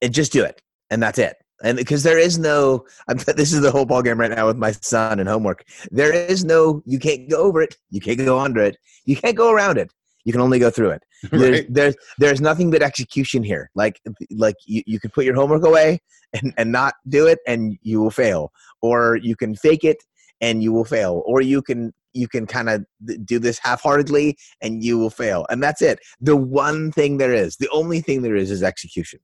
and 0.00 0.12
just 0.12 0.32
do 0.32 0.44
it, 0.44 0.60
and 0.90 1.02
that's 1.02 1.18
it. 1.18 1.36
And 1.62 1.78
because 1.78 2.02
there 2.02 2.18
is 2.18 2.38
no, 2.38 2.84
I'm, 3.08 3.18
this 3.36 3.52
is 3.52 3.60
the 3.60 3.70
whole 3.70 3.86
ball 3.86 4.02
game 4.02 4.18
right 4.18 4.30
now 4.30 4.46
with 4.46 4.56
my 4.56 4.72
son 4.72 5.20
and 5.20 5.28
homework. 5.28 5.64
There 5.90 6.12
is 6.12 6.44
no, 6.44 6.82
you 6.86 6.98
can't 6.98 7.28
go 7.28 7.42
over 7.42 7.62
it, 7.62 7.76
you 7.90 8.00
can't 8.00 8.18
go 8.18 8.38
under 8.38 8.60
it, 8.62 8.76
you 9.04 9.16
can't 9.16 9.36
go 9.36 9.52
around 9.52 9.78
it. 9.78 9.92
You 10.24 10.32
can 10.32 10.40
only 10.40 10.60
go 10.60 10.70
through 10.70 10.90
it. 10.90 11.02
There's, 11.32 11.60
Right. 11.60 11.66
there's 11.68 11.94
there's 12.18 12.40
nothing 12.40 12.70
but 12.70 12.82
execution 12.82 13.42
here. 13.42 13.70
Like 13.74 14.00
like 14.30 14.54
you, 14.66 14.82
you 14.86 15.00
can 15.00 15.10
put 15.10 15.24
your 15.24 15.34
homework 15.34 15.64
away 15.64 16.00
and, 16.32 16.52
and 16.56 16.70
not 16.70 16.94
do 17.08 17.26
it 17.26 17.38
and 17.46 17.76
you 17.82 18.00
will 18.00 18.10
fail. 18.10 18.52
Or 18.82 19.16
you 19.16 19.34
can 19.36 19.54
fake 19.56 19.82
it 19.84 19.98
and 20.40 20.62
you 20.62 20.72
will 20.72 20.84
fail. 20.84 21.22
Or 21.26 21.40
you 21.42 21.60
can 21.62 21.92
you 22.12 22.28
can 22.28 22.46
kind 22.46 22.68
of 22.68 22.84
do 23.24 23.38
this 23.38 23.58
half-heartedly 23.58 24.36
and 24.60 24.82
you 24.82 24.98
will 24.98 25.10
fail. 25.10 25.46
And 25.50 25.62
that's 25.62 25.82
it. 25.82 25.98
The 26.20 26.36
one 26.36 26.92
thing 26.92 27.18
there 27.18 27.32
is, 27.32 27.56
the 27.56 27.68
only 27.70 28.00
thing 28.00 28.22
there 28.22 28.36
is 28.36 28.50
is 28.50 28.62
execution. 28.62 29.20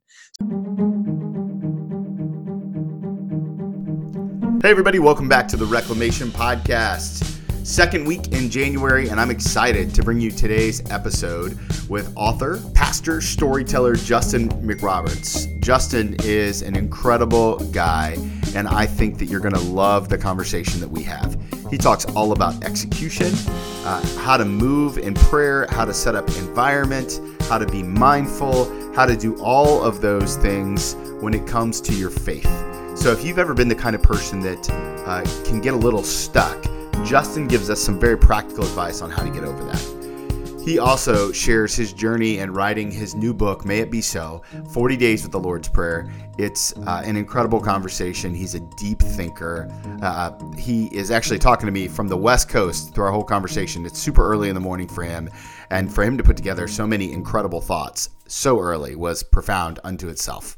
Hey, 4.62 4.70
everybody, 4.70 4.98
welcome 4.98 5.28
back 5.28 5.46
to 5.48 5.56
the 5.56 5.66
Reclamation 5.66 6.28
Podcast. 6.28 7.37
Second 7.68 8.06
week 8.06 8.28
in 8.28 8.48
January, 8.48 9.10
and 9.10 9.20
I'm 9.20 9.30
excited 9.30 9.94
to 9.94 10.02
bring 10.02 10.18
you 10.22 10.30
today's 10.30 10.80
episode 10.90 11.58
with 11.90 12.10
author, 12.16 12.58
pastor, 12.72 13.20
storyteller 13.20 13.94
Justin 13.94 14.48
McRoberts. 14.66 15.60
Justin 15.60 16.16
is 16.24 16.62
an 16.62 16.76
incredible 16.76 17.58
guy, 17.70 18.16
and 18.54 18.66
I 18.66 18.86
think 18.86 19.18
that 19.18 19.26
you're 19.26 19.38
going 19.38 19.54
to 19.54 19.60
love 19.60 20.08
the 20.08 20.16
conversation 20.16 20.80
that 20.80 20.88
we 20.88 21.02
have. 21.02 21.36
He 21.70 21.76
talks 21.76 22.06
all 22.06 22.32
about 22.32 22.64
execution, 22.64 23.30
uh, 23.84 24.02
how 24.20 24.38
to 24.38 24.46
move 24.46 24.96
in 24.96 25.12
prayer, 25.12 25.66
how 25.68 25.84
to 25.84 25.92
set 25.92 26.14
up 26.14 26.26
environment, 26.38 27.20
how 27.50 27.58
to 27.58 27.66
be 27.66 27.82
mindful, 27.82 28.64
how 28.94 29.04
to 29.04 29.14
do 29.14 29.38
all 29.42 29.84
of 29.84 30.00
those 30.00 30.38
things 30.38 30.94
when 31.20 31.34
it 31.34 31.46
comes 31.46 31.82
to 31.82 31.94
your 31.94 32.10
faith. 32.10 32.48
So, 32.96 33.12
if 33.12 33.22
you've 33.22 33.38
ever 33.38 33.52
been 33.52 33.68
the 33.68 33.74
kind 33.74 33.94
of 33.94 34.02
person 34.02 34.40
that 34.40 34.70
uh, 35.06 35.22
can 35.44 35.60
get 35.60 35.74
a 35.74 35.76
little 35.76 36.02
stuck, 36.02 36.64
Justin 37.08 37.48
gives 37.48 37.70
us 37.70 37.80
some 37.80 37.98
very 37.98 38.18
practical 38.18 38.64
advice 38.64 39.00
on 39.00 39.10
how 39.10 39.22
to 39.22 39.30
get 39.30 39.42
over 39.42 39.64
that. 39.64 40.60
He 40.62 40.78
also 40.78 41.32
shares 41.32 41.74
his 41.74 41.94
journey 41.94 42.40
in 42.40 42.52
writing 42.52 42.90
his 42.90 43.14
new 43.14 43.32
book, 43.32 43.64
May 43.64 43.78
It 43.78 43.90
Be 43.90 44.02
So 44.02 44.42
40 44.74 44.94
Days 44.98 45.22
with 45.22 45.32
the 45.32 45.40
Lord's 45.40 45.68
Prayer. 45.68 46.12
It's 46.36 46.76
uh, 46.76 47.00
an 47.06 47.16
incredible 47.16 47.62
conversation. 47.62 48.34
He's 48.34 48.54
a 48.54 48.60
deep 48.76 49.00
thinker. 49.00 49.70
Uh, 50.02 50.32
he 50.58 50.94
is 50.94 51.10
actually 51.10 51.38
talking 51.38 51.64
to 51.64 51.72
me 51.72 51.88
from 51.88 52.08
the 52.08 52.16
West 52.16 52.50
Coast 52.50 52.94
through 52.94 53.04
our 53.04 53.10
whole 53.10 53.24
conversation. 53.24 53.86
It's 53.86 53.98
super 53.98 54.30
early 54.30 54.50
in 54.50 54.54
the 54.54 54.60
morning 54.60 54.86
for 54.86 55.02
him. 55.02 55.30
And 55.70 55.90
for 55.90 56.04
him 56.04 56.18
to 56.18 56.22
put 56.22 56.36
together 56.36 56.68
so 56.68 56.86
many 56.86 57.10
incredible 57.10 57.62
thoughts 57.62 58.10
so 58.26 58.60
early 58.60 58.96
was 58.96 59.22
profound 59.22 59.80
unto 59.82 60.08
itself. 60.08 60.57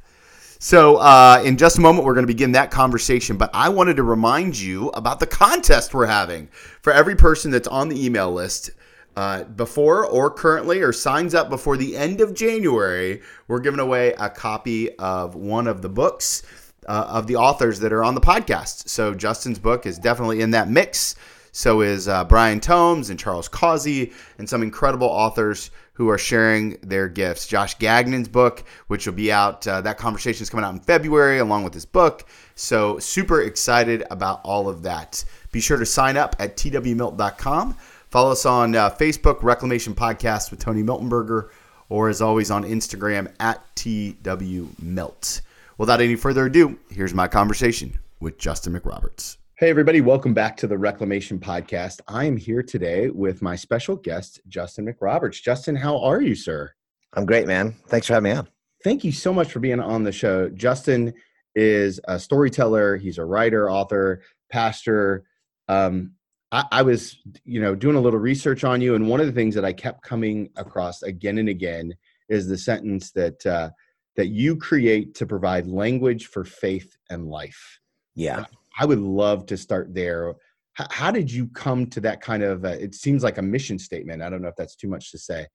So, 0.62 0.96
uh, 0.96 1.40
in 1.42 1.56
just 1.56 1.78
a 1.78 1.80
moment, 1.80 2.04
we're 2.04 2.12
going 2.12 2.26
to 2.26 2.32
begin 2.32 2.52
that 2.52 2.70
conversation. 2.70 3.38
But 3.38 3.48
I 3.54 3.70
wanted 3.70 3.96
to 3.96 4.02
remind 4.02 4.58
you 4.58 4.90
about 4.90 5.18
the 5.18 5.26
contest 5.26 5.94
we're 5.94 6.04
having 6.04 6.48
for 6.82 6.92
every 6.92 7.16
person 7.16 7.50
that's 7.50 7.66
on 7.66 7.88
the 7.88 8.04
email 8.04 8.30
list 8.30 8.68
uh, 9.16 9.44
before 9.44 10.04
or 10.04 10.30
currently 10.30 10.82
or 10.82 10.92
signs 10.92 11.34
up 11.34 11.48
before 11.48 11.78
the 11.78 11.96
end 11.96 12.20
of 12.20 12.34
January. 12.34 13.22
We're 13.48 13.60
giving 13.60 13.80
away 13.80 14.12
a 14.18 14.28
copy 14.28 14.94
of 14.98 15.34
one 15.34 15.66
of 15.66 15.80
the 15.80 15.88
books 15.88 16.42
uh, 16.86 17.06
of 17.08 17.26
the 17.26 17.36
authors 17.36 17.80
that 17.80 17.90
are 17.90 18.04
on 18.04 18.14
the 18.14 18.20
podcast. 18.20 18.90
So, 18.90 19.14
Justin's 19.14 19.58
book 19.58 19.86
is 19.86 19.98
definitely 19.98 20.42
in 20.42 20.50
that 20.50 20.68
mix. 20.68 21.16
So 21.52 21.80
is 21.80 22.06
uh, 22.06 22.24
Brian 22.24 22.60
Tome's 22.60 23.10
and 23.10 23.18
Charles 23.18 23.48
Causey 23.48 24.12
and 24.38 24.48
some 24.48 24.62
incredible 24.62 25.08
authors 25.08 25.70
who 26.00 26.08
are 26.08 26.16
sharing 26.16 26.78
their 26.80 27.08
gifts. 27.08 27.46
Josh 27.46 27.76
Gagnon's 27.76 28.26
book, 28.26 28.64
which 28.86 29.04
will 29.04 29.12
be 29.12 29.30
out, 29.30 29.66
uh, 29.66 29.82
that 29.82 29.98
conversation 29.98 30.42
is 30.42 30.48
coming 30.48 30.64
out 30.64 30.72
in 30.72 30.80
February 30.80 31.40
along 31.40 31.62
with 31.62 31.74
his 31.74 31.84
book. 31.84 32.26
So 32.54 32.98
super 32.98 33.42
excited 33.42 34.04
about 34.10 34.40
all 34.42 34.66
of 34.66 34.82
that. 34.84 35.22
Be 35.52 35.60
sure 35.60 35.76
to 35.76 35.84
sign 35.84 36.16
up 36.16 36.36
at 36.38 36.56
twmilt.com. 36.56 37.76
Follow 38.08 38.30
us 38.30 38.46
on 38.46 38.74
uh, 38.74 38.88
Facebook, 38.88 39.42
Reclamation 39.42 39.94
Podcast 39.94 40.50
with 40.50 40.60
Tony 40.60 40.82
Miltenberger, 40.82 41.50
or 41.90 42.08
as 42.08 42.22
always 42.22 42.50
on 42.50 42.64
Instagram 42.64 43.30
at 43.38 43.62
twmilt. 43.76 45.42
Without 45.76 46.00
any 46.00 46.16
further 46.16 46.46
ado, 46.46 46.78
here's 46.90 47.12
my 47.12 47.28
conversation 47.28 47.98
with 48.20 48.38
Justin 48.38 48.72
McRoberts. 48.72 49.36
Hey, 49.60 49.68
everybody, 49.68 50.00
welcome 50.00 50.32
back 50.32 50.56
to 50.56 50.66
the 50.66 50.78
Reclamation 50.78 51.38
Podcast. 51.38 52.00
I 52.08 52.24
am 52.24 52.38
here 52.38 52.62
today 52.62 53.10
with 53.10 53.42
my 53.42 53.56
special 53.56 53.94
guest, 53.94 54.40
Justin 54.48 54.86
McRoberts. 54.86 55.42
Justin, 55.42 55.76
how 55.76 56.00
are 56.00 56.22
you, 56.22 56.34
sir? 56.34 56.72
I'm 57.12 57.26
great, 57.26 57.46
man. 57.46 57.72
Thanks 57.88 58.06
for 58.06 58.14
having 58.14 58.32
me 58.32 58.38
on. 58.38 58.48
Thank 58.82 59.04
you 59.04 59.12
so 59.12 59.34
much 59.34 59.52
for 59.52 59.60
being 59.60 59.78
on 59.78 60.02
the 60.02 60.12
show. 60.12 60.48
Justin 60.48 61.12
is 61.54 62.00
a 62.08 62.18
storyteller, 62.18 62.96
he's 62.96 63.18
a 63.18 63.24
writer, 63.26 63.70
author, 63.70 64.22
pastor. 64.50 65.24
Um, 65.68 66.12
I, 66.50 66.64
I 66.72 66.80
was, 66.80 67.18
you 67.44 67.60
know, 67.60 67.74
doing 67.74 67.96
a 67.96 68.00
little 68.00 68.18
research 68.18 68.64
on 68.64 68.80
you, 68.80 68.94
and 68.94 69.10
one 69.10 69.20
of 69.20 69.26
the 69.26 69.32
things 69.32 69.54
that 69.56 69.66
I 69.66 69.74
kept 69.74 70.02
coming 70.02 70.48
across 70.56 71.02
again 71.02 71.36
and 71.36 71.50
again 71.50 71.92
is 72.30 72.48
the 72.48 72.56
sentence 72.56 73.10
that 73.10 73.44
uh, 73.44 73.68
that 74.16 74.28
you 74.28 74.56
create 74.56 75.16
to 75.16 75.26
provide 75.26 75.66
language 75.66 76.28
for 76.28 76.44
faith 76.44 76.96
and 77.10 77.28
life. 77.28 77.78
Yeah. 78.14 78.46
I 78.80 78.86
would 78.86 78.98
love 78.98 79.44
to 79.46 79.58
start 79.58 79.94
there. 79.94 80.34
How, 80.72 80.86
how 80.90 81.10
did 81.10 81.30
you 81.30 81.48
come 81.48 81.86
to 81.88 82.00
that 82.00 82.22
kind 82.22 82.42
of? 82.42 82.64
Uh, 82.64 82.68
it 82.68 82.94
seems 82.94 83.22
like 83.22 83.36
a 83.36 83.42
mission 83.42 83.78
statement. 83.78 84.22
I 84.22 84.30
don't 84.30 84.40
know 84.40 84.48
if 84.48 84.56
that's 84.56 84.74
too 84.74 84.88
much 84.88 85.10
to 85.10 85.18
say. 85.18 85.46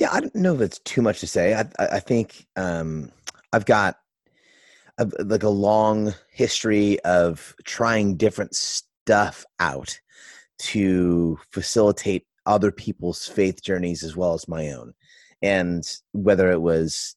Yeah, 0.00 0.08
I 0.10 0.20
don't 0.20 0.34
know 0.34 0.54
if 0.54 0.62
it's 0.62 0.78
too 0.80 1.02
much 1.02 1.20
to 1.20 1.26
say. 1.26 1.54
I 1.54 1.60
I, 1.78 1.86
I 1.96 2.00
think 2.00 2.46
um, 2.56 3.12
I've 3.52 3.66
got 3.66 3.96
a, 4.96 5.06
like 5.22 5.42
a 5.42 5.50
long 5.50 6.14
history 6.30 6.98
of 7.00 7.54
trying 7.64 8.16
different 8.16 8.54
stuff 8.54 9.44
out 9.60 10.00
to 10.56 11.38
facilitate 11.50 12.26
other 12.46 12.72
people's 12.72 13.28
faith 13.28 13.62
journeys 13.62 14.02
as 14.02 14.16
well 14.16 14.32
as 14.32 14.48
my 14.48 14.72
own, 14.72 14.94
and 15.42 15.84
whether 16.12 16.50
it 16.50 16.62
was 16.62 17.16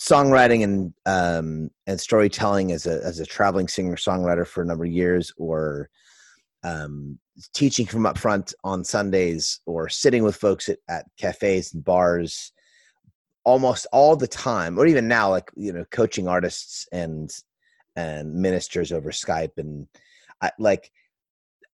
songwriting 0.00 0.64
and 0.64 0.94
um, 1.04 1.70
and 1.86 2.00
storytelling 2.00 2.72
as 2.72 2.86
a 2.86 3.04
as 3.04 3.20
a 3.20 3.26
traveling 3.26 3.68
singer 3.68 3.96
songwriter 3.96 4.46
for 4.46 4.62
a 4.62 4.66
number 4.66 4.84
of 4.84 4.90
years, 4.90 5.32
or 5.36 5.90
um, 6.64 7.18
teaching 7.54 7.86
from 7.86 8.06
up 8.06 8.18
front 8.18 8.54
on 8.64 8.82
Sundays, 8.82 9.60
or 9.66 9.88
sitting 9.88 10.24
with 10.24 10.36
folks 10.36 10.68
at, 10.68 10.78
at 10.88 11.04
cafes 11.18 11.74
and 11.74 11.84
bars, 11.84 12.52
almost 13.44 13.86
all 13.92 14.16
the 14.16 14.28
time, 14.28 14.78
or 14.78 14.86
even 14.86 15.06
now, 15.06 15.30
like 15.30 15.50
you 15.54 15.72
know, 15.72 15.84
coaching 15.90 16.26
artists 16.26 16.88
and 16.92 17.30
and 17.94 18.34
ministers 18.34 18.92
over 18.92 19.10
Skype, 19.10 19.58
and 19.58 19.86
I 20.40 20.50
like. 20.58 20.90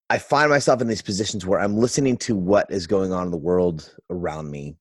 I 0.08 0.18
find 0.18 0.50
myself 0.50 0.80
in 0.80 0.86
these 0.86 1.02
positions 1.02 1.44
where 1.44 1.58
I'm 1.58 1.78
listening 1.78 2.16
to 2.18 2.36
what 2.36 2.70
is 2.70 2.86
going 2.86 3.12
on 3.12 3.24
in 3.24 3.32
the 3.32 3.36
world 3.36 3.92
around 4.08 4.48
me, 4.48 4.76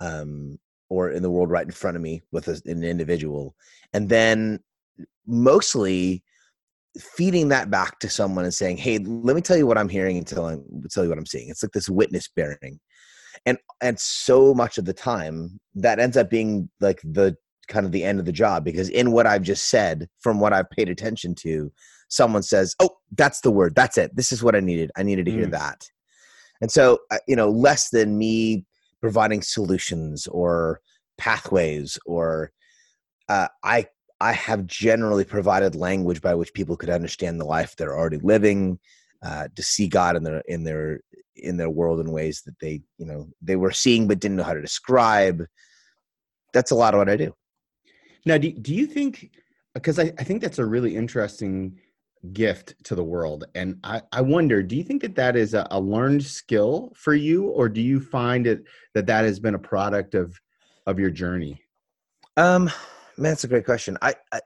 um, 0.00 0.58
or 0.94 1.10
in 1.10 1.22
the 1.22 1.30
world 1.30 1.50
right 1.50 1.66
in 1.66 1.72
front 1.72 1.96
of 1.96 2.02
me 2.02 2.22
with 2.32 2.48
a, 2.48 2.60
an 2.66 2.84
individual. 2.84 3.54
And 3.92 4.08
then 4.08 4.60
mostly 5.26 6.22
feeding 6.98 7.48
that 7.48 7.70
back 7.70 7.98
to 7.98 8.08
someone 8.08 8.44
and 8.44 8.54
saying 8.54 8.76
hey 8.76 8.98
let 8.98 9.34
me 9.34 9.42
tell 9.42 9.56
you 9.56 9.66
what 9.66 9.76
i'm 9.76 9.88
hearing 9.88 10.16
and 10.16 10.26
tell, 10.26 10.46
tell 10.90 11.02
you 11.02 11.08
what 11.10 11.18
i'm 11.18 11.26
seeing. 11.26 11.48
It's 11.48 11.62
like 11.62 11.72
this 11.72 11.88
witness 11.88 12.28
bearing. 12.28 12.78
And 13.46 13.58
and 13.80 13.98
so 13.98 14.54
much 14.54 14.78
of 14.78 14.84
the 14.84 14.92
time 14.92 15.58
that 15.74 15.98
ends 15.98 16.16
up 16.16 16.30
being 16.30 16.68
like 16.80 17.00
the 17.02 17.36
kind 17.66 17.84
of 17.84 17.92
the 17.92 18.04
end 18.04 18.20
of 18.20 18.26
the 18.26 18.32
job 18.32 18.62
because 18.62 18.88
in 18.90 19.10
what 19.10 19.26
i've 19.26 19.42
just 19.42 19.70
said 19.70 20.06
from 20.20 20.38
what 20.38 20.52
i've 20.52 20.70
paid 20.70 20.88
attention 20.90 21.34
to 21.34 21.72
someone 22.08 22.42
says 22.42 22.76
oh 22.80 22.90
that's 23.16 23.40
the 23.40 23.50
word. 23.50 23.74
That's 23.74 23.98
it. 23.98 24.14
This 24.14 24.32
is 24.32 24.42
what 24.42 24.56
i 24.56 24.60
needed. 24.60 24.90
I 24.96 25.02
needed 25.02 25.26
to 25.26 25.32
hear 25.32 25.46
Mm. 25.46 25.52
that. 25.52 25.90
And 26.60 26.70
so 26.70 26.98
uh, 27.10 27.18
you 27.26 27.36
know 27.36 27.50
less 27.50 27.90
than 27.90 28.18
me 28.18 28.64
providing 29.04 29.42
solutions 29.42 30.26
or 30.28 30.80
pathways 31.18 31.98
or 32.06 32.50
uh, 33.28 33.48
i 33.62 33.86
i 34.20 34.32
have 34.32 34.66
generally 34.66 35.24
provided 35.24 35.74
language 35.74 36.22
by 36.22 36.34
which 36.34 36.54
people 36.54 36.76
could 36.76 36.88
understand 36.88 37.38
the 37.38 37.44
life 37.56 37.76
they're 37.76 37.98
already 37.98 38.20
living 38.34 38.78
uh, 39.22 39.46
to 39.54 39.62
see 39.62 39.88
god 39.88 40.16
in 40.16 40.22
their 40.22 40.42
in 40.54 40.64
their 40.64 41.00
in 41.36 41.56
their 41.56 41.70
world 41.70 42.00
in 42.00 42.10
ways 42.10 42.42
that 42.46 42.58
they 42.60 42.80
you 42.98 43.06
know 43.06 43.28
they 43.42 43.56
were 43.56 43.70
seeing 43.70 44.08
but 44.08 44.20
didn't 44.20 44.36
know 44.38 44.42
how 44.42 44.54
to 44.54 44.60
describe. 44.60 45.44
That's 46.52 46.70
a 46.70 46.74
lot 46.74 46.94
of 46.94 46.98
what 46.98 47.10
i 47.10 47.16
do. 47.16 47.34
Now, 48.26 48.38
do, 48.38 48.52
do 48.52 48.74
you 48.74 48.86
think, 48.86 49.32
because 49.74 49.98
I, 49.98 50.12
I 50.18 50.24
think 50.24 50.40
that's 50.40 50.58
a 50.58 50.64
really 50.64 50.96
interesting 50.96 51.78
gift 52.32 52.74
to 52.84 52.94
the 52.94 53.04
world. 53.04 53.44
And 53.54 53.78
I, 53.84 54.02
I 54.12 54.22
wonder, 54.22 54.62
do 54.62 54.76
you 54.76 54.82
think 54.82 55.02
that 55.02 55.16
that 55.16 55.36
is 55.36 55.54
a, 55.54 55.66
a 55.70 55.80
learned 55.80 56.24
skill 56.24 56.92
for 56.96 57.14
you, 57.14 57.44
or 57.48 57.68
do 57.68 57.80
you 57.80 58.00
find 58.00 58.46
it 58.46 58.64
that 58.94 59.06
that 59.06 59.24
has 59.24 59.38
been 59.38 59.54
a 59.54 59.58
product 59.58 60.14
of, 60.14 60.40
of 60.86 60.98
your 60.98 61.10
journey? 61.10 61.60
Um, 62.36 62.64
man, 63.16 63.32
that's 63.32 63.44
a 63.44 63.48
great 63.48 63.64
question. 63.64 63.98
I, 64.00 64.14
I, 64.32 64.40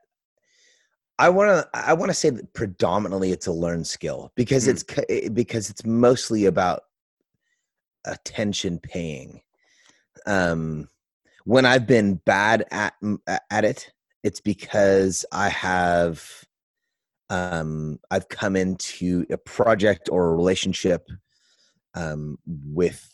I 1.18 1.28
want 1.30 1.48
to, 1.50 1.68
I 1.74 1.94
want 1.94 2.10
to 2.10 2.14
say 2.14 2.30
that 2.30 2.52
predominantly 2.52 3.32
it's 3.32 3.46
a 3.46 3.52
learned 3.52 3.86
skill 3.86 4.32
because 4.36 4.66
Mm. 4.66 4.70
it's 4.70 5.30
because 5.30 5.70
it's 5.70 5.84
mostly 5.84 6.46
about 6.46 6.82
attention 8.04 8.78
paying. 8.78 9.40
Um, 10.26 10.88
when 11.44 11.64
I've 11.64 11.86
been 11.86 12.16
bad 12.24 12.66
at 12.70 12.94
at 13.50 13.64
it, 13.64 13.90
it's 14.22 14.40
because 14.40 15.24
I 15.32 15.48
have 15.48 16.44
um, 17.30 17.98
I've 18.10 18.28
come 18.28 18.56
into 18.56 19.26
a 19.30 19.36
project 19.36 20.08
or 20.10 20.28
a 20.28 20.36
relationship 20.36 21.06
um, 21.94 22.38
with 22.46 23.06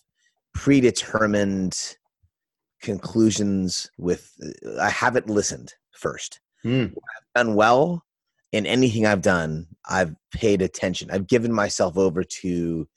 predetermined 0.52 1.96
conclusions. 2.80 3.90
With 3.98 4.30
I 4.80 4.90
haven't 4.90 5.28
listened 5.28 5.74
first. 5.92 6.40
Mm. 6.64 6.90
I've 6.92 7.44
done 7.44 7.54
well 7.54 8.04
in 8.52 8.66
anything 8.66 9.06
I've 9.06 9.22
done. 9.22 9.66
I've 9.88 10.14
paid 10.32 10.62
attention. 10.62 11.10
I've 11.10 11.26
given 11.26 11.52
myself 11.52 11.98
over 11.98 12.22
to 12.22 12.88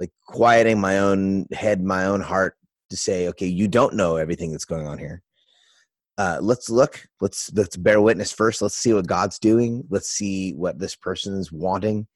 like 0.00 0.10
quieting 0.26 0.80
my 0.80 0.98
own 0.98 1.46
head, 1.52 1.82
my 1.82 2.06
own 2.06 2.20
heart 2.20 2.56
to 2.90 2.96
say, 2.96 3.28
okay, 3.28 3.46
you 3.46 3.68
don't 3.68 3.94
know 3.94 4.16
everything 4.16 4.50
that's 4.50 4.64
going 4.64 4.86
on 4.86 4.98
here 4.98 5.22
uh, 6.16 6.38
let's 6.40 6.70
look 6.70 7.06
let's 7.20 7.52
let's 7.54 7.76
bear 7.76 8.00
witness 8.00 8.32
first. 8.32 8.62
Let's 8.62 8.76
see 8.76 8.92
what 8.92 9.06
god's 9.06 9.38
doing. 9.38 9.84
Let's 9.90 10.10
see 10.10 10.52
what 10.52 10.78
this 10.78 10.94
person 10.94 11.36
is 11.36 11.50
wanting. 11.50 12.06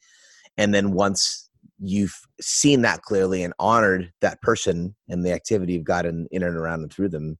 And 0.56 0.72
then 0.72 0.92
once 0.92 1.50
you've 1.80 2.18
seen 2.40 2.82
that 2.82 3.02
clearly 3.02 3.42
and 3.42 3.54
honored 3.58 4.12
that 4.20 4.40
person 4.42 4.94
and 5.08 5.24
the 5.24 5.32
activity 5.32 5.72
you've 5.72 5.84
got 5.84 6.06
in, 6.06 6.26
in 6.30 6.42
and 6.42 6.56
around 6.56 6.82
and 6.82 6.92
through 6.92 7.08
them 7.08 7.38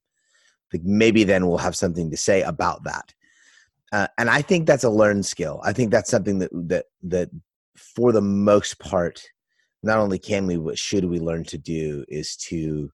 like 0.73 0.83
maybe 0.83 1.23
then 1.23 1.47
we'll 1.47 1.57
have 1.57 1.75
something 1.75 2.09
to 2.11 2.17
say 2.17 2.41
about 2.41 2.83
that. 2.83 3.13
Uh, 3.91 4.07
and 4.19 4.29
i 4.29 4.41
think 4.41 4.67
that's 4.67 4.83
a 4.83 4.89
learned 4.89 5.25
skill. 5.25 5.61
I 5.63 5.73
think 5.73 5.91
that's 5.91 6.11
something 6.11 6.39
that 6.39 6.51
that 6.67 6.85
that 7.03 7.29
for 7.75 8.11
the 8.11 8.21
most 8.21 8.79
part 8.79 9.23
not 9.81 9.97
only 9.97 10.19
can 10.19 10.45
we 10.45 10.57
but 10.57 10.77
should 10.77 11.05
we 11.05 11.19
learn 11.19 11.43
to 11.45 11.57
do 11.57 12.03
is 12.09 12.35
to 12.35 12.91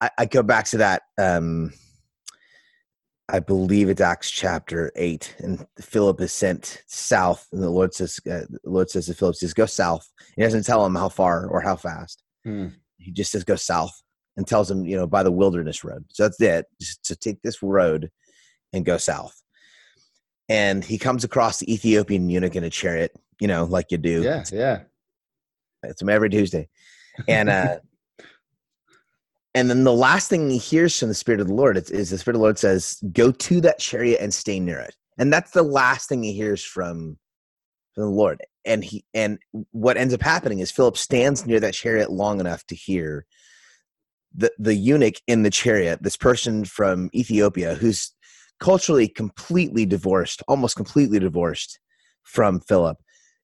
i, 0.00 0.10
I 0.18 0.26
go 0.26 0.42
back 0.42 0.66
to 0.66 0.78
that 0.78 1.02
um 1.18 1.72
I 3.28 3.40
believe 3.40 3.88
it's 3.88 4.00
Acts 4.00 4.30
chapter 4.30 4.92
eight, 4.96 5.34
and 5.38 5.66
Philip 5.80 6.20
is 6.20 6.32
sent 6.32 6.82
south, 6.86 7.46
and 7.52 7.62
the 7.62 7.70
Lord 7.70 7.94
says, 7.94 8.20
uh, 8.26 8.44
the 8.48 8.58
"Lord 8.64 8.90
says 8.90 9.06
to 9.06 9.14
Philip, 9.14 9.36
says 9.36 9.54
go 9.54 9.66
south." 9.66 10.10
He 10.36 10.42
doesn't 10.42 10.64
tell 10.64 10.84
him 10.84 10.94
how 10.94 11.08
far 11.08 11.46
or 11.46 11.60
how 11.62 11.76
fast. 11.76 12.22
Hmm. 12.44 12.68
He 12.98 13.12
just 13.12 13.32
says 13.32 13.44
go 13.44 13.56
south, 13.56 14.02
and 14.36 14.46
tells 14.46 14.70
him, 14.70 14.84
you 14.84 14.96
know, 14.96 15.06
by 15.06 15.22
the 15.22 15.32
wilderness 15.32 15.84
road. 15.84 16.04
So 16.10 16.24
that's 16.24 16.40
it. 16.40 16.66
Just 16.80 17.04
to 17.06 17.16
take 17.16 17.40
this 17.42 17.62
road 17.62 18.10
and 18.72 18.84
go 18.84 18.98
south. 18.98 19.40
And 20.48 20.84
he 20.84 20.98
comes 20.98 21.24
across 21.24 21.58
the 21.58 21.72
Ethiopian 21.72 22.28
eunuch 22.28 22.56
in 22.56 22.64
a 22.64 22.70
chariot, 22.70 23.12
you 23.40 23.48
know, 23.48 23.64
like 23.64 23.90
you 23.90 23.98
do. 23.98 24.22
Yeah, 24.22 24.44
yeah. 24.52 24.80
It's 25.82 26.02
every 26.02 26.30
Tuesday, 26.30 26.68
and 27.28 27.48
uh, 27.48 27.78
and 29.54 29.70
then 29.70 29.84
the 29.84 29.92
last 29.92 30.28
thing 30.28 30.50
he 30.50 30.58
hears 30.58 30.98
from 30.98 31.08
the 31.08 31.14
Spirit 31.14 31.40
of 31.40 31.46
the 31.46 31.54
Lord 31.54 31.76
is, 31.76 31.90
is, 31.90 32.10
the 32.10 32.18
Spirit 32.18 32.34
of 32.36 32.40
the 32.40 32.44
Lord 32.44 32.58
says, 32.58 32.98
Go 33.12 33.30
to 33.30 33.60
that 33.60 33.78
chariot 33.78 34.18
and 34.20 34.34
stay 34.34 34.58
near 34.58 34.80
it. 34.80 34.96
And 35.16 35.32
that's 35.32 35.52
the 35.52 35.62
last 35.62 36.08
thing 36.08 36.24
he 36.24 36.32
hears 36.32 36.64
from, 36.64 37.16
from 37.94 38.04
the 38.04 38.10
Lord. 38.10 38.42
And 38.64 38.82
he 38.82 39.04
and 39.14 39.38
what 39.70 39.96
ends 39.96 40.12
up 40.12 40.22
happening 40.22 40.58
is 40.58 40.72
Philip 40.72 40.96
stands 40.96 41.46
near 41.46 41.60
that 41.60 41.74
chariot 41.74 42.10
long 42.10 42.40
enough 42.40 42.66
to 42.66 42.74
hear 42.74 43.26
the, 44.34 44.50
the 44.58 44.74
eunuch 44.74 45.16
in 45.28 45.44
the 45.44 45.50
chariot, 45.50 46.02
this 46.02 46.16
person 46.16 46.64
from 46.64 47.10
Ethiopia 47.14 47.74
who's 47.74 48.12
culturally 48.58 49.06
completely 49.06 49.86
divorced, 49.86 50.42
almost 50.48 50.74
completely 50.74 51.20
divorced 51.20 51.78
from 52.24 52.58
Philip, 52.58 52.98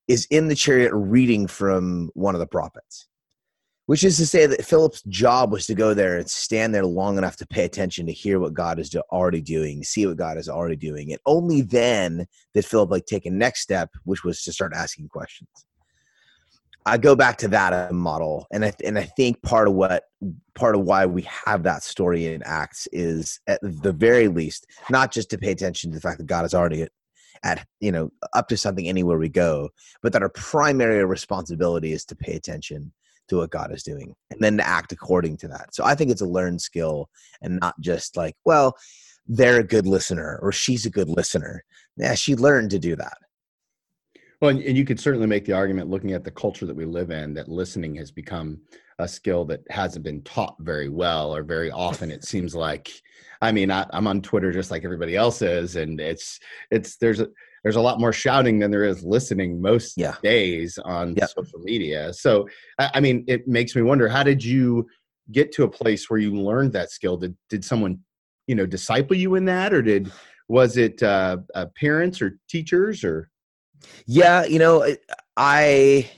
is 0.09 0.27
in 0.31 0.49
the 0.49 0.57
chariot 0.57 0.93
reading 0.93 1.47
from 1.47 2.11
one 2.15 2.35
of 2.35 2.41
the 2.41 2.47
prophets 2.47 3.07
which 3.91 4.05
is 4.05 4.19
to 4.19 4.25
say 4.25 4.47
that 4.47 4.65
Philip's 4.65 5.03
job 5.09 5.51
was 5.51 5.67
to 5.67 5.75
go 5.75 5.95
there 5.95 6.17
and 6.17 6.31
stand 6.31 6.73
there 6.73 6.87
long 6.87 7.19
enough 7.19 7.35
to 7.39 7.45
pay 7.45 7.65
attention 7.65 8.07
to 8.07 8.13
hear 8.13 8.39
what 8.39 8.55
God 8.55 8.79
is 8.79 8.95
already 9.11 9.41
doing, 9.41 9.83
see 9.83 10.07
what 10.07 10.17
God 10.17 10.39
is 10.39 10.49
already 10.49 10.77
doing. 10.77 11.11
And 11.11 11.21
only 11.27 11.63
then 11.63 12.29
did 12.55 12.65
Philip 12.65 12.93
like 12.93 13.07
take 13.07 13.27
a 13.27 13.33
next 13.33 13.63
step, 13.63 13.91
which 14.05 14.23
was 14.23 14.45
to 14.45 14.53
start 14.53 14.75
asking 14.77 15.09
questions. 15.09 15.49
I 16.87 16.99
go 16.99 17.17
back 17.17 17.37
to 17.39 17.49
that 17.49 17.93
model, 17.93 18.47
and 18.53 18.65
I 18.65 18.73
and 18.85 18.97
I 18.97 19.03
think 19.03 19.43
part 19.43 19.67
of 19.67 19.75
what 19.75 20.05
part 20.55 20.77
of 20.77 20.83
why 20.83 21.05
we 21.07 21.23
have 21.45 21.65
that 21.65 21.83
story 21.83 22.33
in 22.33 22.45
Acts 22.45 22.87
is 22.93 23.41
at 23.49 23.59
the 23.61 23.93
very 23.93 24.29
least 24.29 24.69
not 24.89 25.11
just 25.11 25.31
to 25.31 25.39
pay 25.39 25.51
attention 25.51 25.91
to 25.91 25.97
the 25.97 26.01
fact 26.01 26.19
that 26.19 26.29
God 26.29 26.45
is 26.45 26.55
already 26.55 26.83
at, 26.83 26.93
at 27.43 27.67
you 27.81 27.91
know 27.91 28.13
up 28.35 28.47
to 28.51 28.57
something 28.57 28.89
anywhere 28.89 29.19
we 29.19 29.29
go, 29.29 29.71
but 30.01 30.13
that 30.13 30.23
our 30.23 30.29
primary 30.29 31.05
responsibility 31.05 31.91
is 31.91 32.05
to 32.05 32.15
pay 32.15 32.35
attention 32.35 32.93
to 33.31 33.37
what 33.37 33.51
God 33.51 33.73
is 33.73 33.83
doing 33.83 34.15
and 34.31 34.41
then 34.41 34.59
to 34.59 34.67
act 34.67 34.93
according 34.93 35.39
to 35.39 35.49
that. 35.49 35.75
So 35.75 35.85
I 35.85 35.95
think 35.95 36.11
it's 36.11 36.21
a 36.21 36.27
learned 36.27 36.61
skill 36.61 37.09
and 37.41 37.59
not 37.61 37.81
just 37.81 38.17
like, 38.17 38.37
well, 38.45 38.77
they're 39.27 39.61
a 39.61 39.65
good 39.65 39.87
listener 39.87 40.39
or 40.43 40.53
she's 40.53 40.85
a 40.85 40.91
good 40.91 41.09
listener. 41.09 41.65
Yeah, 41.97 42.15
she 42.15 42.35
learned 42.35 42.71
to 42.71 42.79
do 42.79 42.97
that. 42.97 43.17
Well, 44.41 44.51
and 44.51 44.77
you 44.77 44.85
could 44.85 44.99
certainly 44.99 45.27
make 45.27 45.45
the 45.45 45.53
argument 45.53 45.91
looking 45.91 46.13
at 46.13 46.25
the 46.25 46.31
culture 46.31 46.67
that 46.67 46.77
we 46.77 46.87
live 46.87 47.11
in 47.11 47.35
that 47.35 47.49
listening 47.49 47.95
has 47.97 48.11
become 48.11 48.61
a 48.99 49.09
skill 49.09 49.45
that 49.47 49.61
hasn't 49.71 50.05
been 50.05 50.23
taught 50.23 50.57
very 50.61 50.89
well 50.89 51.35
or 51.35 51.43
very 51.43 51.71
often 51.71 52.11
it 52.11 52.23
seems 52.23 52.55
like 52.55 52.91
i 53.41 53.51
mean 53.51 53.71
I, 53.71 53.87
am 53.95 54.07
on 54.07 54.21
twitter 54.21 54.53
just 54.53 54.71
like 54.71 54.85
everybody 54.85 55.17
else 55.17 55.41
is 55.41 55.77
and 55.77 55.99
it's 55.99 56.39
it's 56.71 56.97
there's 56.99 57.19
a 57.21 57.29
there's 57.63 57.77
a 57.77 57.81
lot 57.81 58.01
more 58.01 58.13
shouting 58.13 58.59
than 58.59 58.71
there 58.71 58.85
is 58.85 59.05
listening 59.05 59.61
most 59.61 59.95
yeah. 59.97 60.17
days 60.23 60.79
on 60.79 61.15
social 61.29 61.59
media. 61.61 62.13
So, 62.13 62.49
I, 62.79 62.91
I, 62.95 63.01
mean, 63.01 63.25
it 63.29 63.47
makes 63.47 63.77
me 63.77 63.83
wonder: 63.83 64.09
how 64.09 64.23
did 64.23 64.43
you 64.43 64.87
get 65.31 65.53
to 65.53 65.65
a 65.65 65.69
place 65.69 66.09
where 66.09 66.19
you 66.19 66.35
learned 66.35 66.73
that 66.73 66.91
skill? 66.91 67.17
Did 67.17 67.37
did 67.49 67.65
someone, 67.65 68.01
you 68.47 68.55
know, 68.55 68.67
disciple 68.67 69.17
you 69.17 69.35
in 69.35 69.45
that, 69.47 69.75
or 69.75 69.83
did 69.83 70.11
was 70.49 70.77
it 70.77 71.03
uh, 71.03 71.39
uh, 71.55 71.67
parents 71.79 72.23
or 72.23 72.39
teachers 72.49 73.05
or? 73.05 73.30
Yeah, 74.07 74.45
you 74.45 74.59
know, 74.59 74.87
I 75.37 76.11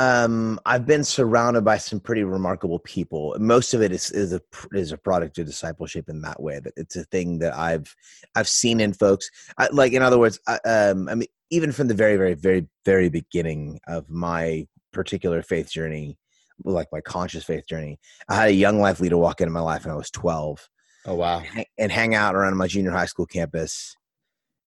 um, 0.00 0.58
I've 0.64 0.86
been 0.86 1.04
surrounded 1.04 1.62
by 1.62 1.76
some 1.76 2.00
pretty 2.00 2.24
remarkable 2.24 2.78
people. 2.78 3.36
Most 3.38 3.74
of 3.74 3.82
it 3.82 3.92
is 3.92 4.10
is 4.10 4.32
a 4.32 4.40
is 4.72 4.92
a 4.92 4.98
product 4.98 5.38
of 5.38 5.44
discipleship 5.44 6.08
in 6.08 6.22
that 6.22 6.42
way. 6.42 6.58
That 6.58 6.72
it's 6.76 6.96
a 6.96 7.04
thing 7.04 7.38
that 7.40 7.54
I've 7.54 7.94
I've 8.34 8.48
seen 8.48 8.80
in 8.80 8.94
folks. 8.94 9.30
I, 9.58 9.68
like 9.70 9.92
in 9.92 10.00
other 10.02 10.18
words, 10.18 10.40
I, 10.46 10.58
um, 10.64 11.06
I 11.10 11.16
mean, 11.16 11.28
even 11.50 11.70
from 11.70 11.88
the 11.88 11.94
very 11.94 12.16
very 12.16 12.32
very 12.32 12.66
very 12.86 13.10
beginning 13.10 13.78
of 13.86 14.08
my 14.08 14.66
particular 14.90 15.42
faith 15.42 15.70
journey, 15.70 16.16
like 16.64 16.88
my 16.92 17.02
conscious 17.02 17.44
faith 17.44 17.66
journey, 17.66 17.98
I 18.26 18.36
had 18.36 18.48
a 18.48 18.54
young 18.54 18.80
life 18.80 19.00
leader 19.00 19.18
walk 19.18 19.42
into 19.42 19.52
my 19.52 19.60
life 19.60 19.84
when 19.84 19.92
I 19.92 19.98
was 19.98 20.10
twelve. 20.10 20.66
Oh 21.04 21.16
wow! 21.16 21.42
And, 21.54 21.66
and 21.76 21.92
hang 21.92 22.14
out 22.14 22.34
around 22.34 22.56
my 22.56 22.68
junior 22.68 22.92
high 22.92 23.04
school 23.04 23.26
campus, 23.26 23.94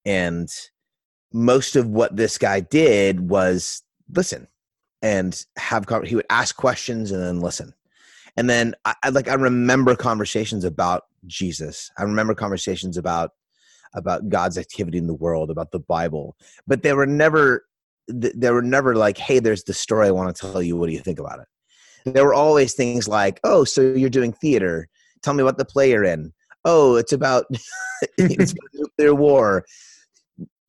and 0.05 0.47
most 1.33 1.75
of 1.75 1.87
what 1.87 2.15
this 2.15 2.37
guy 2.37 2.59
did 2.59 3.29
was 3.29 3.81
listen 4.13 4.47
and 5.01 5.45
have 5.57 5.85
he 6.05 6.15
would 6.15 6.25
ask 6.29 6.55
questions 6.55 7.11
and 7.11 7.21
then 7.21 7.41
listen. 7.41 7.73
And 8.37 8.49
then 8.49 8.73
I, 8.85 8.95
I, 9.03 9.09
like 9.09 9.27
i 9.27 9.33
remember 9.33 9.95
conversations 9.95 10.63
about 10.63 11.03
jesus. 11.27 11.91
I 11.97 12.03
remember 12.03 12.33
conversations 12.35 12.97
about 12.97 13.31
about 13.95 14.29
god's 14.29 14.57
activity 14.57 14.97
in 14.97 15.07
the 15.07 15.13
world 15.13 15.49
about 15.49 15.71
the 15.71 15.79
bible. 15.79 16.37
But 16.67 16.83
they 16.83 16.93
were 16.93 17.07
never 17.07 17.65
they 18.07 18.51
were 18.51 18.61
never 18.61 18.95
like 18.95 19.17
hey 19.17 19.39
there's 19.39 19.63
the 19.63 19.73
story 19.73 20.07
i 20.07 20.11
want 20.11 20.35
to 20.35 20.41
tell 20.41 20.61
you. 20.61 20.77
What 20.77 20.87
do 20.87 20.93
you 20.93 20.99
think 20.99 21.19
about 21.19 21.39
it? 21.39 22.13
There 22.13 22.25
were 22.25 22.33
always 22.33 22.73
things 22.73 23.07
like 23.07 23.39
oh 23.43 23.63
so 23.63 23.81
you're 23.81 24.09
doing 24.09 24.33
theater. 24.33 24.87
Tell 25.23 25.33
me 25.33 25.43
what 25.43 25.57
the 25.57 25.65
play 25.65 25.89
you're 25.91 26.03
in. 26.03 26.31
Oh 26.63 26.95
it's 26.95 27.13
about 27.13 27.45
it's 28.17 28.51
about 28.51 28.69
nuclear 28.73 29.15
war 29.15 29.65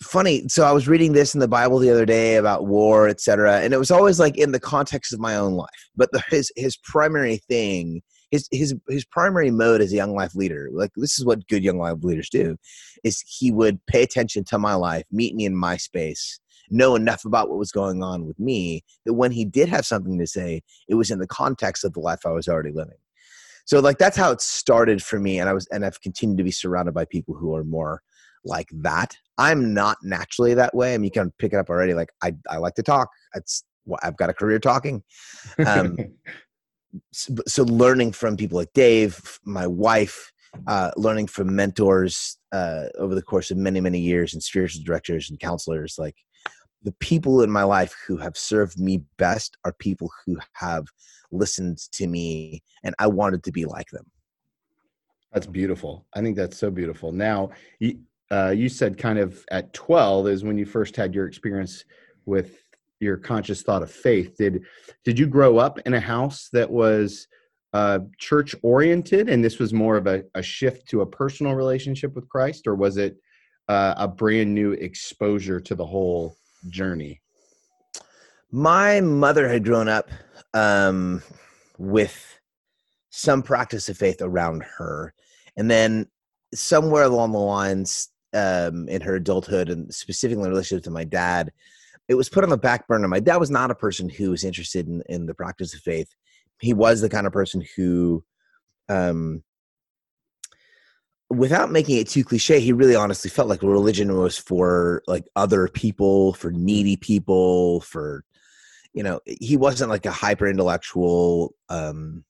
funny 0.04 0.44
so 0.48 0.64
i 0.64 0.72
was 0.72 0.88
reading 0.88 1.12
this 1.12 1.34
in 1.34 1.40
the 1.40 1.48
bible 1.48 1.78
the 1.78 1.90
other 1.90 2.06
day 2.06 2.36
about 2.36 2.66
war 2.66 3.08
etc 3.08 3.60
and 3.60 3.72
it 3.72 3.78
was 3.78 3.90
always 3.90 4.20
like 4.20 4.36
in 4.36 4.52
the 4.52 4.60
context 4.60 5.12
of 5.12 5.20
my 5.20 5.36
own 5.36 5.54
life 5.54 5.68
but 5.96 6.10
the, 6.12 6.22
his 6.28 6.52
his 6.56 6.76
primary 6.76 7.38
thing 7.48 8.02
his 8.30 8.48
his 8.50 8.74
his 8.88 9.04
primary 9.04 9.50
mode 9.50 9.80
as 9.80 9.92
a 9.92 9.96
young 9.96 10.14
life 10.14 10.34
leader 10.34 10.68
like 10.72 10.90
this 10.96 11.18
is 11.18 11.24
what 11.24 11.46
good 11.48 11.64
young 11.64 11.78
life 11.78 11.96
leaders 12.02 12.28
do 12.28 12.56
is 13.02 13.22
he 13.26 13.50
would 13.50 13.84
pay 13.86 14.02
attention 14.02 14.44
to 14.44 14.58
my 14.58 14.74
life 14.74 15.04
meet 15.10 15.34
me 15.34 15.44
in 15.44 15.54
my 15.54 15.76
space 15.76 16.40
know 16.70 16.94
enough 16.94 17.24
about 17.24 17.48
what 17.48 17.58
was 17.58 17.72
going 17.72 18.02
on 18.02 18.26
with 18.26 18.38
me 18.38 18.82
that 19.04 19.14
when 19.14 19.32
he 19.32 19.44
did 19.44 19.68
have 19.68 19.86
something 19.86 20.18
to 20.18 20.26
say 20.26 20.62
it 20.88 20.94
was 20.94 21.10
in 21.10 21.18
the 21.18 21.26
context 21.26 21.84
of 21.84 21.92
the 21.92 22.00
life 22.00 22.20
i 22.26 22.30
was 22.30 22.48
already 22.48 22.70
living. 22.70 22.94
So 23.66 23.80
like 23.80 23.96
that's 23.96 24.16
how 24.16 24.30
it 24.30 24.40
started 24.40 25.02
for 25.02 25.18
me 25.18 25.38
and 25.38 25.48
i 25.48 25.52
was 25.52 25.66
and 25.68 25.84
i've 25.84 26.00
continued 26.00 26.38
to 26.38 26.44
be 26.44 26.50
surrounded 26.50 26.92
by 26.92 27.04
people 27.04 27.34
who 27.34 27.54
are 27.54 27.64
more 27.64 28.02
like 28.44 28.68
that. 28.72 29.16
I'm 29.38 29.74
not 29.74 29.98
naturally 30.02 30.54
that 30.54 30.74
way. 30.74 30.94
I 30.94 30.98
mean, 30.98 31.04
you 31.04 31.10
can 31.10 31.32
pick 31.38 31.52
it 31.52 31.56
up 31.56 31.70
already. 31.70 31.94
Like 31.94 32.10
I, 32.22 32.34
I 32.48 32.58
like 32.58 32.74
to 32.74 32.82
talk. 32.82 33.08
It's 33.34 33.64
I've 34.02 34.16
got 34.16 34.30
a 34.30 34.34
career 34.34 34.58
talking. 34.58 35.02
Um, 35.66 35.96
so, 37.12 37.34
so, 37.46 37.64
learning 37.64 38.12
from 38.12 38.36
people 38.36 38.56
like 38.56 38.72
Dave, 38.72 39.38
my 39.44 39.66
wife, 39.66 40.32
uh, 40.66 40.90
learning 40.96 41.26
from 41.26 41.54
mentors 41.54 42.38
uh, 42.52 42.86
over 42.98 43.14
the 43.14 43.22
course 43.22 43.50
of 43.50 43.56
many, 43.56 43.80
many 43.80 43.98
years, 43.98 44.34
and 44.34 44.42
spiritual 44.42 44.82
directors 44.84 45.30
and 45.30 45.38
counselors, 45.40 45.96
like 45.98 46.16
the 46.82 46.92
people 46.92 47.42
in 47.42 47.50
my 47.50 47.62
life 47.62 47.94
who 48.06 48.16
have 48.18 48.36
served 48.36 48.78
me 48.78 49.02
best 49.16 49.56
are 49.64 49.72
people 49.78 50.10
who 50.24 50.38
have 50.54 50.84
listened 51.32 51.78
to 51.92 52.06
me, 52.06 52.62
and 52.84 52.94
I 52.98 53.06
wanted 53.06 53.42
to 53.44 53.52
be 53.52 53.64
like 53.64 53.88
them. 53.90 54.06
That's 55.32 55.46
beautiful. 55.46 56.06
I 56.14 56.20
think 56.20 56.36
that's 56.36 56.56
so 56.56 56.70
beautiful. 56.70 57.10
Now, 57.10 57.50
uh, 58.34 58.50
you 58.50 58.68
said 58.68 58.98
kind 58.98 59.18
of 59.18 59.44
at 59.52 59.72
12 59.72 60.26
is 60.26 60.44
when 60.44 60.58
you 60.58 60.66
first 60.66 60.96
had 60.96 61.14
your 61.14 61.26
experience 61.26 61.84
with 62.26 62.64
your 62.98 63.16
conscious 63.16 63.62
thought 63.62 63.82
of 63.82 63.90
faith. 63.90 64.36
Did 64.36 64.64
did 65.04 65.18
you 65.18 65.26
grow 65.28 65.58
up 65.58 65.78
in 65.86 65.94
a 65.94 66.00
house 66.00 66.48
that 66.52 66.68
was 66.68 67.28
uh, 67.72 68.00
church 68.18 68.54
oriented, 68.62 69.28
and 69.28 69.44
this 69.44 69.60
was 69.60 69.72
more 69.72 69.96
of 69.96 70.08
a, 70.08 70.24
a, 70.34 70.42
shift 70.42 70.88
to 70.88 71.02
a 71.02 71.06
personal 71.06 71.54
relationship 71.54 72.14
with 72.14 72.28
Christ, 72.28 72.66
or 72.66 72.74
was 72.74 72.96
it 72.96 73.16
uh, 73.68 73.94
a 73.96 74.08
brand 74.08 74.54
new 74.54 74.72
exposure 74.72 75.60
to 75.60 75.74
the 75.74 75.86
whole 75.86 76.36
journey? 76.68 77.20
My 78.50 79.00
mother 79.00 79.48
had 79.48 79.64
grown 79.64 79.88
up 79.88 80.08
um, 80.54 81.22
with 81.78 82.38
some 83.10 83.42
practice 83.42 83.88
of 83.88 83.98
faith 83.98 84.22
around 84.22 84.64
her, 84.78 85.12
and 85.56 85.70
then 85.70 86.06
somewhere 86.54 87.04
along 87.04 87.32
the 87.32 87.38
lines 87.38 88.08
um, 88.34 88.88
in 88.88 89.00
her 89.00 89.16
adulthood, 89.16 89.70
and 89.70 89.92
specifically 89.92 90.44
in 90.44 90.50
relationship 90.50 90.84
to 90.84 90.90
my 90.90 91.04
dad, 91.04 91.52
it 92.08 92.14
was 92.14 92.28
put 92.28 92.44
on 92.44 92.50
the 92.50 92.58
back 92.58 92.86
burner. 92.86 93.08
My 93.08 93.20
dad 93.20 93.36
was 93.36 93.50
not 93.50 93.70
a 93.70 93.74
person 93.74 94.08
who 94.08 94.30
was 94.30 94.44
interested 94.44 94.86
in, 94.88 95.02
in 95.08 95.26
the 95.26 95.34
practice 95.34 95.74
of 95.74 95.80
faith 95.80 96.08
he 96.60 96.72
was 96.72 97.00
the 97.00 97.08
kind 97.08 97.26
of 97.26 97.32
person 97.32 97.64
who 97.76 98.24
um 98.88 99.42
without 101.30 101.70
making 101.70 101.96
it 101.96 102.08
too 102.08 102.24
cliche 102.24 102.60
he 102.60 102.72
really 102.72 102.94
honestly 102.94 103.30
felt 103.30 103.48
like 103.48 103.62
religion 103.62 104.16
was 104.16 104.38
for 104.38 105.02
like 105.06 105.24
other 105.36 105.68
people 105.68 106.34
for 106.34 106.50
needy 106.52 106.96
people 106.96 107.80
for 107.80 108.24
you 108.92 109.02
know 109.02 109.20
he 109.26 109.56
wasn't 109.56 109.90
like 109.90 110.06
a 110.06 110.10
hyper 110.10 110.46
intellectual 110.46 111.54
um 111.68 112.24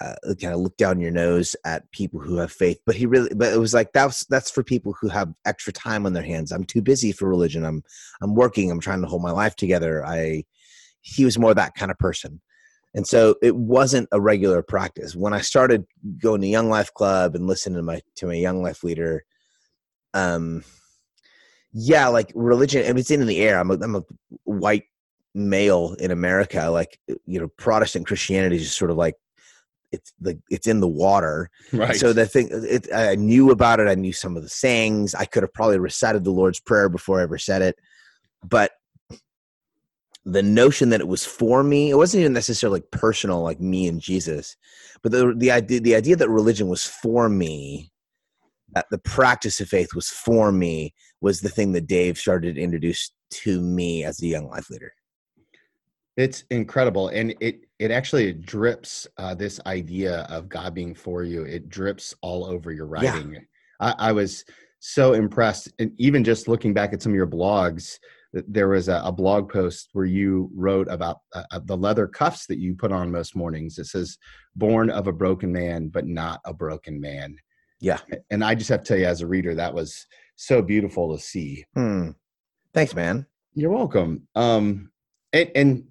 uh, 0.00 0.14
kind 0.40 0.54
of 0.54 0.60
look 0.60 0.76
down 0.76 1.00
your 1.00 1.10
nose 1.10 1.54
at 1.64 1.90
people 1.92 2.18
who 2.18 2.36
have 2.36 2.50
faith 2.50 2.80
but 2.86 2.96
he 2.96 3.06
really 3.06 3.28
but 3.36 3.52
it 3.52 3.58
was 3.58 3.74
like 3.74 3.92
that's 3.92 4.24
that's 4.26 4.50
for 4.50 4.62
people 4.62 4.94
who 5.00 5.08
have 5.08 5.32
extra 5.44 5.72
time 5.72 6.06
on 6.06 6.12
their 6.12 6.22
hands. 6.22 6.50
I'm 6.52 6.64
too 6.64 6.82
busy 6.82 7.12
for 7.12 7.28
religion. 7.28 7.64
I'm 7.64 7.82
i'm 8.20 8.34
working. 8.34 8.70
I'm 8.70 8.80
trying 8.80 9.02
to 9.02 9.08
hold 9.08 9.22
my 9.22 9.32
life 9.32 9.56
together. 9.56 10.04
I 10.04 10.44
he 11.02 11.24
was 11.24 11.38
more 11.38 11.54
that 11.54 11.74
kind 11.74 11.90
of 11.90 11.98
person. 11.98 12.40
And 12.94 13.06
so 13.06 13.36
it 13.42 13.56
wasn't 13.56 14.08
a 14.12 14.20
regular 14.20 14.62
practice. 14.62 15.14
When 15.14 15.34
i 15.34 15.40
started 15.40 15.84
going 16.18 16.40
to 16.40 16.46
young 16.46 16.68
life 16.68 16.92
club 16.94 17.34
and 17.34 17.46
listening 17.46 17.76
to 17.76 17.82
my 17.82 18.00
to 18.16 18.26
my 18.26 18.34
young 18.34 18.62
life 18.62 18.82
leader 18.82 19.24
um 20.14 20.62
yeah 21.72 22.08
like 22.08 22.30
religion 22.34 22.84
mean, 22.86 22.98
it's 22.98 23.10
in 23.10 23.24
the 23.26 23.40
air 23.40 23.58
i'm 23.58 23.70
a, 23.70 23.74
I'm 23.74 23.96
a 23.96 24.04
white 24.44 24.84
male 25.34 25.94
in 25.98 26.10
america 26.10 26.68
like 26.68 26.98
you 27.24 27.40
know 27.40 27.48
protestant 27.56 28.06
christianity 28.06 28.56
is 28.56 28.64
just 28.64 28.78
sort 28.78 28.90
of 28.90 28.98
like 28.98 29.14
it's 29.92 30.12
like 30.20 30.38
it's 30.50 30.66
in 30.66 30.80
the 30.80 30.88
water. 30.88 31.50
Right 31.72 31.96
so 31.96 32.12
the 32.12 32.26
thing 32.26 32.48
it, 32.50 32.88
i 32.94 33.14
knew 33.14 33.50
about 33.50 33.80
it 33.80 33.88
i 33.88 33.94
knew 33.94 34.12
some 34.12 34.36
of 34.36 34.42
the 34.42 34.48
sayings 34.48 35.14
i 35.14 35.24
could 35.24 35.42
have 35.42 35.52
probably 35.52 35.78
recited 35.78 36.24
the 36.24 36.30
lord's 36.30 36.60
prayer 36.60 36.88
before 36.88 37.20
i 37.20 37.22
ever 37.22 37.38
said 37.38 37.62
it 37.62 37.76
but 38.44 38.72
the 40.24 40.42
notion 40.42 40.90
that 40.90 41.00
it 41.00 41.08
was 41.08 41.24
for 41.24 41.62
me 41.62 41.90
it 41.90 41.96
wasn't 41.96 42.20
even 42.20 42.32
necessarily 42.32 42.80
like 42.80 42.90
personal 42.90 43.42
like 43.42 43.60
me 43.60 43.86
and 43.88 44.00
jesus 44.00 44.56
but 45.02 45.12
the 45.12 45.34
the 45.36 45.50
idea 45.50 45.80
the 45.80 45.94
idea 45.94 46.16
that 46.16 46.28
religion 46.28 46.68
was 46.68 46.84
for 46.84 47.28
me 47.28 47.90
that 48.74 48.86
the 48.90 48.98
practice 48.98 49.60
of 49.60 49.68
faith 49.68 49.94
was 49.94 50.08
for 50.08 50.50
me 50.52 50.94
was 51.20 51.40
the 51.40 51.48
thing 51.48 51.72
that 51.72 51.86
dave 51.86 52.18
started 52.18 52.54
to 52.54 52.60
introduce 52.60 53.12
to 53.32 53.60
me 53.60 54.04
as 54.04 54.22
a 54.22 54.26
young 54.26 54.48
life 54.48 54.70
leader. 54.70 54.92
It's 56.16 56.44
incredible 56.50 57.08
and 57.08 57.34
it 57.40 57.60
it 57.82 57.90
actually 57.90 58.32
drips 58.32 59.06
uh, 59.18 59.34
this 59.34 59.60
idea 59.66 60.26
of 60.30 60.48
god 60.48 60.74
being 60.74 60.94
for 60.94 61.24
you 61.24 61.42
it 61.44 61.68
drips 61.68 62.14
all 62.22 62.44
over 62.44 62.72
your 62.72 62.86
writing 62.86 63.34
yeah. 63.34 63.40
I, 63.80 64.08
I 64.08 64.12
was 64.12 64.44
so 64.78 65.12
impressed 65.12 65.72
and 65.78 65.92
even 65.98 66.24
just 66.24 66.48
looking 66.48 66.72
back 66.72 66.92
at 66.92 67.02
some 67.02 67.12
of 67.12 67.16
your 67.16 67.26
blogs 67.26 67.98
there 68.32 68.68
was 68.68 68.88
a, 68.88 69.00
a 69.04 69.12
blog 69.12 69.50
post 69.50 69.90
where 69.92 70.04
you 70.04 70.50
wrote 70.54 70.88
about 70.88 71.18
uh, 71.34 71.42
uh, 71.50 71.60
the 71.64 71.76
leather 71.76 72.06
cuffs 72.06 72.46
that 72.46 72.58
you 72.58 72.74
put 72.74 72.92
on 72.92 73.10
most 73.10 73.36
mornings. 73.36 73.78
It 73.78 73.86
says, 73.86 74.16
"Born 74.56 74.90
of 74.90 75.06
a 75.06 75.12
broken 75.12 75.52
man, 75.52 75.88
but 75.88 76.06
not 76.06 76.40
a 76.44 76.54
broken 76.54 77.00
man." 77.00 77.36
Yeah, 77.80 77.98
and 78.30 78.42
I 78.42 78.54
just 78.54 78.70
have 78.70 78.80
to 78.80 78.86
tell 78.86 78.98
you, 78.98 79.06
as 79.06 79.20
a 79.20 79.26
reader, 79.26 79.54
that 79.54 79.74
was 79.74 80.06
so 80.36 80.62
beautiful 80.62 81.14
to 81.14 81.22
see. 81.22 81.64
Hmm. 81.74 82.10
Thanks, 82.72 82.94
man. 82.94 83.26
You're 83.54 83.70
welcome. 83.70 84.26
Um, 84.34 84.90
and, 85.32 85.50
and 85.54 85.84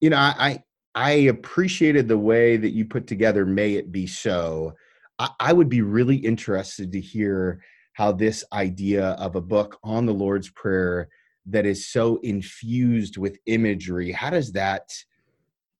you 0.00 0.10
know, 0.10 0.16
I 0.16 0.62
I 0.94 1.10
appreciated 1.12 2.08
the 2.08 2.18
way 2.18 2.56
that 2.56 2.70
you 2.70 2.84
put 2.84 3.06
together 3.06 3.44
"May 3.46 3.74
It 3.74 3.92
Be 3.92 4.06
So." 4.06 4.74
I, 5.18 5.30
I 5.38 5.52
would 5.52 5.68
be 5.68 5.82
really 5.82 6.16
interested 6.16 6.92
to 6.92 7.00
hear 7.00 7.60
how 7.92 8.12
this 8.12 8.44
idea 8.52 9.10
of 9.10 9.36
a 9.36 9.40
book 9.40 9.78
on 9.84 10.06
the 10.06 10.14
Lord's 10.14 10.50
Prayer 10.50 11.08
that 11.46 11.66
is 11.66 11.88
so 11.88 12.18
infused 12.22 13.16
with 13.16 13.38
imagery 13.46 14.10
how 14.12 14.30
does 14.30 14.52
that 14.52 14.90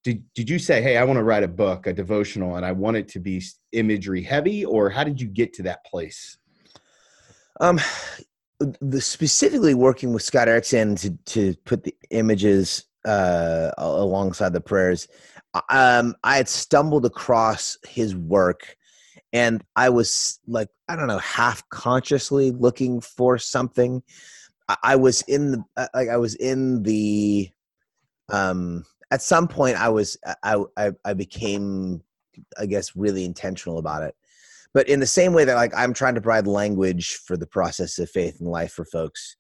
did, 0.03 0.23
did 0.35 0.51
you 0.51 0.59
say 0.59 0.83
hey 0.83 0.97
i 0.97 1.05
want 1.05 1.17
to 1.17 1.23
write 1.23 1.43
a 1.43 1.49
book 1.49 1.87
a 1.87 1.93
devotional 1.93 2.57
and 2.57 2.67
i 2.67 2.73
want 2.73 2.97
it 2.97 3.09
to 3.09 3.19
be 3.19 3.43
imagery 3.73 4.23
heavy 4.23 4.65
or 4.65 4.91
how 4.91 5.05
did 5.05 5.21
you 5.21 5.27
get 5.27 5.53
to 5.55 5.63
that 5.63 5.85
place 5.87 6.37
um 7.61 7.81
the 8.81 9.01
specifically 9.01 9.75
working 9.75 10.13
with 10.13 10.23
scott 10.23 10.49
erickson 10.49 10.97
to 10.97 11.11
to 11.25 11.55
put 11.65 11.83
the 11.83 11.95
images 12.11 12.85
uh 13.05 13.71
alongside 13.79 14.53
the 14.53 14.61
prayers 14.61 15.09
um 15.71 16.15
i 16.25 16.37
had 16.37 16.49
stumbled 16.49 17.05
across 17.05 17.77
his 17.87 18.15
work 18.17 18.77
and 19.33 19.63
i 19.77 19.89
was 19.89 20.41
like 20.47 20.69
i 20.89 20.97
don't 20.97 21.09
know 21.09 21.19
half 21.19 21.69
consciously 21.69 22.51
looking 22.51 23.01
for 23.01 23.39
something 23.39 24.03
I 24.83 24.97
was 24.97 25.23
in 25.23 25.53
the 25.53 25.65
uh, 25.77 25.89
like 25.95 26.09
I 26.09 26.17
was 26.17 26.35
in 26.37 26.83
the 26.83 27.51
um 28.31 28.85
at 29.11 29.23
some 29.23 29.47
point 29.47 29.77
I 29.77 29.91
was 29.91 30.17
I 30.43 30.63
I, 30.77 30.93
I 31.05 31.15
became 31.15 32.03
I 32.59 32.67
guess 32.67 32.97
really 32.97 33.25
intentional 33.25 33.79
about 33.79 34.03
it. 34.03 34.15
But 34.73 34.89
in 34.89 35.01
the 35.01 35.07
same 35.07 35.35
way 35.35 35.45
that 35.45 35.55
like 35.55 35.73
I'm 35.77 35.93
trying 35.93 36.15
to 36.15 36.21
provide 36.21 36.47
language 36.47 37.17
for 37.17 37.37
the 37.37 37.47
process 37.47 37.99
of 37.99 38.11
faith 38.11 38.41
and 38.41 38.49
life 38.49 38.73
for 38.73 38.85
folks, 38.85 39.37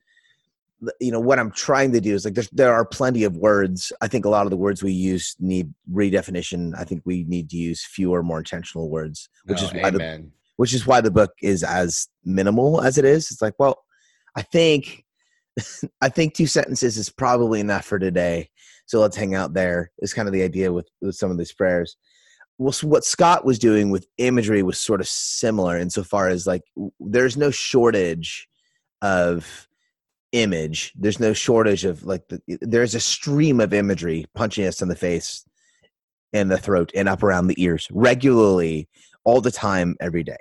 you 1.00 1.12
know 1.12 1.20
what 1.20 1.38
I'm 1.38 1.50
trying 1.50 1.92
to 1.92 2.00
do 2.00 2.14
is 2.14 2.24
like 2.24 2.34
there 2.52 2.72
are 2.72 2.84
plenty 2.84 3.24
of 3.24 3.36
words. 3.36 3.92
I 4.00 4.08
think 4.08 4.24
a 4.24 4.28
lot 4.28 4.46
of 4.46 4.50
the 4.50 4.56
words 4.56 4.82
we 4.82 4.92
use 4.92 5.36
need 5.38 5.72
redefinition. 5.92 6.72
I 6.76 6.84
think 6.84 7.02
we 7.04 7.24
need 7.24 7.50
to 7.50 7.56
use 7.56 7.84
fewer, 7.84 8.22
more 8.22 8.38
intentional 8.38 8.88
words, 8.88 9.28
which 9.44 9.60
oh, 9.62 9.66
is 9.66 9.72
why 9.72 9.88
amen. 9.88 10.22
the 10.22 10.30
which 10.56 10.72
is 10.72 10.86
why 10.86 11.00
the 11.00 11.10
book 11.10 11.32
is 11.42 11.62
as 11.62 12.08
minimal 12.24 12.80
as 12.80 12.98
it 12.98 13.04
is. 13.04 13.30
It's 13.30 13.42
like, 13.42 13.54
well, 13.58 13.84
I 14.36 14.42
think 14.42 15.04
I 16.00 16.08
think 16.08 16.34
two 16.34 16.46
sentences 16.46 16.96
is 16.96 17.10
probably 17.10 17.60
enough 17.60 17.84
for 17.84 17.98
today. 17.98 18.50
So 18.86 19.00
let's 19.00 19.16
hang 19.16 19.34
out 19.34 19.54
there. 19.54 19.90
Is 19.98 20.14
kind 20.14 20.28
of 20.28 20.34
the 20.34 20.42
idea 20.42 20.72
with, 20.72 20.88
with 21.00 21.14
some 21.14 21.30
of 21.30 21.38
these 21.38 21.52
prayers. 21.52 21.96
Well, 22.58 22.72
so 22.72 22.86
what 22.86 23.04
Scott 23.04 23.44
was 23.44 23.58
doing 23.58 23.90
with 23.90 24.06
imagery 24.18 24.62
was 24.62 24.78
sort 24.78 25.00
of 25.00 25.08
similar 25.08 25.76
insofar 25.76 26.28
as 26.28 26.46
like 26.46 26.62
there's 27.00 27.36
no 27.36 27.50
shortage 27.50 28.48
of 29.02 29.68
image. 30.34 30.92
There's 30.96 31.20
no 31.20 31.32
shortage 31.32 31.84
of 31.84 32.04
like 32.04 32.28
the, 32.28 32.40
there's 32.60 32.94
a 32.94 33.00
stream 33.00 33.60
of 33.60 33.72
imagery 33.72 34.26
punching 34.34 34.66
us 34.66 34.82
in 34.82 34.88
the 34.88 34.96
face 34.96 35.46
and 36.32 36.50
the 36.50 36.58
throat 36.58 36.90
and 36.94 37.08
up 37.08 37.22
around 37.22 37.46
the 37.46 37.62
ears 37.62 37.88
regularly 37.92 38.88
all 39.24 39.40
the 39.40 39.52
time 39.52 39.96
every 40.00 40.24
day. 40.24 40.36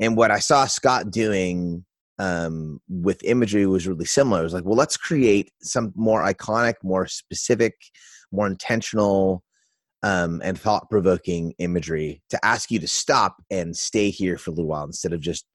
And 0.00 0.16
what 0.16 0.30
I 0.30 0.40
saw 0.40 0.66
Scott 0.66 1.10
doing 1.10 1.84
um, 2.18 2.80
with 2.88 3.22
imagery 3.22 3.66
was 3.66 3.86
really 3.86 4.04
similar. 4.04 4.40
It 4.40 4.44
was 4.44 4.54
like, 4.54 4.64
well, 4.64 4.76
let's 4.76 4.96
create 4.96 5.52
some 5.62 5.92
more 5.94 6.22
iconic, 6.22 6.74
more 6.82 7.06
specific, 7.06 7.74
more 8.32 8.46
intentional, 8.46 9.42
um, 10.02 10.40
and 10.42 10.58
thought 10.58 10.90
provoking 10.90 11.54
imagery 11.58 12.22
to 12.30 12.44
ask 12.44 12.70
you 12.70 12.78
to 12.80 12.88
stop 12.88 13.36
and 13.50 13.76
stay 13.76 14.10
here 14.10 14.38
for 14.38 14.50
a 14.50 14.54
little 14.54 14.68
while 14.68 14.84
instead 14.84 15.12
of 15.12 15.20
just, 15.20 15.46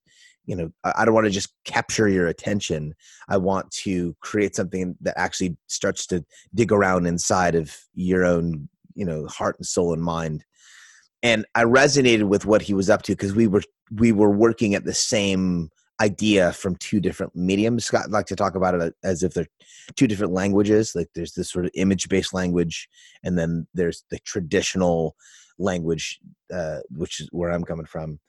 you 0.46 0.56
know, 0.56 0.72
I 0.84 1.06
don't 1.06 1.14
want 1.14 1.26
to 1.26 1.32
just 1.32 1.54
capture 1.66 2.08
your 2.08 2.28
attention. 2.28 2.94
I 3.28 3.38
want 3.38 3.72
to 3.72 4.16
create 4.22 4.56
something 4.56 4.96
that 5.02 5.18
actually 5.18 5.58
starts 5.68 6.06
to 6.08 6.24
dig 6.54 6.72
around 6.72 7.08
inside 7.08 7.56
of 7.56 7.76
your 7.94 8.26
own, 8.26 8.70
you 8.94 9.06
know, 9.06 9.26
heart 9.28 9.58
and 9.58 9.66
soul 9.66 9.94
and 9.94 10.04
mind. 10.04 10.44
And 11.24 11.46
I 11.56 11.64
resonated 11.64 12.28
with 12.28 12.46
what 12.46 12.62
he 12.62 12.74
was 12.74 12.90
up 12.90 13.02
to 13.04 13.14
because 13.14 13.34
we 13.34 13.48
were 13.48 13.64
we 13.92 14.12
were 14.12 14.30
working 14.30 14.76
at 14.76 14.86
the 14.86 14.94
same 14.94 15.70
idea 16.02 16.52
from 16.52 16.76
two 16.76 17.00
different 17.00 17.36
mediums. 17.36 17.86
Scott 17.86 18.12
like 18.12 18.26
to 18.28 18.36
talk 18.36 18.56
about 18.56 18.76
it 18.76 18.94
as 19.04 19.24
if 19.24 19.34
they're 19.34 19.48
two 19.96 20.08
different 20.08 20.34
languages. 20.34 20.94
Like 20.94 21.08
there's 21.16 21.34
this 21.34 21.50
sort 21.50 21.66
of 21.66 21.72
image 21.74 22.10
based 22.10 22.34
language, 22.34 22.88
and 23.24 23.38
then 23.38 23.68
there's 23.74 24.04
the 24.12 24.20
traditional 24.20 25.16
language, 25.58 26.20
uh, 26.54 26.80
which 26.92 27.22
is 27.22 27.30
where 27.32 27.50
I'm 27.50 27.64
coming 27.64 27.86
from. 27.86 28.20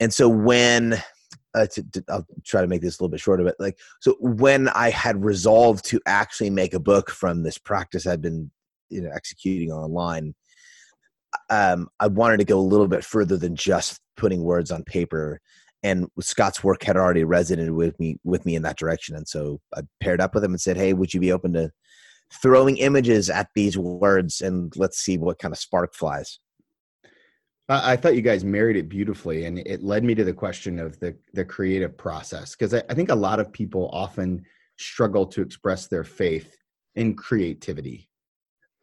And 0.00 0.12
so 0.14 0.28
when 0.28 1.02
uh, 1.54 1.66
to, 1.66 1.82
to, 1.90 2.04
I'll 2.08 2.26
try 2.44 2.60
to 2.60 2.66
make 2.66 2.82
this 2.82 2.98
a 2.98 3.02
little 3.02 3.10
bit 3.10 3.20
shorter, 3.20 3.44
but 3.44 3.56
like 3.58 3.78
so 4.00 4.16
when 4.20 4.68
I 4.68 4.90
had 4.90 5.24
resolved 5.24 5.84
to 5.86 6.00
actually 6.06 6.50
make 6.50 6.74
a 6.74 6.80
book 6.80 7.10
from 7.10 7.42
this 7.42 7.58
practice 7.58 8.06
I'd 8.06 8.22
been 8.22 8.50
you 8.90 9.02
know 9.02 9.10
executing 9.14 9.72
online, 9.72 10.34
um, 11.50 11.88
I 12.00 12.08
wanted 12.08 12.38
to 12.38 12.44
go 12.44 12.58
a 12.58 12.60
little 12.60 12.88
bit 12.88 13.04
further 13.04 13.36
than 13.36 13.56
just 13.56 14.00
putting 14.16 14.42
words 14.42 14.70
on 14.70 14.84
paper 14.84 15.40
and 15.82 16.08
Scott's 16.20 16.64
work 16.64 16.82
had 16.82 16.96
already 16.96 17.22
resonated 17.22 17.74
with 17.74 17.98
me 18.00 18.18
with 18.24 18.44
me 18.44 18.56
in 18.56 18.62
that 18.62 18.78
direction. 18.78 19.14
And 19.14 19.28
so 19.28 19.60
I 19.74 19.82
paired 20.00 20.20
up 20.20 20.34
with 20.34 20.44
him 20.44 20.52
and 20.52 20.60
said, 20.60 20.76
"Hey, 20.76 20.92
would 20.92 21.14
you 21.14 21.20
be 21.20 21.32
open 21.32 21.52
to 21.54 21.70
throwing 22.42 22.76
images 22.78 23.30
at 23.30 23.48
these 23.54 23.78
words 23.78 24.40
and 24.40 24.74
let's 24.76 24.98
see 24.98 25.16
what 25.16 25.38
kind 25.38 25.52
of 25.52 25.58
spark 25.58 25.94
flies?" 25.94 26.40
I 27.70 27.96
thought 27.96 28.16
you 28.16 28.22
guys 28.22 28.44
married 28.44 28.76
it 28.76 28.88
beautifully, 28.88 29.44
and 29.44 29.58
it 29.58 29.82
led 29.82 30.02
me 30.02 30.14
to 30.14 30.24
the 30.24 30.32
question 30.32 30.78
of 30.78 30.98
the 31.00 31.16
the 31.34 31.44
creative 31.44 31.96
process 31.96 32.52
because 32.52 32.72
I, 32.72 32.82
I 32.88 32.94
think 32.94 33.10
a 33.10 33.14
lot 33.14 33.40
of 33.40 33.52
people 33.52 33.90
often 33.92 34.44
struggle 34.78 35.26
to 35.26 35.42
express 35.42 35.86
their 35.86 36.04
faith 36.04 36.56
in 36.94 37.14
creativity. 37.14 38.08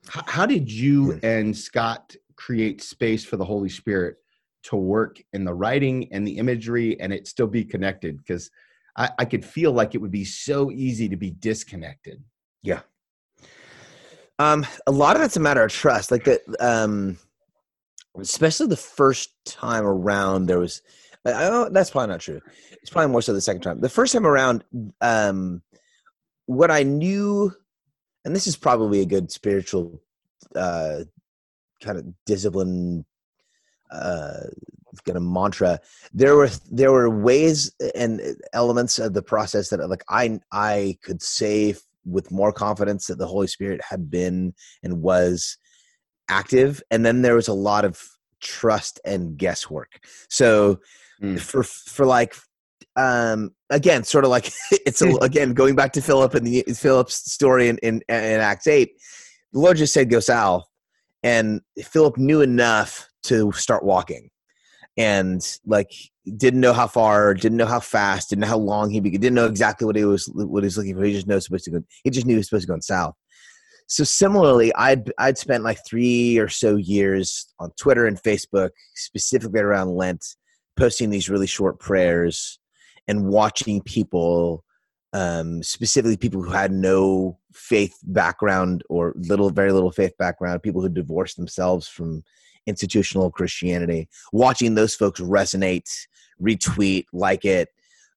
How, 0.08 0.24
how 0.28 0.46
did 0.46 0.72
you 0.72 1.14
hmm. 1.14 1.26
and 1.26 1.58
Scott 1.58 2.16
create 2.36 2.84
space 2.84 3.26
for 3.26 3.38
the 3.38 3.46
Holy 3.46 3.70
Spirit 3.70 4.18
to 4.66 4.76
work 4.76 5.22
in 5.34 5.46
the 5.46 5.54
writing 5.54 6.12
and 6.12 6.28
the 6.28 6.38
imagery 6.38 7.00
and 7.00 7.14
it 7.14 7.28
still 7.28 7.48
be 7.48 7.64
connected 7.64 8.18
because 8.18 8.50
I, 8.98 9.10
I 9.20 9.26
could 9.26 9.46
feel 9.46 9.72
like 9.72 9.94
it 9.94 10.00
would 10.00 10.12
be 10.12 10.26
so 10.26 10.72
easy 10.72 11.08
to 11.10 11.16
be 11.16 11.32
disconnected 11.32 12.24
yeah 12.64 12.82
um 14.40 14.66
a 14.88 14.92
lot 14.92 15.16
of 15.16 15.22
it's 15.22 15.38
a 15.38 15.40
matter 15.40 15.64
of 15.64 15.72
trust 15.72 16.10
like 16.10 16.24
that 16.24 16.42
um 16.60 17.18
especially 18.20 18.68
the 18.68 18.78
first 18.78 19.34
time 19.46 19.86
around 19.86 20.48
there 20.48 20.60
was 20.60 20.82
I, 21.26 21.68
that's 21.72 21.90
probably 21.90 22.10
not 22.10 22.20
true 22.20 22.42
it's 22.82 22.90
probably 22.90 23.12
more 23.12 23.22
so 23.22 23.34
the 23.34 23.42
second 23.42 23.62
time 23.62 23.82
the 23.82 23.90
first 23.90 24.14
time 24.14 24.28
around 24.28 24.64
um 25.02 25.62
what 26.46 26.72
i 26.72 26.84
knew 26.84 27.52
and 28.24 28.36
this 28.36 28.48
is 28.48 28.56
probably 28.56 29.02
a 29.02 29.06
good 29.06 29.32
spiritual 29.32 30.02
uh 30.56 31.02
kind 31.82 31.98
of 31.98 32.06
discipline 32.26 33.06
uh, 33.92 34.48
kind 35.06 35.18
of 35.18 35.24
mantra. 35.24 35.80
There 36.14 36.36
were 36.36 36.50
there 36.72 36.92
were 36.92 37.10
ways 37.10 37.72
and 37.94 38.22
elements 38.54 39.00
of 39.00 39.14
the 39.14 39.22
process 39.22 39.70
that 39.70 39.88
like 39.90 40.04
I 40.10 40.40
I 40.52 40.98
could 41.04 41.22
say 41.22 41.76
with 42.06 42.32
more 42.32 42.52
confidence 42.52 43.08
that 43.08 43.18
the 43.18 43.28
Holy 43.28 43.48
Spirit 43.48 43.82
had 43.88 44.10
been 44.10 44.54
and 44.84 45.02
was 45.02 45.58
active, 46.30 46.82
and 46.92 47.06
then 47.06 47.22
there 47.22 47.36
was 47.36 47.48
a 47.48 47.54
lot 47.54 47.86
of 47.86 48.02
trust 48.42 49.00
and 49.06 49.38
guesswork. 49.38 50.00
So 50.30 50.80
mm. 51.22 51.40
for 51.40 51.64
for 51.64 52.06
like 52.06 52.36
um 52.96 53.52
again 53.70 54.04
sort 54.04 54.24
of 54.24 54.30
like 54.30 54.52
it's 54.72 55.02
a, 55.02 55.10
again 55.22 55.54
going 55.54 55.76
back 55.76 55.94
to 55.94 56.02
philip 56.02 56.34
and 56.34 56.48
the 56.48 56.64
philip's 56.76 57.32
story 57.32 57.68
in, 57.68 57.78
in 57.80 58.02
in 58.08 58.40
acts 58.40 58.68
8 58.68 58.90
the 59.54 59.60
lord 59.60 59.78
just 59.78 59.94
said 59.94 60.10
go 60.10 60.20
south 60.20 60.66
and 61.24 61.62
philip 61.84 62.18
knew 62.18 62.42
enough 62.42 63.10
to 63.24 63.52
start 63.52 63.84
walking 63.84 64.30
and 64.98 65.58
like 65.66 65.92
didn't 66.38 66.62
know 66.62 66.74
how 66.74 66.88
far 66.88 67.34
didn't 67.34 67.58
know 67.58 67.66
how 67.66 67.82
fast 67.82 68.30
didn't 68.30 68.42
know 68.42 68.48
how 68.48 68.58
long 68.58 68.90
he 68.90 69.02
didn't 69.02 69.34
know 69.34 69.46
exactly 69.46 69.86
what 69.86 69.96
he 69.96 70.06
was 70.06 70.30
what 70.34 70.64
he 70.64 70.68
was 70.68 70.78
looking 70.78 70.96
for 70.96 71.04
he 71.04 71.12
just 71.12 71.28
knows 71.28 71.44
supposed 71.44 71.66
to 71.66 71.72
go 71.72 71.82
he 72.04 72.10
just 72.10 72.26
knew 72.26 72.34
he 72.34 72.38
was 72.38 72.48
supposed 72.48 72.66
to 72.66 72.74
go 72.74 72.80
south 72.80 73.14
so 73.88 74.04
similarly 74.04 74.74
i'd 74.76 75.12
i'd 75.20 75.38
spent 75.38 75.64
like 75.64 75.80
three 75.86 76.38
or 76.38 76.48
so 76.48 76.76
years 76.76 77.54
on 77.60 77.72
twitter 77.80 78.08
and 78.08 78.22
facebook 78.22 78.72
specifically 78.96 79.60
around 79.60 79.96
lent 79.96 80.24
posting 80.78 81.10
these 81.10 81.30
really 81.30 81.48
short 81.48 81.80
prayers 81.80 82.60
and 83.08 83.28
watching 83.28 83.82
people 83.82 84.64
um, 85.14 85.64
specifically 85.64 86.18
people 86.18 86.44
who 86.44 86.52
had 86.52 86.74
no 86.74 87.38
faith 87.54 87.98
background 88.04 88.84
or 88.90 89.14
little 89.16 89.50
very 89.50 89.72
little 89.72 89.92
faith 89.92 90.12
background 90.18 90.62
people 90.62 90.82
who 90.82 90.90
divorced 90.90 91.38
themselves 91.38 91.88
from 91.88 92.22
institutional 92.68 93.32
Christianity, 93.32 94.10
watching 94.32 94.76
those 94.76 94.96
folks 94.96 95.20
resonate, 95.20 95.90
retweet, 96.42 97.06
like 97.14 97.46
it, 97.46 97.70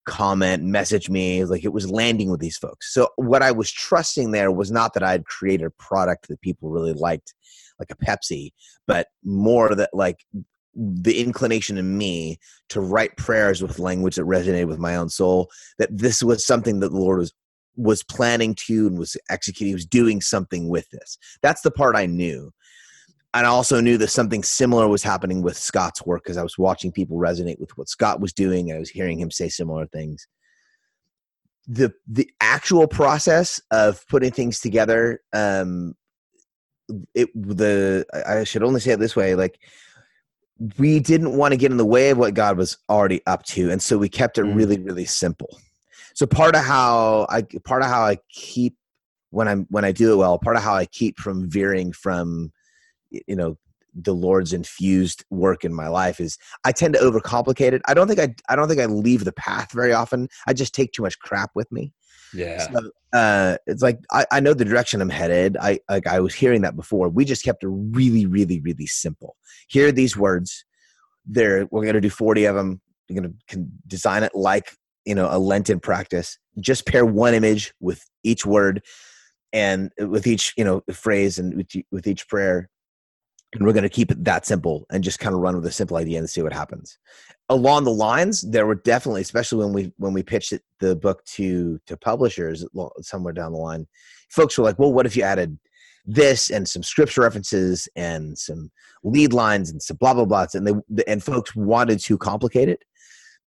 comment, 0.08 0.64
message 0.64 1.08
me, 1.10 1.44
like 1.44 1.64
it 1.64 1.72
was 1.72 1.90
landing 1.90 2.30
with 2.30 2.40
these 2.40 2.56
folks. 2.56 2.92
So 2.92 3.08
what 3.16 3.42
I 3.42 3.52
was 3.52 3.70
trusting 3.70 4.30
there 4.30 4.50
was 4.50 4.70
not 4.70 4.94
that 4.94 5.02
I'd 5.02 5.26
created 5.26 5.66
a 5.66 5.70
product 5.70 6.28
that 6.28 6.40
people 6.40 6.70
really 6.70 6.94
liked, 6.94 7.34
like 7.78 7.90
a 7.90 7.96
Pepsi, 7.96 8.52
but 8.86 9.08
more 9.22 9.74
that 9.74 9.90
like 9.92 10.24
the 10.74 11.20
inclination 11.20 11.76
in 11.76 11.98
me 11.98 12.38
to 12.70 12.80
write 12.80 13.16
prayers 13.16 13.60
with 13.62 13.78
language 13.78 14.16
that 14.16 14.24
resonated 14.24 14.68
with 14.68 14.78
my 14.78 14.96
own 14.96 15.08
soul 15.08 15.50
that 15.78 15.96
this 15.96 16.22
was 16.22 16.46
something 16.46 16.78
that 16.78 16.90
the 16.90 16.96
lord 16.96 17.18
was 17.18 17.32
was 17.76 18.04
planning 18.04 18.54
to 18.54 18.86
and 18.86 18.98
was 18.98 19.16
executing 19.28 19.68
he 19.68 19.74
was 19.74 19.86
doing 19.86 20.20
something 20.20 20.68
with 20.68 20.88
this 20.90 21.18
that's 21.42 21.62
the 21.62 21.70
part 21.70 21.96
i 21.96 22.06
knew 22.06 22.52
and 23.34 23.46
I 23.46 23.50
also 23.50 23.80
knew 23.80 23.98
that 23.98 24.08
something 24.08 24.42
similar 24.42 24.88
was 24.88 25.02
happening 25.02 25.42
with 25.42 25.56
Scott's 25.56 26.04
work 26.06 26.24
because 26.24 26.38
I 26.38 26.42
was 26.42 26.56
watching 26.56 26.90
people 26.90 27.18
resonate 27.18 27.60
with 27.60 27.76
what 27.76 27.88
Scott 27.88 28.20
was 28.20 28.32
doing. 28.32 28.72
I 28.72 28.78
was 28.78 28.88
hearing 28.88 29.18
him 29.18 29.30
say 29.30 29.48
similar 29.48 29.86
things. 29.86 30.26
The 31.66 31.92
the 32.06 32.30
actual 32.40 32.86
process 32.86 33.60
of 33.70 34.06
putting 34.08 34.30
things 34.30 34.60
together, 34.60 35.20
um, 35.34 35.94
it 37.14 37.28
the 37.34 38.06
I 38.26 38.44
should 38.44 38.62
only 38.62 38.80
say 38.80 38.92
it 38.92 39.00
this 39.00 39.14
way, 39.14 39.34
like 39.34 39.58
we 40.78 40.98
didn't 40.98 41.36
want 41.36 41.52
to 41.52 41.58
get 41.58 41.70
in 41.70 41.76
the 41.76 41.84
way 41.84 42.10
of 42.10 42.18
what 42.18 42.32
God 42.32 42.56
was 42.56 42.78
already 42.88 43.20
up 43.26 43.44
to, 43.44 43.70
and 43.70 43.82
so 43.82 43.98
we 43.98 44.08
kept 44.08 44.38
it 44.38 44.46
mm. 44.46 44.54
really 44.56 44.80
really 44.80 45.04
simple. 45.04 45.58
So 46.14 46.26
part 46.26 46.56
of 46.56 46.64
how 46.64 47.26
I 47.28 47.42
part 47.64 47.82
of 47.82 47.88
how 47.88 48.02
I 48.02 48.16
keep 48.30 48.74
when 49.30 49.46
I'm 49.46 49.66
when 49.68 49.84
I 49.84 49.92
do 49.92 50.14
it 50.14 50.16
well, 50.16 50.38
part 50.38 50.56
of 50.56 50.62
how 50.62 50.74
I 50.74 50.86
keep 50.86 51.18
from 51.18 51.50
veering 51.50 51.92
from 51.92 52.52
you 53.10 53.36
know 53.36 53.56
the 53.94 54.14
lord's 54.14 54.52
infused 54.52 55.24
work 55.30 55.64
in 55.64 55.72
my 55.72 55.88
life 55.88 56.20
is 56.20 56.38
i 56.64 56.72
tend 56.72 56.94
to 56.94 57.00
overcomplicate 57.00 57.72
it. 57.72 57.82
I 57.86 57.94
don't 57.94 58.06
think 58.06 58.20
i 58.20 58.34
i 58.48 58.56
don't 58.56 58.68
think 58.68 58.80
i 58.80 58.86
leave 58.86 59.24
the 59.24 59.32
path 59.32 59.72
very 59.72 59.92
often. 59.92 60.28
I 60.46 60.52
just 60.52 60.74
take 60.74 60.92
too 60.92 61.02
much 61.02 61.18
crap 61.18 61.50
with 61.54 61.70
me. 61.72 61.92
Yeah. 62.34 62.68
So, 62.70 62.90
uh, 63.14 63.56
it's 63.66 63.82
like 63.82 63.98
I, 64.12 64.26
I 64.30 64.40
know 64.40 64.52
the 64.52 64.66
direction 64.66 65.00
i'm 65.00 65.08
headed. 65.08 65.56
I 65.60 65.80
like 65.88 66.06
i 66.06 66.20
was 66.20 66.34
hearing 66.34 66.62
that 66.62 66.76
before. 66.76 67.08
We 67.08 67.24
just 67.24 67.44
kept 67.44 67.64
it 67.64 67.68
really 67.68 68.26
really 68.26 68.60
really 68.60 68.86
simple. 68.86 69.36
Here 69.68 69.88
are 69.88 69.92
these 69.92 70.16
words. 70.16 70.64
There 71.24 71.66
we're 71.70 71.82
going 71.82 71.94
to 71.94 72.00
do 72.00 72.10
40 72.10 72.44
of 72.44 72.56
them 72.56 72.80
you're 73.08 73.22
going 73.22 73.34
to 73.48 73.66
design 73.86 74.22
it 74.22 74.34
like 74.34 74.74
you 75.04 75.14
know 75.14 75.28
a 75.30 75.38
lenten 75.38 75.80
practice. 75.80 76.38
Just 76.60 76.86
pair 76.86 77.04
one 77.04 77.34
image 77.34 77.72
with 77.80 78.04
each 78.22 78.44
word 78.44 78.82
and 79.52 79.90
with 79.98 80.26
each 80.26 80.52
you 80.56 80.64
know 80.64 80.82
phrase 80.92 81.38
and 81.38 81.56
with, 81.56 81.68
with 81.90 82.06
each 82.06 82.28
prayer 82.28 82.68
and 83.54 83.64
we're 83.64 83.72
going 83.72 83.82
to 83.82 83.88
keep 83.88 84.10
it 84.10 84.24
that 84.24 84.44
simple 84.44 84.86
and 84.90 85.02
just 85.02 85.18
kind 85.18 85.34
of 85.34 85.40
run 85.40 85.54
with 85.54 85.64
a 85.66 85.72
simple 85.72 85.96
idea 85.96 86.18
and 86.18 86.28
see 86.28 86.42
what 86.42 86.52
happens. 86.52 86.98
Along 87.48 87.84
the 87.84 87.92
lines 87.92 88.42
there 88.42 88.66
were 88.66 88.74
definitely 88.74 89.22
especially 89.22 89.64
when 89.64 89.72
we 89.72 89.92
when 89.96 90.12
we 90.12 90.22
pitched 90.22 90.52
it, 90.52 90.62
the 90.80 90.94
book 90.96 91.24
to 91.24 91.80
to 91.86 91.96
publishers 91.96 92.64
somewhere 93.00 93.32
down 93.32 93.52
the 93.52 93.58
line 93.58 93.86
folks 94.28 94.58
were 94.58 94.64
like 94.64 94.78
well 94.78 94.92
what 94.92 95.06
if 95.06 95.16
you 95.16 95.22
added 95.22 95.58
this 96.08 96.50
and 96.50 96.66
some 96.66 96.82
scripture 96.82 97.20
references 97.20 97.88
and 97.94 98.36
some 98.38 98.70
lead 99.04 99.32
lines 99.32 99.70
and 99.70 99.82
some 99.82 99.96
blah 99.98 100.14
blah 100.14 100.24
blahs 100.24 100.54
and 100.54 100.82
they 100.88 101.04
and 101.06 101.22
folks 101.22 101.54
wanted 101.54 102.00
to 102.00 102.16
complicate 102.18 102.68
it. 102.68 102.82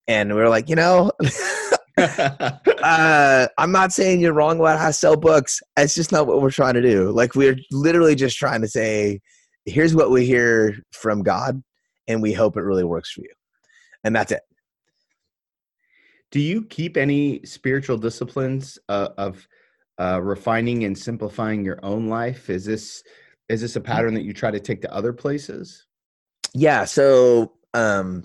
And 0.07 0.33
we 0.33 0.39
were 0.39 0.49
like 0.49 0.69
you 0.69 0.75
know 0.75 1.11
uh, 1.97 3.47
i'm 3.57 3.71
not 3.71 3.91
saying 3.91 4.19
you're 4.19 4.33
wrong 4.33 4.59
about 4.59 4.79
how 4.79 4.87
to 4.87 4.93
sell 4.93 5.17
books. 5.17 5.61
It's 5.77 5.95
just 5.95 6.11
not 6.11 6.27
what 6.27 6.41
we're 6.41 6.51
trying 6.51 6.75
to 6.75 6.81
do. 6.81 7.11
Like 7.11 7.35
we're 7.35 7.57
literally 7.71 8.15
just 8.15 8.37
trying 8.37 8.61
to 8.61 8.67
say 8.67 9.21
here's 9.65 9.95
what 9.95 10.11
we 10.11 10.25
hear 10.25 10.77
from 10.91 11.23
God, 11.23 11.63
and 12.07 12.21
we 12.21 12.33
hope 12.33 12.57
it 12.57 12.61
really 12.61 12.83
works 12.83 13.11
for 13.11 13.21
you. 13.21 13.33
And 14.03 14.15
that's 14.15 14.31
it. 14.31 14.41
Do 16.31 16.39
you 16.39 16.63
keep 16.63 16.97
any 16.97 17.45
spiritual 17.45 17.97
disciplines 17.97 18.79
uh, 18.87 19.09
of 19.17 19.47
uh, 19.99 20.21
refining 20.21 20.85
and 20.85 20.97
simplifying 20.97 21.65
your 21.65 21.79
own 21.83 22.07
life? 22.07 22.49
Is 22.49 22.65
this 22.65 23.03
is 23.49 23.61
this 23.61 23.75
a 23.75 23.81
pattern 23.81 24.13
that 24.13 24.23
you 24.23 24.33
try 24.33 24.49
to 24.49 24.59
take 24.61 24.81
to 24.81 24.93
other 24.93 25.11
places? 25.11 25.85
Yeah. 26.53 26.85
So 26.85 27.51
um, 27.73 28.23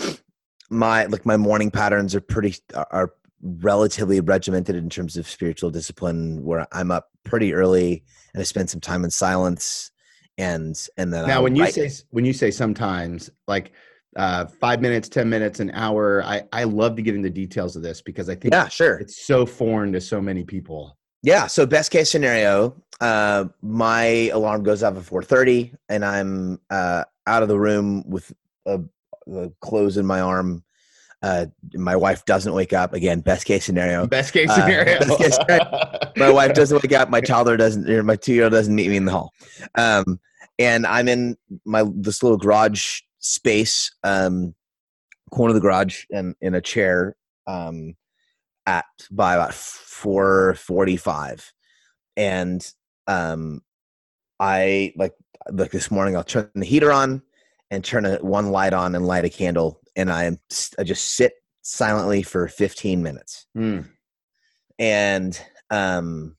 my 0.70 1.06
like 1.06 1.26
my 1.26 1.36
morning 1.36 1.70
patterns 1.70 2.14
are 2.14 2.20
pretty 2.20 2.56
are 2.74 3.12
relatively 3.42 4.20
regimented 4.20 4.76
in 4.76 4.88
terms 4.88 5.16
of 5.16 5.28
spiritual 5.28 5.70
discipline 5.70 6.42
where 6.42 6.66
i'm 6.72 6.90
up 6.90 7.10
pretty 7.22 7.52
early 7.52 8.02
and 8.32 8.40
i 8.40 8.44
spend 8.44 8.68
some 8.68 8.80
time 8.80 9.04
in 9.04 9.10
silence 9.10 9.90
and 10.38 10.88
and 10.96 11.12
then 11.12 11.26
now 11.26 11.36
I'll 11.36 11.42
when 11.42 11.56
you 11.56 11.66
say 11.66 11.90
when 12.10 12.24
you 12.24 12.32
say 12.32 12.50
sometimes 12.50 13.30
like 13.46 13.72
uh, 14.16 14.46
five 14.46 14.80
minutes, 14.80 15.08
ten 15.08 15.28
minutes, 15.28 15.60
an 15.60 15.70
hour. 15.72 16.22
I 16.24 16.42
I 16.52 16.64
love 16.64 16.96
to 16.96 17.02
get 17.02 17.14
into 17.14 17.30
details 17.30 17.76
of 17.76 17.82
this 17.82 18.00
because 18.00 18.28
I 18.28 18.34
think 18.34 18.54
yeah, 18.54 18.68
sure, 18.68 18.98
it's 18.98 19.26
so 19.26 19.46
foreign 19.46 19.92
to 19.92 20.00
so 20.00 20.20
many 20.20 20.42
people. 20.42 20.96
Yeah. 21.22 21.46
So 21.46 21.66
best 21.66 21.90
case 21.90 22.10
scenario, 22.10 22.82
uh, 23.00 23.46
my 23.62 24.30
alarm 24.32 24.62
goes 24.62 24.82
off 24.82 24.96
at 24.96 25.04
four 25.04 25.22
thirty, 25.22 25.74
and 25.88 26.04
I'm 26.04 26.60
uh, 26.70 27.04
out 27.26 27.42
of 27.42 27.48
the 27.48 27.58
room 27.58 28.08
with 28.08 28.32
a, 28.64 28.80
a 29.32 29.50
clothes 29.60 29.96
in 29.96 30.06
my 30.06 30.20
arm. 30.20 30.64
Uh, 31.22 31.46
my 31.74 31.96
wife 31.96 32.24
doesn't 32.24 32.52
wake 32.52 32.72
up. 32.72 32.92
Again, 32.92 33.20
best 33.20 33.46
case 33.46 33.64
scenario. 33.64 34.06
Best 34.06 34.32
case 34.32 34.50
uh, 34.50 34.54
scenario. 34.54 34.98
best 35.00 35.18
case 35.18 35.36
scenario. 35.36 36.12
my 36.16 36.30
wife 36.30 36.54
doesn't 36.54 36.82
wake 36.82 36.92
up. 36.92 37.10
My 37.10 37.20
toddler 37.20 37.56
doesn't. 37.56 37.88
Or 37.88 38.02
my 38.02 38.16
two 38.16 38.34
year 38.34 38.44
old 38.44 38.52
doesn't 38.52 38.74
meet 38.74 38.88
me 38.88 38.96
in 38.96 39.06
the 39.06 39.12
hall. 39.12 39.32
Um, 39.74 40.20
and 40.58 40.86
I'm 40.86 41.08
in 41.08 41.36
my 41.64 41.84
this 41.94 42.22
little 42.22 42.38
garage 42.38 43.00
space, 43.18 43.94
um, 44.04 44.54
corner 45.30 45.50
of 45.50 45.54
the 45.54 45.60
garage 45.60 46.04
and 46.10 46.34
in 46.40 46.54
a 46.54 46.60
chair 46.60 47.16
um, 47.46 47.94
at 48.66 48.84
by 49.10 49.34
about 49.34 49.54
four 49.54 50.54
forty 50.54 50.96
five, 50.96 51.52
and 52.16 52.66
um, 53.06 53.62
I 54.40 54.92
like 54.96 55.12
like 55.50 55.70
this 55.70 55.90
morning 55.90 56.16
I'll 56.16 56.24
turn 56.24 56.50
the 56.54 56.64
heater 56.64 56.92
on 56.92 57.22
and 57.70 57.84
turn 57.84 58.06
a, 58.06 58.16
one 58.16 58.50
light 58.50 58.72
on 58.72 58.94
and 58.94 59.06
light 59.06 59.24
a 59.24 59.28
candle, 59.28 59.80
and 59.96 60.12
I 60.12 60.30
I 60.78 60.84
just 60.84 61.16
sit 61.16 61.32
silently 61.62 62.22
for 62.22 62.46
fifteen 62.48 63.02
minutes, 63.02 63.46
Mm. 63.56 63.88
and 64.78 65.40
um, 65.70 66.36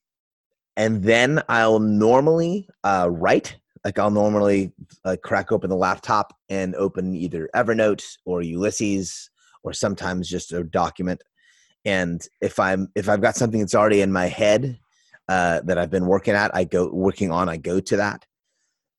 and 0.76 1.04
then 1.04 1.42
I'll 1.50 1.80
normally 1.80 2.70
uh, 2.84 3.10
write. 3.12 3.58
Like 3.84 4.00
I'll 4.00 4.12
normally 4.12 4.74
uh, 5.06 5.16
crack 5.24 5.52
open 5.52 5.70
the 5.70 5.76
laptop 5.76 6.36
and 6.50 6.76
open 6.76 7.16
either 7.16 7.50
Evernote 7.56 8.04
or 8.26 8.42
Ulysses 8.42 9.30
or 9.64 9.72
sometimes 9.74 10.28
just 10.30 10.52
a 10.52 10.64
document. 10.64 11.24
And 11.86 12.22
if 12.42 12.60
I'm 12.60 12.90
if 12.96 13.08
I've 13.08 13.22
got 13.22 13.36
something 13.36 13.60
that's 13.60 13.76
already 13.76 14.02
in 14.02 14.12
my 14.12 14.26
head 14.28 14.78
uh, 15.30 15.62
that 15.66 15.78
I've 15.78 15.90
been 15.92 16.08
working 16.08 16.34
at, 16.36 16.54
I 16.56 16.64
go 16.66 16.90
working 16.92 17.32
on. 17.32 17.48
I 17.50 17.58
go 17.58 17.80
to 17.80 17.98
that, 17.98 18.26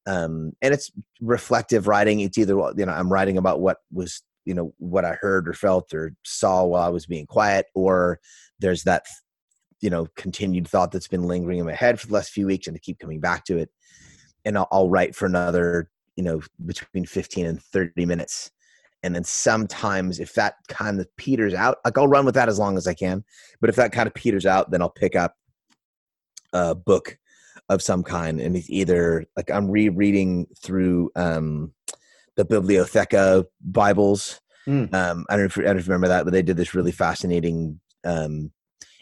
um, 0.06 0.52
and 0.62 0.72
it's 0.72 0.90
reflective 1.20 1.86
writing. 1.86 2.20
It's 2.20 2.38
either 2.38 2.54
you 2.76 2.86
know 2.86 2.92
I'm 2.92 3.12
writing 3.12 3.36
about 3.36 3.60
what 3.60 3.78
was 3.92 4.22
you 4.48 4.54
know 4.54 4.72
what 4.78 5.04
I 5.04 5.12
heard 5.12 5.46
or 5.46 5.52
felt 5.52 5.92
or 5.92 6.14
saw 6.24 6.64
while 6.64 6.82
I 6.82 6.88
was 6.88 7.04
being 7.04 7.26
quiet, 7.26 7.66
or 7.74 8.18
there's 8.58 8.82
that 8.84 9.04
you 9.80 9.90
know 9.90 10.06
continued 10.16 10.66
thought 10.66 10.90
that's 10.90 11.08
been 11.08 11.24
lingering 11.24 11.58
in 11.58 11.66
my 11.66 11.74
head 11.74 12.00
for 12.00 12.06
the 12.06 12.14
last 12.14 12.30
few 12.30 12.46
weeks, 12.46 12.66
and 12.66 12.74
to 12.74 12.80
keep 12.80 12.98
coming 12.98 13.20
back 13.20 13.44
to 13.44 13.58
it. 13.58 13.70
And 14.46 14.56
I'll, 14.56 14.68
I'll 14.72 14.88
write 14.88 15.14
for 15.14 15.26
another 15.26 15.90
you 16.16 16.24
know 16.24 16.40
between 16.66 17.06
15 17.06 17.46
and 17.46 17.62
30 17.62 18.06
minutes 18.06 18.50
and 19.04 19.14
then 19.14 19.22
sometimes 19.22 20.18
if 20.18 20.34
that 20.34 20.54
kind 20.66 20.98
of 20.98 21.06
peters 21.16 21.54
out 21.54 21.78
like 21.84 21.96
i'll 21.96 22.08
run 22.08 22.24
with 22.24 22.34
that 22.34 22.48
as 22.48 22.58
long 22.58 22.76
as 22.76 22.88
i 22.88 22.92
can 22.92 23.24
but 23.60 23.70
if 23.70 23.76
that 23.76 23.92
kind 23.92 24.08
of 24.08 24.14
peters 24.14 24.44
out 24.44 24.70
then 24.72 24.82
i'll 24.82 24.90
pick 24.90 25.14
up 25.14 25.36
a 26.54 26.74
book 26.74 27.16
of 27.68 27.80
some 27.80 28.02
kind 28.02 28.40
and 28.40 28.56
it's 28.56 28.68
either 28.68 29.24
like 29.36 29.48
i'm 29.50 29.70
rereading 29.70 30.44
through 30.60 31.08
um 31.14 31.72
the 32.38 32.46
bibliotheca 32.46 33.44
bibles. 33.60 34.40
Mm. 34.66 34.92
um 34.94 35.26
I 35.28 35.36
don't, 35.36 35.40
know 35.40 35.46
if, 35.46 35.58
I 35.58 35.62
don't 35.62 35.74
know 35.76 35.80
if 35.80 35.86
you 35.86 35.92
remember 35.92 36.08
that 36.08 36.24
but 36.24 36.32
they 36.32 36.42
did 36.42 36.56
this 36.56 36.74
really 36.74 36.92
fascinating 36.92 37.80
um 38.04 38.52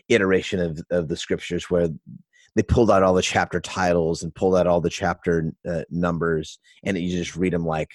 iteration 0.08 0.60
of 0.60 0.80
of 0.90 1.08
the 1.08 1.16
scriptures 1.16 1.68
where 1.68 1.88
they 2.54 2.62
pulled 2.62 2.90
out 2.90 3.02
all 3.02 3.14
the 3.14 3.22
chapter 3.22 3.60
titles 3.60 4.22
and 4.22 4.34
pulled 4.34 4.56
out 4.56 4.66
all 4.66 4.80
the 4.80 4.88
chapter 4.88 5.52
uh, 5.68 5.82
numbers 5.90 6.58
and 6.84 6.96
you 6.96 7.10
just 7.10 7.36
read 7.36 7.52
them 7.52 7.66
like 7.66 7.90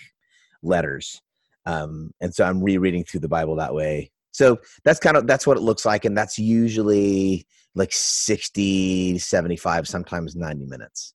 letters. 0.61 1.19
Um, 1.65 2.11
and 2.21 2.33
so 2.33 2.45
i'm 2.45 2.61
rereading 2.61 3.03
through 3.03 3.21
the 3.21 3.27
bible 3.27 3.55
that 3.55 3.73
way. 3.73 4.11
So 4.31 4.59
that's 4.83 4.99
kind 4.99 5.17
of 5.17 5.27
that's 5.27 5.47
what 5.47 5.57
it 5.57 5.61
looks 5.61 5.85
like 5.85 6.05
and 6.05 6.15
that's 6.17 6.37
usually 6.37 7.47
like 7.73 7.93
60 7.93 9.17
75 9.17 9.87
sometimes 9.87 10.35
90 10.35 10.65
minutes 10.65 11.13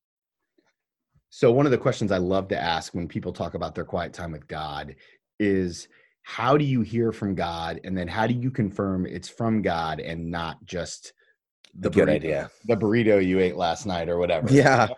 So 1.31 1.53
one 1.53 1.67
of 1.67 1.73
the 1.73 1.79
questions 1.79 2.13
I 2.13 2.19
love 2.19 2.49
to 2.49 2.61
ask 2.61 2.95
when 2.95 3.09
people 3.09 3.33
talk 3.33 3.55
about 3.55 3.75
their 3.75 3.85
quiet 3.85 4.13
time 4.13 4.33
with 4.33 4.47
God 4.49 4.97
is 5.39 5.89
how 6.23 6.57
do 6.57 6.65
you 6.65 6.81
hear 6.81 7.13
from 7.13 7.35
God? 7.35 7.81
And 7.85 7.97
then 7.97 8.09
how 8.09 8.27
do 8.27 8.35
you 8.35 8.51
confirm 8.51 9.07
it's 9.07 9.29
from 9.29 9.63
God 9.63 10.01
and 10.01 10.31
not 10.31 10.65
just 10.65 11.13
the 11.79 11.91
good 11.91 12.09
burrito- 12.09 12.13
idea. 12.13 12.51
the 12.65 12.77
burrito 12.77 13.25
you 13.25 13.39
ate 13.39 13.57
last 13.57 13.87
night 13.87 14.09
or 14.09 14.19
whatever. 14.19 14.49
yeah. 14.51 14.89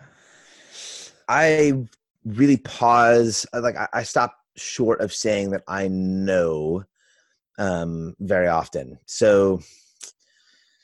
I 1.29 1.85
really 2.25 2.57
pause 2.59 3.47
like 3.53 3.77
I, 3.77 3.89
I 3.93 4.03
stop 4.03 4.35
short 4.57 5.01
of 5.01 5.15
saying 5.15 5.51
that 5.51 5.63
i 5.69 5.89
know 5.89 6.85
um 7.59 8.15
very 8.21 8.49
often. 8.49 8.99
So 9.07 9.61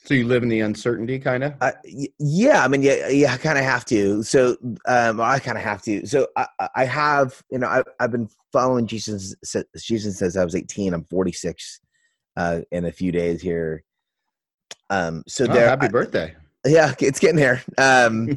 So 0.04 0.12
you 0.12 0.26
live 0.26 0.42
in 0.42 0.50
the 0.50 0.60
uncertainty 0.60 1.18
kind 1.18 1.42
of? 1.44 1.54
Uh, 1.62 1.72
yeah, 2.18 2.62
I 2.62 2.68
mean, 2.68 2.82
yeah, 2.82 3.08
yeah, 3.08 3.32
I 3.32 3.38
kind 3.38 3.56
of 3.56 3.64
have 3.64 3.86
to. 3.86 4.22
So, 4.22 4.56
um, 4.86 5.18
I 5.18 5.38
kind 5.38 5.56
of 5.56 5.64
have 5.64 5.80
to. 5.82 6.06
So, 6.06 6.28
I, 6.36 6.46
I- 6.76 6.84
have, 6.84 7.42
you 7.50 7.58
know, 7.58 7.68
I, 7.68 7.82
I've 7.98 8.12
been 8.12 8.28
following 8.52 8.86
Jesus. 8.86 9.34
Jesus 9.78 10.18
says 10.18 10.36
I 10.36 10.44
was 10.44 10.54
18. 10.54 10.92
I'm 10.92 11.04
46 11.04 11.80
uh, 12.36 12.60
in 12.70 12.84
a 12.84 12.92
few 12.92 13.12
days 13.12 13.40
here. 13.40 13.82
Um, 14.90 15.22
so 15.26 15.44
Oh, 15.48 15.54
there, 15.54 15.68
happy 15.70 15.86
I- 15.86 15.88
birthday. 15.88 16.34
yeah, 16.66 16.92
it's 17.00 17.18
getting 17.18 17.36
there. 17.36 17.62
Um, 17.78 18.28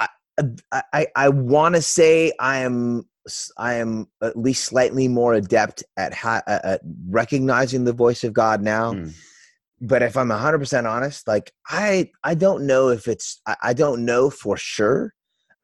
I, 0.00 0.82
I, 0.94 1.06
I 1.14 1.28
want 1.28 1.74
to 1.74 1.82
say 1.82 2.32
I 2.40 2.60
am, 2.60 3.06
I 3.58 3.74
am 3.74 4.06
at 4.22 4.38
least 4.38 4.64
slightly 4.64 5.06
more 5.06 5.34
adept 5.34 5.84
at 5.98 6.14
ha- 6.14 6.42
at 6.46 6.80
recognizing 7.08 7.84
the 7.84 7.92
voice 7.92 8.24
of 8.24 8.32
God 8.32 8.62
now 8.62 8.94
Mm. 8.94 9.12
But 9.82 10.00
if 10.00 10.16
i'm 10.16 10.28
100% 10.28 10.88
honest 10.88 11.26
like 11.26 11.52
i 11.68 12.08
i 12.24 12.34
don't 12.34 12.66
know 12.66 12.88
if 12.88 13.08
it's 13.08 13.40
i, 13.46 13.56
I 13.62 13.72
don't 13.74 14.04
know 14.04 14.30
for 14.30 14.56
sure 14.56 15.12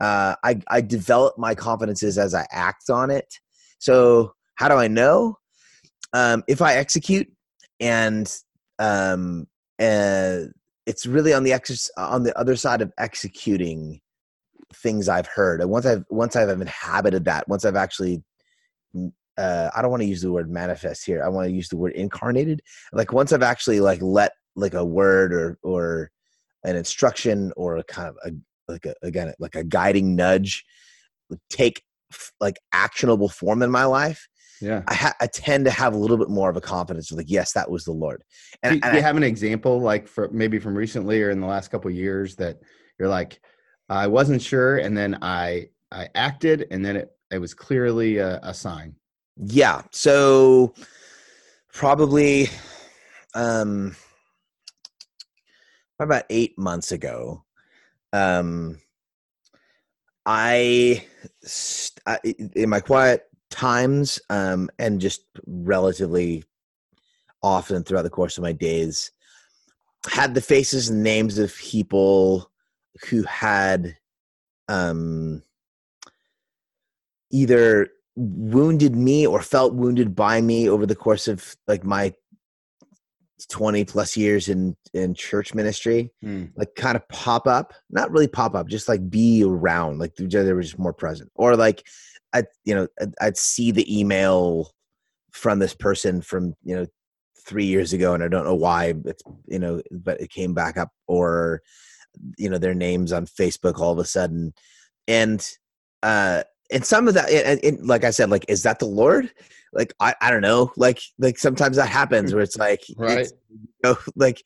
uh 0.00 0.35
i 0.44 0.61
i 0.68 0.81
develop 0.81 1.38
my 1.38 1.54
confidences 1.54 2.18
as 2.18 2.35
i 2.35 2.46
act 2.50 2.90
on 2.90 3.11
it. 3.11 3.33
So 3.78 4.35
how 4.57 4.68
do 4.68 4.74
i 4.74 4.88
know? 4.88 5.38
Um 6.12 6.42
if 6.48 6.61
i 6.61 6.74
execute 6.74 7.28
and 7.81 8.33
um 8.78 9.46
uh 9.81 10.40
it's 10.87 11.07
really 11.07 11.33
on 11.33 11.44
the 11.44 11.52
ex- 11.52 11.90
on 11.96 12.24
the 12.24 12.37
other 12.38 12.57
side 12.57 12.83
of 12.83 12.92
executing 12.98 14.00
things 14.74 15.09
i've 15.09 15.26
heard. 15.28 15.61
And 15.61 15.70
once 15.70 15.87
i've 15.87 16.04
once 16.11 16.35
i've 16.37 16.48
inhabited 16.48 17.24
that 17.26 17.48
once 17.48 17.64
i've 17.64 17.76
actually 17.76 18.22
uh, 19.38 19.70
I 19.74 19.81
don't 19.81 19.90
want 19.90 20.03
to 20.03 20.09
use 20.09 20.20
the 20.22 20.33
word 20.33 20.51
manifest 20.51 21.07
here. 21.07 21.22
I 21.24 21.29
want 21.29 21.46
to 21.48 21.53
use 21.55 21.68
the 21.68 21.77
word 21.77 21.92
incarnated. 21.92 22.61
Like 22.92 23.12
once 23.12 23.33
I've 23.33 23.42
actually 23.42 23.81
like 23.81 24.03
let 24.03 24.33
like 24.57 24.74
a 24.74 24.85
word 24.85 25.33
or 25.33 25.59
or 25.62 26.11
an 26.64 26.77
instruction 26.77 27.53
or 27.57 27.77
a 27.79 27.85
kind 27.85 28.09
of 28.09 28.16
a 28.27 28.33
like 28.72 28.85
a 28.87 28.94
again 29.03 29.33
like 29.38 29.55
a 29.55 29.64
guiding 29.64 30.16
nudge 30.16 30.64
take 31.51 31.83
like 32.40 32.59
actionable 32.72 33.29
form 33.29 33.62
in 33.62 33.70
my 33.70 33.85
life. 33.85 34.29
Yeah. 34.61 34.83
I, 34.88 34.94
ha- 34.94 35.14
I 35.20 35.29
tend 35.29 35.66
to 35.66 35.70
have 35.70 35.94
a 35.94 35.96
little 35.96 36.16
bit 36.16 36.29
more 36.31 36.51
of 36.51 36.57
a 36.57 36.61
confidence 36.61 37.11
of 37.12 37.16
like 37.16 37.31
yes 37.31 37.53
that 37.53 37.70
was 37.70 37.85
the 37.85 37.92
Lord. 37.92 38.24
Do, 38.64 38.70
And, 38.70 38.81
do 38.83 38.87
and 38.88 38.94
you 38.96 39.01
I- 39.01 39.03
have 39.03 39.16
an 39.16 39.22
example 39.22 39.81
like 39.81 40.09
for 40.09 40.29
maybe 40.33 40.59
from 40.59 40.74
recently 40.74 41.22
or 41.22 41.31
in 41.31 41.40
the 41.40 41.46
last 41.46 41.68
couple 41.70 41.90
of 41.90 41.96
years 41.96 42.35
that 42.37 42.57
you're 42.98 43.09
like, 43.09 43.40
I 43.88 44.07
wasn't 44.09 44.42
sure 44.42 44.79
and 44.79 44.96
then 44.96 45.18
I 45.22 45.68
I 45.92 46.09
acted 46.14 46.66
and 46.70 46.85
then 46.85 46.96
it, 46.96 47.11
it 47.31 47.38
was 47.38 47.55
clearly 47.55 48.18
a, 48.18 48.40
a 48.42 48.53
sign. 48.53 48.96
Yeah. 49.38 49.83
So 49.90 50.74
probably 51.72 52.48
um 53.35 53.94
about 56.01 56.24
8 56.31 56.59
months 56.59 56.92
ago 56.92 57.44
um 58.12 58.79
I, 60.27 61.05
I 62.07 62.18
in 62.55 62.68
my 62.68 62.81
quiet 62.81 63.27
times 63.51 64.20
um 64.31 64.70
and 64.79 65.01
just 65.01 65.24
relatively 65.46 66.44
often 67.42 67.85
throughout 67.85 68.03
the 68.03 68.11
course 68.11 68.38
of 68.38 68.42
my 68.42 68.53
days 68.53 69.12
had 70.11 70.35
the 70.35 70.40
faces 70.40 70.88
and 70.88 71.03
names 71.03 71.38
of 71.38 71.55
people 71.57 72.51
who 73.09 73.22
had 73.24 73.96
um 74.68 75.42
either 77.31 77.90
wounded 78.18 78.96
me 78.96 79.26
or 79.26 79.40
felt 79.40 79.74
wounded 79.74 80.16
by 80.16 80.40
me 80.40 80.68
over 80.68 80.87
the 80.87 80.96
course 80.96 81.28
of 81.28 81.54
like 81.68 81.85
my 81.85 82.12
20 83.48 83.85
plus 83.85 84.16
years 84.16 84.48
in 84.48 84.76
in 84.92 85.14
church 85.14 85.54
ministry 85.54 86.12
Mm. 86.24 86.50
like 86.57 86.74
kind 86.74 86.96
of 86.96 87.09
pop 87.09 87.46
up 87.46 87.72
not 87.90 88.11
really 88.11 88.26
pop 88.26 88.57
up 88.57 88.66
just 88.66 88.88
like 88.88 89.09
be 89.09 89.44
around 89.44 89.98
like 90.00 90.16
they 90.16 90.24
were 90.52 90.62
just 90.62 90.78
more 90.78 90.92
present 90.92 91.31
or 91.37 91.54
like 91.57 91.87
i 92.33 92.42
you 92.64 92.74
know 92.74 92.88
I'd, 93.00 93.14
I'd 93.20 93.37
see 93.37 93.70
the 93.70 93.87
email 94.00 94.72
from 95.31 95.61
this 95.61 95.74
person 95.74 96.20
from 96.20 96.54
you 96.64 96.74
know 96.74 96.87
three 97.46 97.66
years 97.66 97.92
ago 97.92 98.12
and 98.12 98.24
i 98.24 98.28
don't 98.28 98.44
know 98.44 98.57
why 98.57 98.94
it's 99.04 99.22
you 99.46 99.61
know 99.61 99.81
but 99.92 100.20
it 100.20 100.31
came 100.31 100.52
back 100.52 100.76
up 100.76 100.90
or 101.07 101.62
you 102.37 102.50
know 102.50 102.59
their 102.59 102.74
names 102.74 103.12
on 103.12 103.24
facebook 103.24 103.78
all 103.78 103.92
of 103.92 103.98
a 104.00 104.04
sudden 104.04 104.52
and 105.07 105.48
uh 106.02 106.42
and 106.70 106.85
some 106.85 107.09
of 107.09 107.14
that 107.14 107.31
and, 107.31 107.62
and 107.64 107.87
like 107.87 108.04
i 108.04 108.11
said 108.11 108.31
like 108.31 108.44
is 108.48 108.62
that 108.62 108.78
the 108.78 108.87
lord? 108.87 109.31
Like 109.72 109.92
i, 110.00 110.14
I 110.20 110.31
don't 110.31 110.42
know. 110.42 110.72
Like 110.76 111.00
like 111.18 111.38
sometimes 111.38 111.76
that 111.76 111.88
happens 111.88 112.33
where 112.33 112.42
it's 112.42 112.57
like 112.57 112.83
Right. 112.96 113.18
it's, 113.18 113.33
you 113.50 113.68
know, 113.85 113.96
like 114.16 114.42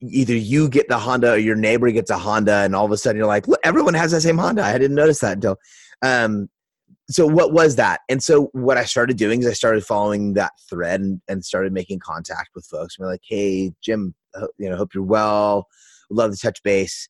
either 0.00 0.34
you 0.34 0.68
get 0.68 0.88
the 0.88 0.98
honda 0.98 1.32
or 1.32 1.36
your 1.36 1.56
neighbor 1.56 1.90
gets 1.90 2.10
a 2.10 2.18
honda 2.18 2.56
and 2.64 2.74
all 2.74 2.84
of 2.84 2.90
a 2.90 2.96
sudden 2.96 3.18
you're 3.18 3.26
like 3.26 3.46
look 3.48 3.60
everyone 3.64 3.94
has 3.94 4.12
the 4.12 4.20
same 4.20 4.38
honda. 4.38 4.64
I 4.64 4.78
didn't 4.78 4.96
notice 4.96 5.20
that 5.20 5.34
until 5.34 5.56
um 6.02 6.48
so 7.10 7.26
what 7.26 7.52
was 7.52 7.76
that? 7.76 8.00
And 8.08 8.22
so 8.22 8.46
what 8.52 8.78
i 8.78 8.84
started 8.84 9.16
doing 9.18 9.40
is 9.40 9.46
i 9.46 9.52
started 9.52 9.84
following 9.84 10.32
that 10.34 10.52
thread 10.70 11.00
and, 11.00 11.20
and 11.28 11.44
started 11.44 11.72
making 11.72 11.98
contact 11.98 12.50
with 12.54 12.64
folks 12.66 12.96
and 12.96 13.04
we're 13.04 13.12
like 13.12 13.22
hey 13.28 13.72
jim 13.82 14.14
you 14.58 14.68
know 14.68 14.76
hope 14.76 14.94
you're 14.94 15.04
well. 15.04 15.68
Love 16.10 16.32
to 16.32 16.36
touch 16.36 16.62
base 16.62 17.08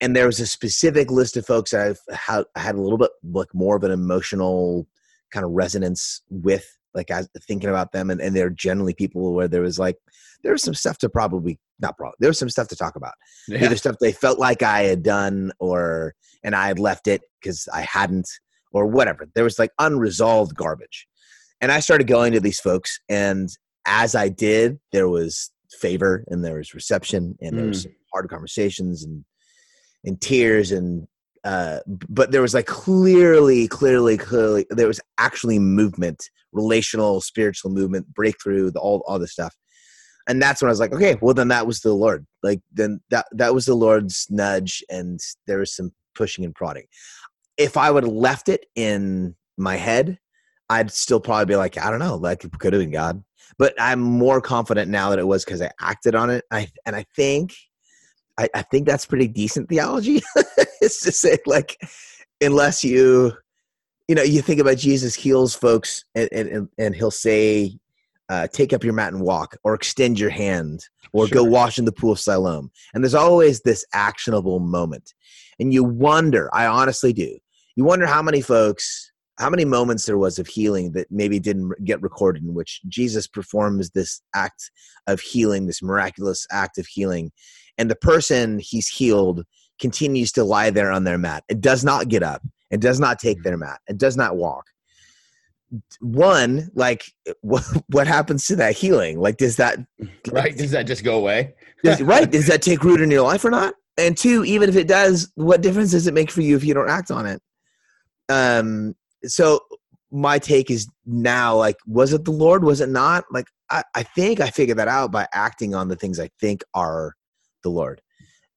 and 0.00 0.14
there 0.14 0.26
was 0.26 0.40
a 0.40 0.46
specific 0.46 1.10
list 1.10 1.36
of 1.36 1.46
folks 1.46 1.74
I've 1.74 2.00
had, 2.12 2.44
had 2.56 2.74
a 2.74 2.80
little 2.80 2.98
bit 2.98 3.10
like 3.24 3.52
more 3.54 3.76
of 3.76 3.84
an 3.84 3.90
emotional 3.90 4.86
kind 5.32 5.44
of 5.44 5.52
resonance 5.52 6.22
with 6.30 6.66
like 6.94 7.10
as 7.10 7.28
thinking 7.46 7.68
about 7.68 7.92
them 7.92 8.10
and, 8.10 8.20
and 8.20 8.34
they're 8.34 8.50
generally 8.50 8.94
people 8.94 9.34
where 9.34 9.48
there 9.48 9.60
was 9.60 9.78
like 9.78 9.96
there 10.42 10.52
was 10.52 10.62
some 10.62 10.74
stuff 10.74 10.98
to 10.98 11.08
probably 11.08 11.58
not 11.80 11.96
probably 11.96 12.16
there 12.20 12.30
was 12.30 12.38
some 12.38 12.48
stuff 12.48 12.68
to 12.68 12.76
talk 12.76 12.96
about. 12.96 13.14
Yeah. 13.46 13.64
either 13.64 13.76
stuff 13.76 13.96
they 14.00 14.12
felt 14.12 14.38
like 14.38 14.62
i 14.62 14.82
had 14.82 15.02
done 15.02 15.52
or 15.58 16.14
and 16.42 16.54
i 16.54 16.66
had 16.66 16.78
left 16.78 17.06
it 17.08 17.22
because 17.40 17.68
i 17.72 17.82
hadn't 17.82 18.28
or 18.70 18.86
whatever. 18.86 19.26
There 19.34 19.44
was 19.44 19.58
like 19.58 19.70
unresolved 19.78 20.54
garbage. 20.54 21.06
And 21.60 21.72
i 21.72 21.80
started 21.80 22.06
going 22.06 22.32
to 22.32 22.40
these 22.40 22.60
folks 22.60 23.00
and 23.08 23.48
as 23.86 24.14
i 24.14 24.28
did 24.28 24.78
there 24.92 25.08
was 25.08 25.50
favor 25.70 26.24
and 26.28 26.44
there 26.44 26.56
was 26.56 26.74
reception 26.74 27.36
and 27.40 27.58
there 27.58 27.66
was 27.66 27.86
mm. 27.86 27.92
hard 28.12 28.28
conversations 28.28 29.04
and 29.04 29.24
and 30.04 30.20
tears 30.20 30.72
and 30.72 31.06
uh 31.44 31.78
but 31.86 32.30
there 32.30 32.42
was 32.42 32.54
like 32.54 32.66
clearly 32.66 33.68
clearly 33.68 34.16
clearly 34.16 34.66
there 34.70 34.88
was 34.88 35.00
actually 35.18 35.58
movement 35.58 36.28
relational 36.52 37.20
spiritual 37.20 37.70
movement 37.70 38.12
breakthrough 38.12 38.70
the, 38.70 38.80
all 38.80 39.02
all 39.06 39.18
this 39.18 39.32
stuff. 39.32 39.54
And 40.28 40.42
that's 40.42 40.60
when 40.60 40.68
i 40.68 40.72
was 40.72 40.80
like 40.80 40.92
okay 40.92 41.16
well 41.20 41.34
then 41.34 41.48
that 41.48 41.66
was 41.66 41.80
the 41.80 41.92
lord. 41.92 42.26
Like 42.42 42.60
then 42.72 43.00
that 43.10 43.26
that 43.32 43.54
was 43.54 43.66
the 43.66 43.74
lord's 43.74 44.26
nudge 44.30 44.82
and 44.90 45.20
there 45.46 45.58
was 45.58 45.74
some 45.74 45.92
pushing 46.14 46.44
and 46.44 46.54
prodding. 46.54 46.86
If 47.56 47.76
i 47.76 47.90
would 47.90 48.04
have 48.04 48.12
left 48.12 48.48
it 48.48 48.66
in 48.74 49.34
my 49.56 49.76
head 49.76 50.18
i'd 50.70 50.90
still 50.90 51.18
probably 51.18 51.46
be 51.46 51.56
like 51.56 51.78
i 51.78 51.90
don't 51.90 51.98
know 51.98 52.16
like 52.16 52.44
it 52.44 52.58
could 52.58 52.72
have 52.72 52.82
been 52.82 52.90
god. 52.90 53.22
But 53.58 53.74
i'm 53.78 54.00
more 54.00 54.40
confident 54.40 54.90
now 54.90 55.10
that 55.10 55.18
it 55.18 55.26
was 55.26 55.44
because 55.44 55.62
i 55.62 55.70
acted 55.80 56.14
on 56.14 56.30
it. 56.30 56.44
I 56.50 56.68
and 56.86 56.94
i 56.96 57.04
think 57.16 57.54
I, 58.38 58.48
I 58.54 58.62
think 58.62 58.86
that's 58.86 59.06
pretty 59.06 59.28
decent 59.28 59.68
theology. 59.68 60.22
it's 60.80 61.02
to 61.02 61.12
say, 61.12 61.38
like, 61.44 61.76
unless 62.40 62.84
you, 62.84 63.32
you 64.06 64.14
know, 64.14 64.22
you 64.22 64.40
think 64.40 64.60
about 64.60 64.78
Jesus 64.78 65.14
heals 65.14 65.54
folks 65.54 66.04
and, 66.14 66.28
and, 66.32 66.68
and 66.78 66.94
he'll 66.94 67.10
say, 67.10 67.78
uh, 68.28 68.46
take 68.46 68.72
up 68.72 68.84
your 68.84 68.92
mat 68.92 69.12
and 69.12 69.22
walk, 69.22 69.56
or 69.64 69.74
extend 69.74 70.20
your 70.20 70.30
hand, 70.30 70.84
or 71.12 71.26
go 71.26 71.42
wash 71.42 71.78
in 71.78 71.86
the 71.86 71.92
pool 71.92 72.12
of 72.12 72.20
Siloam. 72.20 72.70
And 72.92 73.02
there's 73.02 73.14
always 73.14 73.62
this 73.62 73.86
actionable 73.94 74.60
moment. 74.60 75.14
And 75.58 75.72
you 75.72 75.82
wonder, 75.82 76.54
I 76.54 76.66
honestly 76.66 77.12
do, 77.12 77.38
you 77.74 77.84
wonder 77.84 78.06
how 78.06 78.22
many 78.22 78.42
folks, 78.42 79.12
how 79.38 79.48
many 79.48 79.64
moments 79.64 80.04
there 80.04 80.18
was 80.18 80.38
of 80.38 80.46
healing 80.46 80.92
that 80.92 81.06
maybe 81.10 81.40
didn't 81.40 81.72
get 81.84 82.02
recorded 82.02 82.42
in 82.42 82.52
which 82.52 82.82
Jesus 82.86 83.26
performs 83.26 83.90
this 83.90 84.20
act 84.34 84.70
of 85.06 85.20
healing, 85.20 85.66
this 85.66 85.82
miraculous 85.82 86.46
act 86.50 86.76
of 86.76 86.86
healing 86.86 87.32
and 87.78 87.90
the 87.90 87.96
person 87.96 88.58
he's 88.58 88.88
healed 88.88 89.44
continues 89.80 90.32
to 90.32 90.44
lie 90.44 90.70
there 90.70 90.90
on 90.90 91.04
their 91.04 91.18
mat. 91.18 91.44
It 91.48 91.60
does 91.60 91.84
not 91.84 92.08
get 92.08 92.22
up. 92.22 92.42
It 92.70 92.80
does 92.80 93.00
not 93.00 93.18
take 93.18 93.42
their 93.42 93.56
mat. 93.56 93.80
It 93.88 93.96
does 93.96 94.16
not 94.16 94.36
walk. 94.36 94.66
One, 96.00 96.70
like, 96.74 97.04
what, 97.40 97.64
what 97.88 98.06
happens 98.06 98.46
to 98.46 98.56
that 98.56 98.76
healing? 98.76 99.20
Like, 99.20 99.36
does 99.36 99.56
that 99.56 99.78
right? 100.30 100.56
Does 100.56 100.72
that 100.72 100.86
just 100.86 101.04
go 101.04 101.16
away? 101.18 101.54
does, 101.82 102.02
right? 102.02 102.30
Does 102.30 102.46
that 102.48 102.62
take 102.62 102.84
root 102.84 103.00
in 103.00 103.10
your 103.10 103.22
life 103.22 103.44
or 103.44 103.50
not? 103.50 103.74
And 103.96 104.16
two, 104.16 104.44
even 104.44 104.68
if 104.68 104.76
it 104.76 104.86
does, 104.86 105.32
what 105.34 105.60
difference 105.60 105.90
does 105.90 106.06
it 106.06 106.14
make 106.14 106.30
for 106.30 106.40
you 106.40 106.56
if 106.56 106.64
you 106.64 106.74
don't 106.74 106.90
act 106.90 107.10
on 107.10 107.26
it? 107.26 107.40
Um. 108.28 108.94
So 109.24 109.60
my 110.10 110.38
take 110.38 110.70
is 110.70 110.88
now 111.06 111.56
like, 111.56 111.76
was 111.86 112.12
it 112.12 112.24
the 112.24 112.30
Lord? 112.30 112.62
Was 112.62 112.80
it 112.80 112.88
not? 112.88 113.24
Like, 113.30 113.46
I, 113.70 113.82
I 113.94 114.02
think 114.02 114.40
I 114.40 114.50
figured 114.50 114.78
that 114.78 114.88
out 114.88 115.10
by 115.10 115.26
acting 115.32 115.74
on 115.74 115.88
the 115.88 115.96
things 115.96 116.20
I 116.20 116.30
think 116.40 116.62
are 116.72 117.14
the 117.62 117.70
Lord, 117.70 118.00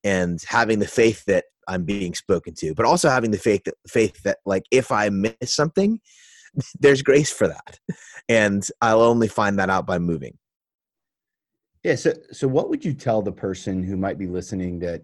and 0.03 0.41
having 0.47 0.79
the 0.79 0.87
faith 0.87 1.23
that 1.25 1.45
I'm 1.67 1.83
being 1.83 2.13
spoken 2.13 2.53
to, 2.55 2.73
but 2.73 2.85
also 2.85 3.09
having 3.09 3.31
the 3.31 3.37
faith 3.37 3.63
that 3.65 3.75
faith 3.87 4.21
that 4.23 4.39
like 4.45 4.63
if 4.71 4.91
I 4.91 5.09
miss 5.09 5.33
something, 5.43 5.99
there's 6.79 7.01
grace 7.01 7.31
for 7.31 7.47
that, 7.47 7.79
and 8.27 8.65
I'll 8.81 9.01
only 9.01 9.27
find 9.27 9.59
that 9.59 9.69
out 9.69 9.85
by 9.85 9.99
moving. 9.99 10.37
Yeah. 11.83 11.95
So, 11.95 12.13
so 12.31 12.47
what 12.47 12.69
would 12.69 12.85
you 12.85 12.93
tell 12.93 13.21
the 13.21 13.31
person 13.31 13.83
who 13.83 13.97
might 13.97 14.19
be 14.19 14.27
listening 14.27 14.79
that 14.79 15.01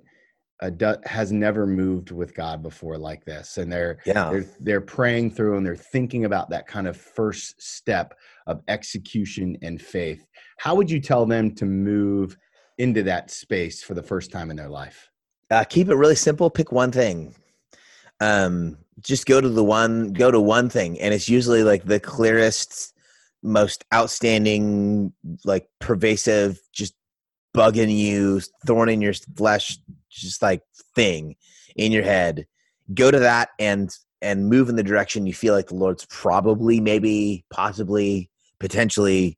uh, 0.62 0.70
do, 0.72 0.96
has 1.06 1.32
never 1.32 1.68
moved 1.68 2.12
with 2.12 2.34
God 2.34 2.62
before 2.64 2.98
like 2.98 3.26
this, 3.26 3.58
and 3.58 3.72
they're 3.72 4.00
Yeah. 4.06 4.30
they're 4.32 4.46
they're 4.60 4.82
praying 4.82 5.32
through 5.32 5.58
and 5.58 5.66
they're 5.66 5.76
thinking 5.76 6.26
about 6.26 6.50
that 6.50 6.68
kind 6.68 6.88
of 6.88 6.98
first 6.98 7.62
step 7.62 8.16
of 8.48 8.62
execution 8.68 9.58
and 9.62 9.82
faith? 9.82 10.26
How 10.58 10.76
would 10.76 10.90
you 10.90 11.00
tell 11.00 11.26
them 11.26 11.54
to 11.56 11.66
move 11.66 12.38
into 12.78 13.04
that 13.04 13.32
space 13.32 13.84
for 13.84 13.94
the 13.94 14.04
first 14.04 14.32
time 14.32 14.50
in 14.52 14.58
their 14.58 14.70
life? 14.70 15.10
uh, 15.50 15.64
keep 15.64 15.90
it 15.90 15.96
really 15.96 16.16
simple. 16.16 16.50
Pick 16.50 16.72
one 16.72 16.92
thing. 16.92 17.36
Um 18.20 18.78
just 19.02 19.28
go 19.28 19.40
to 19.40 19.48
the 19.48 19.64
one 19.64 20.12
go 20.12 20.32
to 20.32 20.40
one 20.40 20.70
thing 20.70 21.00
and 21.00 21.14
it's 21.14 21.30
usually 21.30 21.64
like 21.64 21.86
the 21.86 22.00
clearest 22.00 22.94
most 23.44 23.86
outstanding 23.94 25.14
like 25.46 25.70
pervasive 25.80 26.60
just 26.74 26.96
bugging 27.56 27.96
you 27.96 28.42
thorn 28.66 28.90
in 28.90 29.00
your 29.00 29.14
flesh 29.36 29.78
just 30.10 30.42
like 30.42 30.64
thing 30.96 31.36
in 31.76 31.92
your 31.92 32.02
head. 32.02 32.48
Go 32.96 33.12
to 33.12 33.20
that 33.20 33.50
and 33.60 33.96
and 34.24 34.50
move 34.50 34.68
in 34.68 34.76
the 34.76 34.84
direction 34.84 35.28
you 35.28 35.34
feel 35.34 35.54
like 35.54 35.68
the 35.68 35.76
lord's 35.76 36.06
probably 36.06 36.82
maybe 36.82 37.46
possibly 37.52 38.32
potentially 38.60 39.38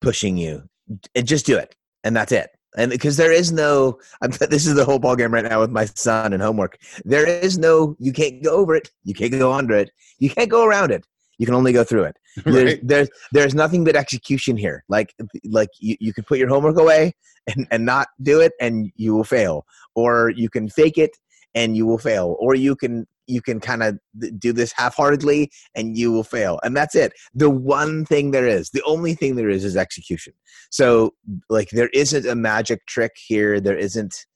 pushing 0.00 0.36
you. 0.36 0.68
And 1.14 1.28
just 1.28 1.46
do 1.46 1.56
it 1.56 1.76
and 2.02 2.16
that's 2.16 2.32
it 2.32 2.50
and 2.76 2.90
because 2.90 3.16
there 3.16 3.32
is 3.32 3.52
no 3.52 3.98
I'm, 4.22 4.30
this 4.30 4.66
is 4.66 4.74
the 4.74 4.84
whole 4.84 4.98
ball 4.98 5.16
game 5.16 5.32
right 5.32 5.44
now 5.44 5.60
with 5.60 5.70
my 5.70 5.84
son 5.84 6.32
and 6.32 6.42
homework. 6.42 6.78
There 7.04 7.26
is 7.26 7.58
no 7.58 7.96
you 7.98 8.12
can't 8.12 8.42
go 8.42 8.56
over 8.56 8.74
it 8.74 8.90
you 9.04 9.14
can't 9.14 9.32
go 9.32 9.52
under 9.52 9.76
it 9.76 9.90
you 10.18 10.30
can't 10.30 10.50
go 10.50 10.64
around 10.64 10.90
it. 10.92 11.04
You 11.38 11.46
can 11.46 11.54
only 11.54 11.72
go 11.72 11.84
through 11.84 12.04
it. 12.04 12.16
There's, 12.44 12.64
right? 12.74 12.80
there's 12.86 13.08
there's 13.32 13.54
nothing 13.54 13.82
but 13.82 13.96
execution 13.96 14.56
here. 14.56 14.84
Like 14.88 15.14
like 15.46 15.70
you, 15.80 15.96
you 15.98 16.12
can 16.12 16.22
put 16.24 16.38
your 16.38 16.48
homework 16.48 16.78
away 16.78 17.14
and, 17.48 17.66
and 17.70 17.84
not 17.84 18.08
do 18.22 18.40
it 18.40 18.52
and 18.60 18.92
you 18.94 19.14
will 19.14 19.24
fail. 19.24 19.64
Or 19.96 20.30
you 20.30 20.48
can 20.48 20.68
fake 20.68 20.96
it 20.96 21.16
and 21.54 21.76
you 21.76 21.86
will 21.86 21.98
fail. 21.98 22.36
Or 22.38 22.54
you 22.54 22.76
can 22.76 23.06
you 23.30 23.40
can 23.40 23.60
kind 23.60 23.82
of 23.82 23.98
do 24.38 24.52
this 24.52 24.72
half-heartedly 24.72 25.50
and 25.74 25.96
you 25.96 26.12
will 26.12 26.24
fail 26.24 26.60
and 26.62 26.76
that's 26.76 26.94
it. 26.94 27.12
The 27.34 27.50
one 27.50 28.04
thing 28.04 28.30
there 28.30 28.46
is 28.46 28.70
the 28.70 28.82
only 28.84 29.14
thing 29.14 29.36
there 29.36 29.48
is 29.48 29.64
is 29.64 29.76
execution. 29.76 30.34
So 30.70 31.14
like 31.48 31.70
there 31.70 31.90
isn't 31.92 32.26
a 32.26 32.34
magic 32.34 32.86
trick 32.86 33.12
here 33.16 33.60
there 33.60 33.76
isn't 33.76 34.26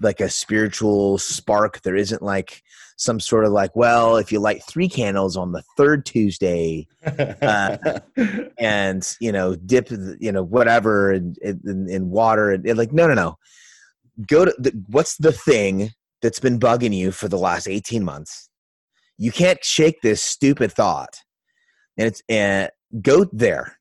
like 0.00 0.20
a 0.20 0.30
spiritual 0.30 1.18
spark 1.18 1.82
there 1.82 1.96
isn't 1.96 2.22
like 2.22 2.62
some 2.96 3.20
sort 3.20 3.44
of 3.44 3.52
like 3.52 3.74
well 3.76 4.16
if 4.16 4.32
you 4.32 4.40
light 4.40 4.62
three 4.64 4.88
candles 4.88 5.36
on 5.36 5.52
the 5.52 5.62
third 5.76 6.04
tuesday 6.06 6.86
uh, 7.42 7.76
and 8.58 9.16
you 9.20 9.32
know 9.32 9.54
dip 9.56 9.90
you 10.18 10.32
know 10.32 10.42
whatever 10.42 11.12
in, 11.12 11.34
in, 11.42 11.86
in 11.88 12.10
water 12.10 12.50
and, 12.50 12.66
and 12.66 12.78
like 12.78 12.92
no 12.92 13.06
no 13.06 13.14
no. 13.14 13.38
Go 14.26 14.44
to 14.44 14.54
the, 14.58 14.72
what's 14.88 15.16
the 15.16 15.32
thing 15.32 15.92
that's 16.22 16.40
been 16.40 16.58
bugging 16.58 16.94
you 16.94 17.12
for 17.12 17.28
the 17.28 17.38
last 17.38 17.68
18 17.68 18.04
months 18.04 18.48
you 19.18 19.30
can't 19.30 19.62
shake 19.64 20.00
this 20.02 20.22
stupid 20.22 20.72
thought 20.72 21.18
and 21.96 22.06
it's 22.06 22.22
and 22.28 22.70
go 23.02 23.24
there 23.32 23.76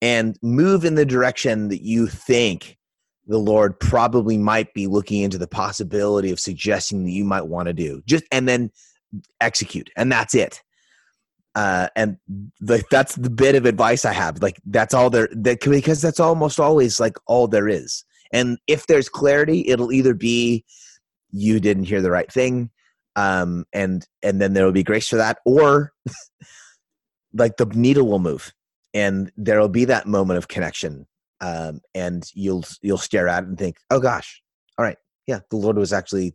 and 0.00 0.38
move 0.42 0.84
in 0.84 0.94
the 0.94 1.06
direction 1.06 1.68
that 1.68 1.82
you 1.82 2.06
think 2.06 2.76
the 3.26 3.38
lord 3.38 3.78
probably 3.78 4.38
might 4.38 4.72
be 4.74 4.86
looking 4.86 5.22
into 5.22 5.38
the 5.38 5.48
possibility 5.48 6.30
of 6.30 6.40
suggesting 6.40 7.04
that 7.04 7.10
you 7.10 7.24
might 7.24 7.46
want 7.46 7.66
to 7.66 7.74
do 7.74 8.02
just 8.06 8.24
and 8.32 8.48
then 8.48 8.70
execute 9.40 9.90
and 9.96 10.10
that's 10.10 10.34
it 10.34 10.62
uh, 11.58 11.88
and 11.96 12.16
like 12.60 12.88
that's 12.88 13.16
the 13.16 13.30
bit 13.30 13.56
of 13.56 13.66
advice 13.66 14.04
I 14.04 14.12
have. 14.12 14.40
Like 14.40 14.60
that's 14.64 14.94
all 14.94 15.10
there 15.10 15.28
that 15.32 15.60
because 15.60 16.00
that's 16.00 16.20
almost 16.20 16.60
always 16.60 17.00
like 17.00 17.16
all 17.26 17.48
there 17.48 17.68
is. 17.68 18.04
And 18.32 18.58
if 18.68 18.86
there's 18.86 19.08
clarity, 19.08 19.66
it'll 19.66 19.90
either 19.90 20.14
be 20.14 20.64
you 21.30 21.60
didn't 21.60 21.84
hear 21.84 22.00
the 22.00 22.10
right 22.10 22.30
thing, 22.30 22.70
um, 23.16 23.64
and 23.72 24.06
and 24.22 24.40
then 24.40 24.54
there 24.54 24.64
will 24.64 24.72
be 24.72 24.82
grace 24.82 25.08
for 25.08 25.16
that, 25.16 25.38
or 25.44 25.92
like 27.32 27.56
the 27.56 27.66
needle 27.66 28.06
will 28.06 28.18
move, 28.18 28.52
and 28.94 29.30
there 29.36 29.60
will 29.60 29.68
be 29.68 29.84
that 29.86 30.06
moment 30.06 30.38
of 30.38 30.48
connection, 30.48 31.06
um, 31.40 31.80
and 31.94 32.30
you'll 32.34 32.64
you'll 32.82 32.98
stare 32.98 33.28
at 33.28 33.44
it 33.44 33.48
and 33.48 33.58
think, 33.58 33.76
oh 33.90 34.00
gosh, 34.00 34.42
all 34.78 34.84
right, 34.84 34.98
yeah, 35.26 35.40
the 35.50 35.56
Lord 35.56 35.76
was 35.76 35.92
actually 35.92 36.34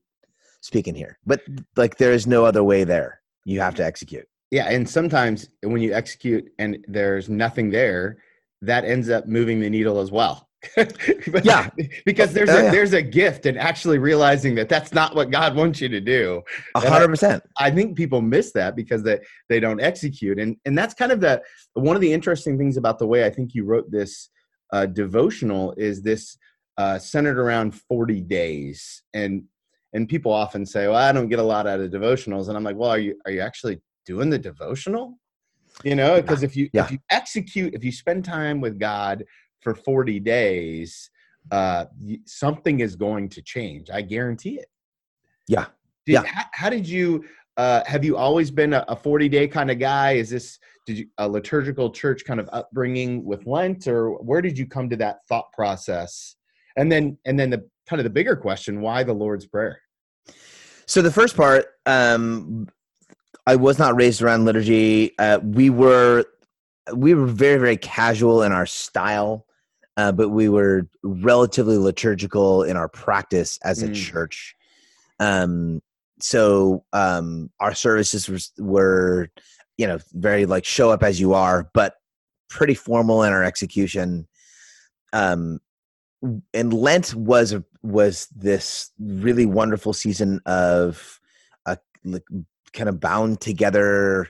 speaking 0.61 0.95
here. 0.95 1.19
But 1.25 1.41
like 1.75 1.97
there 1.97 2.13
is 2.13 2.25
no 2.25 2.45
other 2.45 2.63
way 2.63 2.83
there. 2.83 3.21
You 3.45 3.59
have 3.59 3.75
to 3.75 3.85
execute. 3.85 4.25
Yeah, 4.51 4.69
and 4.69 4.87
sometimes 4.87 5.49
when 5.63 5.81
you 5.81 5.93
execute 5.93 6.45
and 6.59 6.77
there's 6.87 7.27
nothing 7.27 7.71
there, 7.71 8.17
that 8.61 8.85
ends 8.85 9.09
up 9.09 9.27
moving 9.27 9.59
the 9.59 9.69
needle 9.69 9.99
as 9.99 10.11
well. 10.11 10.47
Yeah. 11.43 11.69
because 12.05 12.33
there's 12.33 12.49
Oh, 12.49 12.59
a 12.59 12.63
yeah. 12.63 12.71
there's 12.71 12.93
a 12.93 13.01
gift 13.01 13.45
in 13.45 13.57
actually 13.57 13.97
realizing 13.97 14.55
that 14.55 14.69
that's 14.69 14.93
not 14.93 15.15
what 15.15 15.31
God 15.31 15.55
wants 15.55 15.81
you 15.81 15.89
to 15.89 15.99
do. 16.01 16.41
A 16.75 16.89
hundred 16.89 17.09
percent. 17.09 17.43
I 17.57 17.71
think 17.71 17.97
people 17.97 18.21
miss 18.21 18.51
that 18.53 18.75
because 18.75 19.03
they 19.03 19.19
they 19.49 19.59
don't 19.59 19.81
execute, 19.81 20.39
and 20.39 20.57
and 20.65 20.77
that's 20.77 20.93
kind 20.93 21.11
of 21.11 21.19
the 21.21 21.41
one 21.73 21.95
of 21.95 22.01
the 22.01 22.11
interesting 22.13 22.57
things 22.57 22.77
about 22.77 22.99
the 22.99 23.07
way 23.07 23.25
I 23.25 23.29
think 23.29 23.53
you 23.53 23.65
wrote 23.65 23.91
this 23.91 24.29
uh, 24.71 24.85
devotional 24.85 25.73
is 25.77 26.01
this 26.01 26.37
uh, 26.77 26.97
centered 26.99 27.37
around 27.37 27.75
forty 27.75 28.21
days, 28.21 29.03
and 29.13 29.43
and 29.93 30.09
people 30.09 30.31
often 30.31 30.65
say, 30.65 30.87
well, 30.87 30.95
I 30.95 31.11
don't 31.11 31.29
get 31.29 31.39
a 31.39 31.43
lot 31.43 31.67
out 31.67 31.79
of 31.79 31.91
devotionals, 31.91 32.47
and 32.47 32.57
I'm 32.57 32.63
like, 32.63 32.75
well, 32.75 32.89
are 32.91 32.99
you 32.99 33.19
are 33.25 33.31
you 33.31 33.41
actually 33.41 33.81
doing 34.05 34.29
the 34.29 34.39
devotional? 34.39 35.19
You 35.83 35.95
know, 35.95 36.21
because 36.21 36.43
if 36.43 36.55
you 36.55 36.69
Yeah. 36.73 36.85
if 36.85 36.91
you 36.91 36.99
execute, 37.09 37.73
if 37.73 37.83
you 37.83 37.91
spend 37.91 38.23
time 38.25 38.61
with 38.61 38.79
God 38.79 39.23
for 39.63 39.73
40 39.75 40.19
days, 40.19 41.09
uh 41.51 41.85
something 42.25 42.79
is 42.79 42.95
going 42.95 43.29
to 43.29 43.41
change. 43.41 43.89
I 43.89 44.01
guarantee 44.01 44.59
it. 44.59 44.67
Yeah. 45.47 45.65
Did, 46.05 46.13
Yeah. 46.13 46.23
How, 46.25 46.43
how 46.53 46.69
did 46.69 46.87
you 46.87 47.25
uh 47.57 47.81
have 47.85 48.03
you 48.03 48.17
always 48.17 48.51
been 48.51 48.73
a, 48.73 48.85
a 48.87 48.95
40 48.95 49.29
day 49.29 49.47
kind 49.47 49.71
of 49.71 49.79
guy? 49.79 50.13
Is 50.13 50.29
this 50.29 50.59
did 50.85 50.97
you 50.99 51.07
a 51.17 51.27
liturgical 51.27 51.89
church 51.91 52.25
kind 52.25 52.39
of 52.39 52.49
upbringing 52.51 53.23
with 53.23 53.45
Lent 53.45 53.87
or 53.87 54.11
where 54.21 54.41
did 54.41 54.57
you 54.57 54.67
come 54.67 54.89
to 54.89 54.97
that 54.97 55.25
thought 55.27 55.51
process? 55.53 56.35
And 56.75 56.91
then 56.91 57.17
and 57.25 57.39
then 57.39 57.49
the 57.49 57.67
kind 57.87 57.99
of 57.99 58.03
the 58.03 58.09
bigger 58.09 58.35
question, 58.35 58.81
why 58.81 59.03
the 59.03 59.13
Lord's 59.13 59.45
Prayer? 59.45 59.79
So 60.85 61.01
the 61.01 61.11
first 61.11 61.35
part, 61.35 61.65
um, 61.85 62.67
I 63.45 63.55
was 63.55 63.79
not 63.79 63.95
raised 63.95 64.21
around 64.21 64.45
liturgy. 64.45 65.17
Uh, 65.17 65.39
we 65.43 65.69
were 65.69 66.25
we 66.93 67.13
were 67.13 67.25
very 67.25 67.59
very 67.59 67.77
casual 67.77 68.43
in 68.43 68.51
our 68.51 68.65
style, 68.65 69.45
uh, 69.97 70.11
but 70.11 70.29
we 70.29 70.49
were 70.49 70.87
relatively 71.03 71.77
liturgical 71.77 72.63
in 72.63 72.77
our 72.77 72.89
practice 72.89 73.59
as 73.63 73.83
a 73.83 73.89
Mm. 73.89 73.95
church. 73.95 74.55
Um, 75.19 75.81
so 76.19 76.83
um, 76.93 77.51
our 77.59 77.75
services 77.75 78.29
were, 78.29 78.39
were, 78.63 79.29
you 79.77 79.87
know, 79.87 79.99
very 80.13 80.45
like 80.45 80.65
show 80.65 80.89
up 80.91 81.03
as 81.03 81.19
you 81.19 81.33
are, 81.33 81.69
but 81.73 81.95
pretty 82.49 82.73
formal 82.73 83.23
in 83.23 83.33
our 83.33 83.43
execution. 83.43 84.27
Um, 85.11 85.59
and 86.53 86.73
Lent 86.73 87.13
was 87.13 87.53
a, 87.53 87.63
was 87.81 88.27
this 88.35 88.91
really 88.99 89.45
wonderful 89.45 89.93
season 89.93 90.39
of 90.45 91.19
a 91.65 91.77
like, 92.05 92.23
kind 92.71 92.89
of 92.89 92.99
bound 92.99 93.41
together 93.41 94.29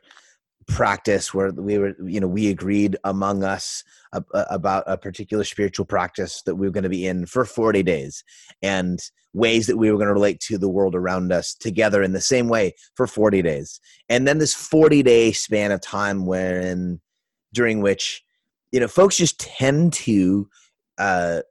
practice 0.67 1.33
where 1.33 1.51
we 1.51 1.77
were 1.77 1.93
you 2.05 2.19
know 2.19 2.27
we 2.27 2.49
agreed 2.49 2.95
among 3.03 3.43
us 3.43 3.83
ab- 4.13 4.25
about 4.33 4.83
a 4.87 4.97
particular 4.97 5.43
spiritual 5.43 5.85
practice 5.85 6.41
that 6.45 6.55
we 6.55 6.67
were 6.67 6.71
going 6.71 6.83
to 6.83 6.89
be 6.89 7.05
in 7.05 7.25
for 7.25 7.45
40 7.45 7.83
days 7.83 8.23
and 8.61 8.99
ways 9.33 9.67
that 9.67 9.77
we 9.77 9.91
were 9.91 9.97
going 9.97 10.07
to 10.07 10.13
relate 10.13 10.39
to 10.41 10.57
the 10.57 10.69
world 10.69 10.95
around 10.95 11.31
us 11.31 11.53
together 11.53 12.03
in 12.03 12.13
the 12.13 12.21
same 12.21 12.47
way 12.47 12.73
for 12.95 13.07
40 13.07 13.41
days. 13.41 13.79
And 14.07 14.27
then 14.27 14.37
this 14.37 14.53
40 14.53 15.03
day 15.03 15.31
span 15.31 15.71
of 15.71 15.81
time 15.81 16.25
wherein 16.25 17.01
during 17.53 17.81
which 17.81 18.23
you 18.71 18.79
know 18.79 18.87
folks 18.87 19.17
just 19.17 19.39
tend 19.39 19.93
to 19.93 20.47
uh 20.97 21.41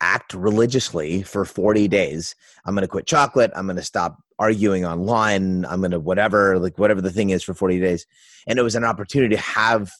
act 0.00 0.34
religiously 0.34 1.22
for 1.22 1.44
40 1.44 1.88
days. 1.88 2.34
I'm 2.66 2.74
going 2.74 2.82
to 2.82 2.88
quit 2.88 3.06
chocolate. 3.06 3.50
I'm 3.54 3.66
going 3.66 3.76
to 3.76 3.82
stop 3.82 4.18
arguing 4.38 4.84
online 4.84 5.64
i'm 5.66 5.80
going 5.80 5.90
to 5.90 6.00
whatever 6.00 6.58
like 6.58 6.76
whatever 6.78 7.00
the 7.00 7.10
thing 7.12 7.30
is 7.30 7.42
for 7.42 7.54
40 7.54 7.78
days 7.80 8.06
and 8.46 8.58
it 8.58 8.62
was 8.62 8.74
an 8.74 8.84
opportunity 8.84 9.34
to 9.34 9.40
have 9.40 9.90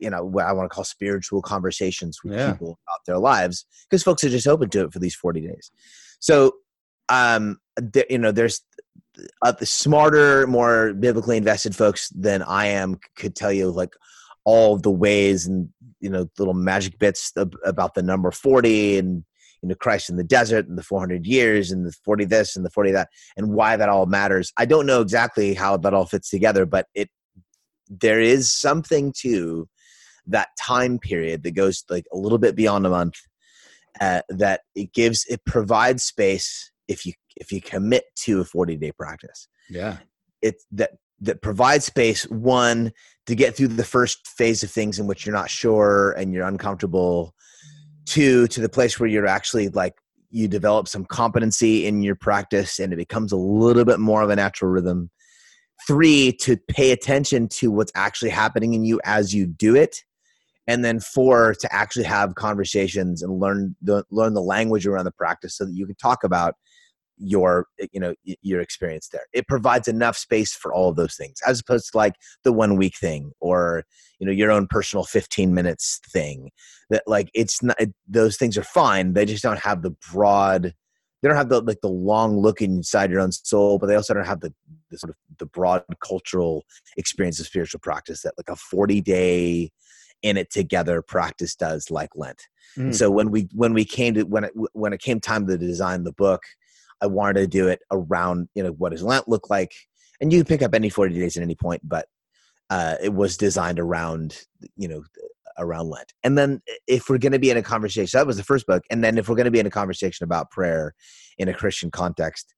you 0.00 0.10
know 0.10 0.24
what 0.24 0.46
i 0.46 0.52
want 0.52 0.68
to 0.68 0.74
call 0.74 0.84
spiritual 0.84 1.40
conversations 1.42 2.22
with 2.24 2.34
Yeah. 2.34 2.52
people 2.52 2.78
about 2.88 3.04
their 3.06 3.18
lives 3.18 3.66
because 3.88 4.02
folks 4.02 4.24
are 4.24 4.28
just 4.30 4.48
open 4.48 4.68
to 4.70 4.84
it 4.84 4.92
for 4.92 4.98
these 4.98 5.14
40 5.14 5.42
days 5.42 5.70
so 6.18 6.56
um 7.08 7.58
there, 7.76 8.04
you 8.10 8.18
know 8.18 8.32
there's 8.32 8.62
uh, 9.42 9.52
the 9.52 9.64
smarter 9.66 10.46
more 10.48 10.92
biblically 10.92 11.36
invested 11.36 11.74
folks 11.76 12.08
than 12.10 12.42
i 12.42 12.66
am 12.66 12.98
could 13.16 13.36
tell 13.36 13.52
you 13.52 13.70
like 13.70 13.94
all 14.44 14.76
the 14.76 14.90
ways 14.90 15.46
and 15.46 15.68
you 16.00 16.10
know 16.10 16.28
little 16.38 16.52
magic 16.54 16.98
bits 16.98 17.32
ab- 17.36 17.56
about 17.64 17.94
the 17.94 18.02
number 18.02 18.30
40 18.32 18.98
and 18.98 19.24
you 19.62 19.68
know 19.68 19.74
christ 19.74 20.10
in 20.10 20.16
the 20.16 20.24
desert 20.24 20.66
and 20.68 20.78
the 20.78 20.82
400 20.82 21.26
years 21.26 21.70
and 21.70 21.86
the 21.86 21.92
40 22.04 22.24
this 22.24 22.56
and 22.56 22.64
the 22.64 22.70
40 22.70 22.92
that 22.92 23.08
and 23.36 23.52
why 23.54 23.76
that 23.76 23.88
all 23.88 24.06
matters 24.06 24.52
i 24.56 24.64
don't 24.64 24.86
know 24.86 25.00
exactly 25.00 25.54
how 25.54 25.76
that 25.76 25.94
all 25.94 26.06
fits 26.06 26.30
together 26.30 26.66
but 26.66 26.86
it 26.94 27.10
there 27.88 28.20
is 28.20 28.52
something 28.52 29.12
to 29.20 29.68
that 30.26 30.48
time 30.60 30.98
period 30.98 31.42
that 31.44 31.52
goes 31.52 31.84
like 31.88 32.04
a 32.12 32.16
little 32.16 32.38
bit 32.38 32.56
beyond 32.56 32.84
a 32.84 32.90
month 32.90 33.14
uh, 34.00 34.22
that 34.28 34.62
it 34.74 34.92
gives 34.92 35.24
it 35.28 35.44
provides 35.46 36.02
space 36.02 36.70
if 36.88 37.06
you 37.06 37.12
if 37.36 37.52
you 37.52 37.60
commit 37.60 38.04
to 38.16 38.40
a 38.40 38.44
40 38.44 38.76
day 38.76 38.92
practice 38.92 39.48
Yeah. 39.70 39.98
it 40.42 40.56
that 40.72 40.92
that 41.20 41.40
provides 41.40 41.86
space 41.86 42.24
one 42.24 42.92
to 43.26 43.34
get 43.34 43.56
through 43.56 43.68
the 43.68 43.84
first 43.84 44.26
phase 44.26 44.62
of 44.62 44.70
things 44.70 44.98
in 44.98 45.06
which 45.06 45.24
you're 45.24 45.34
not 45.34 45.48
sure 45.48 46.12
and 46.12 46.34
you're 46.34 46.46
uncomfortable 46.46 47.34
two 48.06 48.46
to 48.48 48.60
the 48.60 48.68
place 48.68 48.98
where 48.98 49.08
you're 49.08 49.26
actually 49.26 49.68
like 49.68 49.94
you 50.30 50.48
develop 50.48 50.88
some 50.88 51.04
competency 51.04 51.86
in 51.86 52.02
your 52.02 52.14
practice 52.14 52.78
and 52.78 52.92
it 52.92 52.96
becomes 52.96 53.32
a 53.32 53.36
little 53.36 53.84
bit 53.84 54.00
more 54.00 54.22
of 54.22 54.30
a 54.30 54.36
natural 54.36 54.70
rhythm. 54.70 55.10
Three 55.86 56.32
to 56.40 56.56
pay 56.68 56.90
attention 56.92 57.48
to 57.48 57.70
what's 57.70 57.92
actually 57.94 58.30
happening 58.30 58.74
in 58.74 58.84
you 58.84 59.00
as 59.04 59.34
you 59.34 59.46
do 59.46 59.76
it. 59.76 60.02
And 60.66 60.84
then 60.84 60.98
four 60.98 61.54
to 61.60 61.72
actually 61.72 62.04
have 62.04 62.34
conversations 62.34 63.22
and 63.22 63.38
learn 63.38 63.76
the 63.82 64.04
learn 64.10 64.34
the 64.34 64.42
language 64.42 64.86
around 64.86 65.04
the 65.04 65.12
practice 65.12 65.56
so 65.56 65.64
that 65.64 65.74
you 65.74 65.86
can 65.86 65.94
talk 65.96 66.24
about 66.24 66.54
your 67.18 67.66
you 67.92 68.00
know 68.00 68.14
your 68.42 68.60
experience 68.60 69.08
there 69.08 69.26
it 69.32 69.46
provides 69.46 69.88
enough 69.88 70.16
space 70.16 70.54
for 70.54 70.72
all 70.72 70.90
of 70.90 70.96
those 70.96 71.14
things 71.14 71.38
as 71.46 71.60
opposed 71.60 71.90
to 71.90 71.96
like 71.96 72.14
the 72.44 72.52
one 72.52 72.76
week 72.76 72.96
thing 72.96 73.32
or 73.40 73.84
you 74.18 74.26
know 74.26 74.32
your 74.32 74.50
own 74.50 74.66
personal 74.66 75.04
15 75.04 75.54
minutes 75.54 76.00
thing 76.10 76.50
that 76.90 77.02
like 77.06 77.30
it's 77.34 77.62
not 77.62 77.80
it, 77.80 77.94
those 78.06 78.36
things 78.36 78.58
are 78.58 78.62
fine 78.62 79.14
they 79.14 79.24
just 79.24 79.42
don't 79.42 79.60
have 79.60 79.82
the 79.82 79.94
broad 80.12 80.74
they 81.22 81.28
don't 81.28 81.36
have 81.38 81.48
the 81.48 81.60
like 81.62 81.80
the 81.80 81.88
long 81.88 82.38
look 82.38 82.60
inside 82.60 83.10
your 83.10 83.20
own 83.20 83.32
soul 83.32 83.78
but 83.78 83.86
they 83.86 83.96
also 83.96 84.12
don't 84.12 84.26
have 84.26 84.40
the, 84.40 84.52
the 84.90 84.98
sort 84.98 85.10
of 85.10 85.16
the 85.38 85.46
broad 85.46 85.82
cultural 86.04 86.64
experience 86.96 87.40
of 87.40 87.46
spiritual 87.46 87.80
practice 87.80 88.22
that 88.22 88.34
like 88.36 88.48
a 88.48 88.56
40 88.56 89.00
day 89.00 89.70
in 90.22 90.36
it 90.36 90.50
together 90.50 91.02
practice 91.02 91.54
does 91.54 91.90
like 91.90 92.10
lent 92.14 92.42
Mm. 92.76 92.94
so 92.94 93.10
when 93.10 93.30
we 93.30 93.48
when 93.54 93.72
we 93.72 93.84
came 93.84 94.14
to 94.14 94.24
when 94.24 94.44
it 94.44 94.52
when 94.74 94.92
it 94.92 95.00
came 95.00 95.18
time 95.18 95.46
to 95.46 95.56
design 95.56 96.04
the 96.04 96.12
book 96.12 96.42
i 97.00 97.06
wanted 97.06 97.40
to 97.40 97.46
do 97.46 97.68
it 97.68 97.80
around 97.90 98.48
you 98.54 98.62
know 98.62 98.72
what 98.72 98.92
does 98.92 99.02
lent 99.02 99.28
look 99.28 99.50
like? 99.50 99.72
And 100.20 100.32
you 100.32 100.38
can 100.40 100.46
pick 100.46 100.62
up 100.62 100.74
any 100.74 100.88
40 100.88 101.14
days 101.14 101.36
at 101.36 101.42
any 101.42 101.54
point 101.54 101.82
but 101.84 102.06
uh, 102.68 102.96
it 103.00 103.14
was 103.14 103.36
designed 103.36 103.78
around 103.78 104.42
you 104.76 104.88
know 104.88 105.02
around 105.58 105.88
lent. 105.88 106.12
And 106.22 106.36
then 106.36 106.60
if 106.86 107.08
we're 107.08 107.18
going 107.18 107.32
to 107.32 107.38
be 107.38 107.50
in 107.50 107.56
a 107.56 107.62
conversation 107.62 108.18
that 108.18 108.26
was 108.26 108.36
the 108.36 108.44
first 108.44 108.66
book. 108.66 108.82
And 108.90 109.02
then 109.02 109.18
if 109.18 109.28
we're 109.28 109.36
going 109.36 109.46
to 109.46 109.50
be 109.50 109.60
in 109.60 109.66
a 109.66 109.70
conversation 109.70 110.24
about 110.24 110.50
prayer 110.50 110.94
in 111.38 111.48
a 111.48 111.54
christian 111.54 111.90
context 111.90 112.54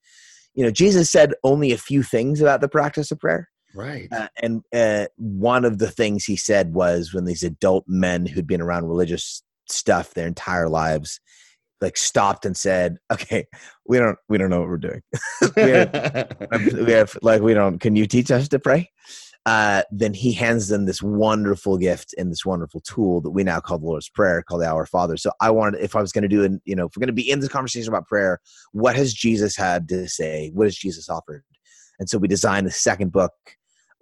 you 0.54 0.64
know 0.64 0.70
jesus 0.70 1.10
said 1.10 1.34
only 1.42 1.72
a 1.72 1.78
few 1.78 2.02
things 2.02 2.40
about 2.40 2.60
the 2.60 2.68
practice 2.68 3.10
of 3.10 3.18
prayer. 3.18 3.48
Right. 3.74 4.08
uh, 4.10 4.28
and 4.42 4.62
uh, 4.74 5.06
one 5.16 5.64
of 5.64 5.78
the 5.78 5.90
things 5.90 6.24
he 6.24 6.36
said 6.36 6.72
was 6.72 7.12
when 7.12 7.26
these 7.26 7.42
adult 7.42 7.84
men 7.86 8.24
who'd 8.24 8.46
been 8.46 8.62
around 8.62 8.86
religious 8.86 9.42
stuff 9.68 10.14
their 10.14 10.26
entire 10.26 10.68
lives 10.68 11.20
like 11.80 11.96
stopped 11.96 12.44
and 12.44 12.56
said 12.56 12.96
okay 13.12 13.46
we 13.86 13.98
don't 13.98 14.18
we 14.28 14.38
don't 14.38 14.50
know 14.50 14.60
what 14.60 14.68
we're 14.68 14.76
doing 14.76 15.02
we, 15.56 15.70
have, 15.70 16.48
we 16.74 16.92
have 16.92 17.16
like 17.22 17.42
we 17.42 17.54
don't 17.54 17.78
can 17.78 17.96
you 17.96 18.06
teach 18.06 18.30
us 18.30 18.48
to 18.48 18.58
pray 18.58 18.90
uh, 19.48 19.82
then 19.90 20.12
he 20.12 20.30
hands 20.30 20.68
them 20.68 20.84
this 20.84 21.02
wonderful 21.02 21.78
gift 21.78 22.14
and 22.18 22.30
this 22.30 22.44
wonderful 22.44 22.82
tool 22.82 23.22
that 23.22 23.30
we 23.30 23.42
now 23.42 23.58
call 23.58 23.78
the 23.78 23.86
Lord's 23.86 24.10
Prayer, 24.10 24.42
called 24.42 24.60
the 24.60 24.68
Our 24.68 24.84
Father. 24.84 25.16
So 25.16 25.30
I 25.40 25.50
wanted, 25.50 25.80
if 25.80 25.96
I 25.96 26.02
was 26.02 26.12
going 26.12 26.20
to 26.20 26.28
do, 26.28 26.44
an, 26.44 26.60
you 26.66 26.76
know, 26.76 26.84
if 26.84 26.94
we're 26.94 27.00
going 27.00 27.06
to 27.06 27.14
be 27.14 27.30
in 27.30 27.40
this 27.40 27.48
conversation 27.48 27.88
about 27.88 28.06
prayer, 28.06 28.40
what 28.72 28.94
has 28.94 29.14
Jesus 29.14 29.56
had 29.56 29.88
to 29.88 30.06
say? 30.06 30.50
What 30.52 30.66
has 30.66 30.76
Jesus 30.76 31.08
offered? 31.08 31.44
And 31.98 32.10
so 32.10 32.18
we 32.18 32.28
designed 32.28 32.66
the 32.66 32.70
second 32.70 33.10
book 33.10 33.32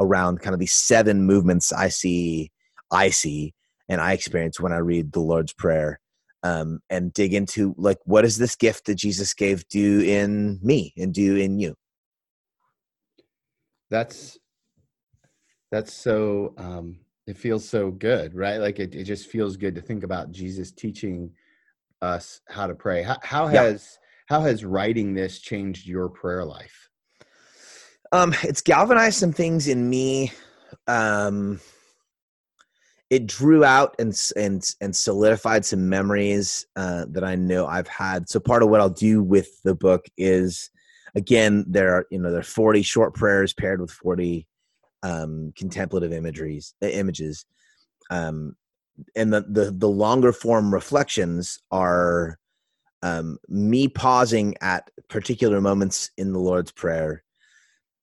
around 0.01 0.41
kind 0.41 0.53
of 0.53 0.59
these 0.59 0.75
seven 0.75 1.23
movements 1.23 1.73
I 1.73 1.91
see, 1.91 2.51
I 2.91 3.11
see, 3.11 3.55
and 3.89 4.01
I 4.01 4.15
experience 4.15 4.59
when 4.59 4.73
I 4.73 4.79
read 4.79 5.13
the 5.13 5.21
Lord's 5.21 5.53
Prayer. 5.53 6.01
Um, 6.43 6.81
and 6.91 7.13
dig 7.13 7.35
into 7.35 7.75
like 7.77 7.99
what 8.05 8.25
is 8.25 8.39
this 8.39 8.55
gift 8.57 8.87
that 8.87 8.97
Jesus 8.97 9.35
gave 9.35 9.67
do 9.69 10.01
in 10.01 10.61
me 10.63 10.93
and 10.97 11.13
do 11.13 11.37
in 11.37 11.59
you? 11.59 11.75
that's 13.91 14.39
that's 15.71 15.93
so 15.93 16.55
um 16.59 16.99
it 17.27 17.37
feels 17.39 17.69
so 17.69 17.91
good 17.91 18.35
right 18.35 18.59
like 18.59 18.79
it, 18.79 18.95
it 18.95 19.05
just 19.05 19.29
feels 19.29 19.57
good 19.57 19.75
to 19.75 19.81
think 19.81 20.03
about 20.05 20.31
jesus 20.33 20.73
teaching 20.73 21.31
us 22.03 22.41
how 22.49 22.67
to 22.67 22.75
pray 22.75 23.03
how, 23.03 23.17
how 23.23 23.47
Yeah. 23.51 23.63
has 23.63 23.99
how 24.29 24.41
has 24.41 24.65
writing 24.65 25.15
this 25.15 25.39
changed 25.41 25.87
your 25.87 26.09
prayer 26.09 26.45
life 26.45 26.91
Um, 28.13 28.35
it's 28.43 28.63
galvanized 28.63 29.19
some 29.19 29.33
things 29.33 29.69
in 29.69 29.89
me. 29.89 30.33
Um, 30.87 31.61
it 33.11 33.27
drew 33.27 33.65
out 33.65 33.95
and 33.99 34.19
and 34.37 34.75
and 34.81 34.95
solidified 34.95 35.65
some 35.65 35.89
memories 35.89 36.67
uh, 36.77 37.07
that 37.11 37.25
I 37.25 37.37
know 37.37 37.67
I've 37.67 37.89
had. 37.89 38.29
So 38.29 38.41
part 38.41 38.63
of 38.63 38.69
what 38.69 38.81
I'll 38.81 38.91
do 38.91 39.23
with 39.23 39.63
the 39.63 39.75
book 39.75 40.07
is, 40.17 40.71
again, 41.15 41.65
there 41.69 41.95
are 41.95 42.07
you 42.11 42.19
know 42.19 42.31
there 42.31 42.41
are 42.41 42.45
forty 42.45 42.83
short 42.83 43.15
prayers 43.15 43.53
paired 43.53 43.81
with 43.81 43.91
forty 43.91 44.47
um, 45.03 45.53
contemplative 45.57 46.13
imageries 46.13 46.75
uh, 46.83 46.87
images, 46.89 47.47
um, 48.11 48.57
and 49.15 49.33
the, 49.33 49.43
the 49.49 49.71
the 49.71 49.89
longer 49.89 50.33
form 50.33 50.75
reflections 50.75 51.61
are 51.71 52.39
um, 53.03 53.39
me 53.49 53.87
pausing 53.87 54.57
at 54.61 54.91
particular 55.09 55.61
moments 55.61 56.11
in 56.17 56.33
the 56.33 56.41
Lord's 56.41 56.73
prayer 56.73 57.23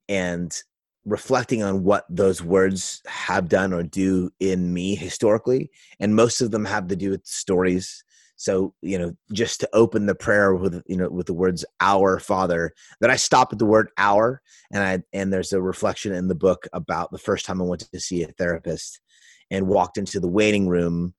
and 0.08 0.64
reflecting 1.06 1.62
on 1.64 1.84
what 1.84 2.06
those 2.10 2.42
words 2.42 3.02
have 3.08 3.50
done 3.50 3.74
or 3.74 3.84
do 3.84 4.32
in 4.40 4.74
me 4.74 4.96
historically 4.96 5.70
and 6.00 6.16
most 6.16 6.42
of 6.42 6.52
them 6.52 6.66
have 6.66 6.88
to 6.88 6.96
do 6.96 7.10
with 7.10 7.26
stories. 7.26 8.04
So 8.36 8.74
you 8.82 8.98
know 8.98 9.14
just 9.32 9.60
to 9.62 9.70
open 9.74 10.06
the 10.06 10.16
prayer 10.16 10.56
with 10.56 10.82
you 10.88 10.98
know 10.98 11.10
with 11.10 11.28
the 11.28 11.34
words 11.34 11.64
our 11.80 12.20
father 12.20 12.74
that 13.00 13.10
i 13.10 13.16
stop 13.16 13.54
at 13.54 13.60
the 13.60 13.66
word 13.66 13.90
our 13.98 14.42
and 14.72 14.84
i 14.84 15.00
and 15.14 15.32
there's 15.32 15.54
a 15.54 15.62
reflection 15.62 16.14
in 16.14 16.28
the 16.28 16.36
book 16.36 16.68
about 16.74 17.12
the 17.12 17.18
first 17.20 17.46
time 17.46 17.62
i 17.62 17.64
went 17.64 17.82
to 17.82 18.00
see 18.00 18.24
a 18.24 18.28
therapist 18.28 19.00
and 19.52 19.68
walked 19.68 19.98
into 19.98 20.20
the 20.20 20.28
waiting 20.28 20.68
room 20.68 21.14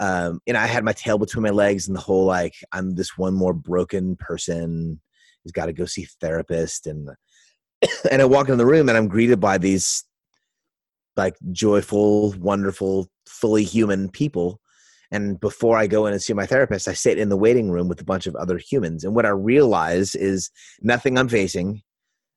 um, 0.00 0.40
and 0.46 0.56
i 0.56 0.66
had 0.66 0.84
my 0.84 0.92
tail 0.92 1.18
between 1.18 1.42
my 1.42 1.50
legs 1.50 1.88
and 1.88 1.96
the 1.96 2.00
whole 2.00 2.24
like 2.24 2.54
i'm 2.72 2.94
this 2.94 3.18
one 3.18 3.34
more 3.34 3.54
broken 3.54 4.14
person 4.16 5.00
who's 5.42 5.52
got 5.52 5.66
to 5.66 5.72
go 5.72 5.86
see 5.86 6.06
therapist 6.20 6.86
and 6.86 7.08
and 8.10 8.22
I 8.22 8.24
walk 8.24 8.48
in 8.48 8.58
the 8.58 8.66
room 8.66 8.88
and 8.88 8.96
I'm 8.96 9.08
greeted 9.08 9.40
by 9.40 9.58
these 9.58 10.04
like 11.16 11.36
joyful, 11.52 12.32
wonderful, 12.38 13.08
fully 13.26 13.64
human 13.64 14.08
people. 14.08 14.60
And 15.10 15.40
before 15.40 15.76
I 15.76 15.86
go 15.86 16.06
in 16.06 16.12
and 16.12 16.22
see 16.22 16.32
my 16.32 16.46
therapist, 16.46 16.86
I 16.86 16.92
sit 16.92 17.18
in 17.18 17.30
the 17.30 17.36
waiting 17.36 17.70
room 17.70 17.88
with 17.88 18.00
a 18.00 18.04
bunch 18.04 18.26
of 18.26 18.36
other 18.36 18.58
humans. 18.58 19.02
And 19.04 19.14
what 19.14 19.26
I 19.26 19.30
realize 19.30 20.14
is 20.14 20.50
nothing 20.82 21.18
I'm 21.18 21.28
facing 21.28 21.82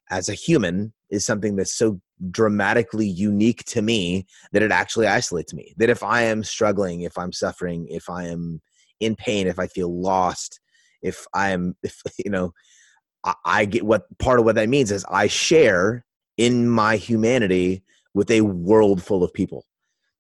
as 0.10 0.28
a 0.28 0.34
human 0.34 0.94
is 1.10 1.26
something 1.26 1.56
that's 1.56 1.76
so 1.76 2.02
dramatically 2.32 3.08
unique 3.08 3.64
to 3.66 3.82
me 3.82 4.26
that 4.52 4.64
it 4.64 4.72
actually 4.72 5.08
isolates 5.08 5.54
me. 5.54 5.74
That 5.78 5.90
if 5.90 6.02
I 6.02 6.24
am 6.24 6.44
struggling, 6.44 7.02
if 7.02 7.18
I'm 7.18 7.32
suffering, 7.32 7.88
if 7.90 8.10
I 8.10 8.26
am 8.26 8.62
in 9.00 9.16
pain, 9.16 9.48
if 9.48 9.60
I 9.60 9.68
feel 9.68 10.02
lost, 10.02 10.60
if 11.02 11.28
I 11.34 11.52
am, 11.52 11.76
if, 11.84 12.02
you 12.26 12.32
know, 12.32 12.54
I 13.46 13.66
get 13.66 13.86
what 13.86 14.06
part 14.18 14.40
of 14.40 14.46
what 14.46 14.56
that 14.56 14.70
means 14.70 14.92
is 14.92 15.06
I 15.10 15.28
share 15.28 16.06
in 16.38 16.70
my 16.70 16.98
humanity 16.98 17.84
with 18.14 18.30
a 18.30 18.42
world 18.42 19.02
full 19.02 19.24
of 19.24 19.34
people. 19.34 19.66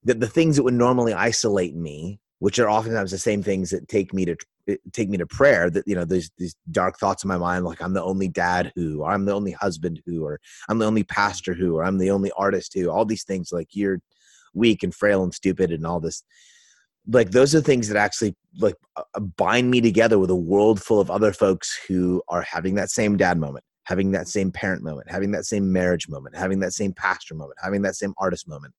That 0.03 0.19
the 0.19 0.27
things 0.27 0.55
that 0.55 0.63
would 0.63 0.73
normally 0.73 1.13
isolate 1.13 1.75
me, 1.75 2.19
which 2.39 2.59
are 2.59 2.69
oftentimes 2.69 3.11
the 3.11 3.17
same 3.17 3.43
things 3.43 3.69
that 3.69 3.87
take 3.87 4.13
me 4.13 4.25
to 4.25 4.35
eh, 4.67 4.75
take 4.91 5.09
me 5.09 5.17
to 5.17 5.25
prayer, 5.25 5.69
that 5.69 5.87
you 5.87 5.95
know, 5.95 6.05
there's 6.05 6.29
these 6.37 6.55
dark 6.71 6.97
thoughts 6.97 7.23
in 7.23 7.27
my 7.27 7.37
mind, 7.37 7.65
like 7.65 7.81
I'm 7.81 7.93
the 7.93 8.03
only 8.03 8.27
dad 8.27 8.71
who, 8.75 9.01
or 9.01 9.11
I'm 9.11 9.25
the 9.25 9.33
only 9.33 9.51
husband 9.51 10.01
who, 10.05 10.25
or 10.25 10.39
I'm 10.69 10.79
the 10.79 10.85
only 10.85 11.03
pastor 11.03 11.53
who, 11.53 11.77
or 11.77 11.85
I'm 11.85 11.97
the 11.97 12.11
only 12.11 12.31
artist 12.37 12.73
who, 12.73 12.89
all 12.89 13.05
these 13.05 13.23
things 13.23 13.51
like 13.51 13.69
you're 13.71 13.99
weak 14.53 14.83
and 14.83 14.93
frail 14.93 15.23
and 15.23 15.33
stupid 15.33 15.71
and 15.71 15.85
all 15.85 15.99
this 15.99 16.23
like 17.07 17.31
those 17.31 17.53
are 17.53 17.61
things 17.61 17.87
that 17.87 17.97
actually 17.97 18.35
like 18.59 18.75
uh, 18.95 19.19
bind 19.19 19.69
me 19.69 19.81
together 19.81 20.19
with 20.19 20.29
a 20.29 20.35
world 20.35 20.81
full 20.81 20.99
of 20.99 21.11
other 21.11 21.33
folks 21.33 21.77
who 21.87 22.21
are 22.29 22.41
having 22.41 22.75
that 22.75 22.89
same 22.89 23.17
dad 23.17 23.37
moment 23.37 23.63
having 23.85 24.11
that 24.11 24.27
same 24.27 24.51
parent 24.51 24.81
moment 24.83 25.09
having 25.09 25.31
that 25.31 25.45
same 25.45 25.71
marriage 25.71 26.07
moment 26.07 26.35
having 26.35 26.59
that 26.59 26.73
same 26.73 26.93
pastor 26.93 27.35
moment 27.35 27.57
having 27.61 27.81
that 27.81 27.95
same 27.95 28.13
artist 28.17 28.47
moment. 28.47 28.73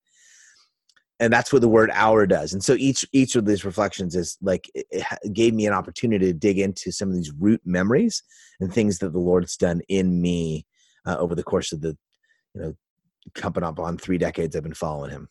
And 1.21 1.33
that's 1.33 1.53
what 1.53 1.63
the 1.63 1.69
word 1.69 1.93
our 1.93 2.27
does. 2.27 2.53
And 2.53 2.65
so 2.65 2.75
each 2.75 3.07
each 3.13 3.37
of 3.37 3.45
these 3.45 3.65
reflections 3.65 4.17
is 4.17 4.37
like 4.43 4.69
it 4.75 5.07
gave 5.33 5.55
me 5.55 5.67
an 5.67 5.73
opportunity 5.73 6.27
to 6.27 6.33
dig 6.33 6.59
into 6.59 6.91
some 6.91 7.09
of 7.09 7.15
these 7.15 7.33
root 7.39 7.61
memories 7.65 8.23
and 8.61 8.73
things 8.73 8.99
that 8.99 9.13
the 9.13 9.19
lord's 9.19 9.57
done 9.57 9.81
in 9.89 10.21
me 10.21 10.67
uh, 11.07 11.17
over 11.19 11.35
the 11.35 11.43
course 11.43 11.73
of 11.73 11.81
the 11.81 11.97
you 12.55 12.61
know 12.61 12.75
coming 13.35 13.65
up 13.65 13.79
on 13.79 13.97
three 13.97 14.19
decades 14.19 14.55
i've 14.55 14.63
been 14.63 14.75
following 14.75 15.11
him 15.11 15.29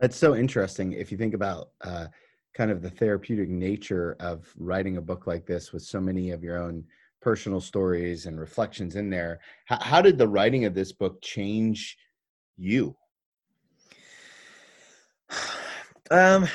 that's 0.00 0.16
so 0.16 0.34
interesting. 0.34 0.92
If 0.92 1.12
you 1.12 1.18
think 1.18 1.34
about 1.34 1.70
uh, 1.82 2.06
kind 2.54 2.70
of 2.70 2.82
the 2.82 2.90
therapeutic 2.90 3.48
nature 3.48 4.16
of 4.18 4.52
writing 4.56 4.96
a 4.96 5.02
book 5.02 5.26
like 5.26 5.46
this 5.46 5.72
with 5.72 5.82
so 5.82 6.00
many 6.00 6.30
of 6.30 6.42
your 6.42 6.58
own 6.58 6.84
personal 7.20 7.60
stories 7.60 8.24
and 8.26 8.40
reflections 8.40 8.96
in 8.96 9.10
there, 9.10 9.40
how, 9.66 9.78
how 9.80 10.02
did 10.02 10.16
the 10.16 10.26
writing 10.26 10.64
of 10.64 10.74
this 10.74 10.92
book 10.92 11.20
change 11.22 11.96
you? 12.56 12.96
Um, 16.12 16.48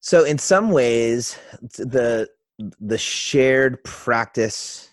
so 0.00 0.24
in 0.24 0.38
some 0.38 0.70
ways, 0.70 1.36
the 1.76 2.30
the 2.80 2.96
shared 2.96 3.84
practice 3.84 4.88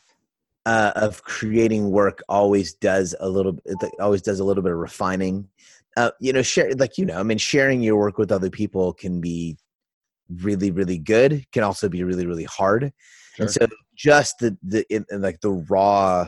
uh, 0.66 0.92
of 0.96 1.24
creating 1.24 1.92
work 1.92 2.24
always 2.28 2.74
does 2.74 3.16
a 3.20 3.30
little 3.30 3.58
it 3.66 3.78
always 4.00 4.22
does 4.22 4.40
a 4.40 4.44
little 4.44 4.64
bit 4.64 4.72
of 4.72 4.78
refining 4.78 5.48
uh, 5.98 6.12
you 6.20 6.34
know 6.34 6.42
share 6.42 6.72
like 6.74 6.98
you 6.98 7.06
know 7.06 7.20
i 7.20 7.24
mean 7.24 7.38
sharing 7.38 7.82
your 7.82 7.98
work 7.98 8.18
with 8.18 8.32
other 8.32 8.50
people 8.50 8.94
can 8.94 9.22
be 9.22 9.58
really 10.42 10.72
really 10.72 10.98
good 10.98 11.46
can 11.52 11.64
also 11.64 11.88
be 11.88 12.04
really 12.04 12.26
really 12.26 12.46
hard 12.46 12.92
sure. 13.36 13.46
and 13.46 13.52
so 13.52 13.68
just 13.96 14.40
the 14.40 14.58
the 14.64 14.86
in, 14.90 15.06
in 15.12 15.22
like 15.22 15.40
the 15.42 15.52
raw 15.70 16.28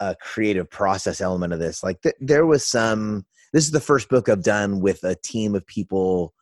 uh, 0.00 0.14
creative 0.22 0.70
process 0.70 1.20
element 1.20 1.52
of 1.52 1.58
this 1.58 1.82
like 1.82 2.00
th- 2.00 2.14
there 2.20 2.46
was 2.46 2.66
some 2.66 3.26
this 3.52 3.64
is 3.64 3.70
the 3.70 3.80
first 3.80 4.08
book 4.08 4.30
i've 4.30 4.42
done 4.42 4.80
with 4.80 5.04
a 5.04 5.14
team 5.16 5.54
of 5.54 5.66
people 5.66 6.32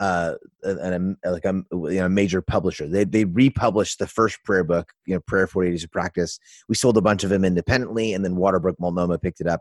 uh, 0.00 0.34
and 0.62 1.18
a, 1.22 1.30
like 1.30 1.44
a 1.44 1.62
you 1.72 2.00
know 2.00 2.08
major 2.08 2.40
publisher. 2.40 2.88
They 2.88 3.04
they 3.04 3.26
republished 3.26 3.98
the 3.98 4.06
first 4.06 4.42
prayer 4.44 4.64
book, 4.64 4.92
you 5.06 5.14
know, 5.14 5.20
Prayer 5.20 5.46
Forty 5.46 5.70
Days 5.70 5.84
of 5.84 5.90
Practice. 5.90 6.40
We 6.68 6.74
sold 6.74 6.96
a 6.96 7.02
bunch 7.02 7.22
of 7.22 7.30
them 7.30 7.44
independently, 7.44 8.14
and 8.14 8.24
then 8.24 8.36
Waterbrook 8.36 8.80
Multnomah 8.80 9.18
picked 9.18 9.42
it 9.42 9.46
up 9.46 9.60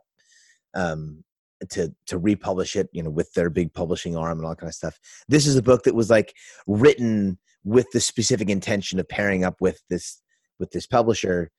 um, 0.74 1.26
to 1.72 1.94
to 2.08 2.18
republish 2.18 2.78
it, 2.78 2.90
you 2.94 3.04
know, 3.04 3.10
with 3.10 3.34
their 3.34 3.50
big 3.50 3.74
publishing 3.74 4.16
arm 4.16 4.40
and 4.40 4.48
all 4.48 4.56
kind 4.56 4.70
of 4.70 4.76
stuff. 4.76 4.98
This 5.28 5.46
is 5.46 5.58
a 5.58 5.62
book 5.62 5.84
that 5.84 5.96
was 5.96 6.10
like 6.10 6.34
written 6.68 7.38
with 7.66 7.88
the 7.92 8.00
specific 8.00 8.50
intention 8.50 8.98
of 8.98 9.10
pairing 9.10 9.44
up 9.44 9.58
with 9.60 9.82
this 9.90 10.22
with 10.58 10.72
this 10.72 10.88
publisher, 10.88 11.52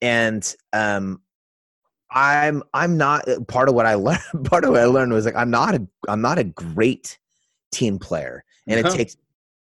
and 0.00 0.54
um, 0.72 1.20
I'm 2.12 2.62
I'm 2.74 2.96
not 2.96 3.24
part 3.48 3.68
of 3.68 3.74
what 3.74 3.86
I 3.86 3.94
learned. 3.94 4.20
Part 4.44 4.64
of 4.64 4.70
what 4.70 4.80
I 4.80 4.84
learned 4.84 5.12
was 5.12 5.24
like 5.24 5.34
I'm 5.36 5.50
not 5.50 5.74
a 5.74 5.84
I'm 6.08 6.20
not 6.20 6.38
a 6.38 6.44
great 6.44 7.18
team 7.72 7.98
player, 7.98 8.44
and 8.66 8.84
uh-huh. 8.84 8.94
it 8.94 8.96
takes 8.96 9.16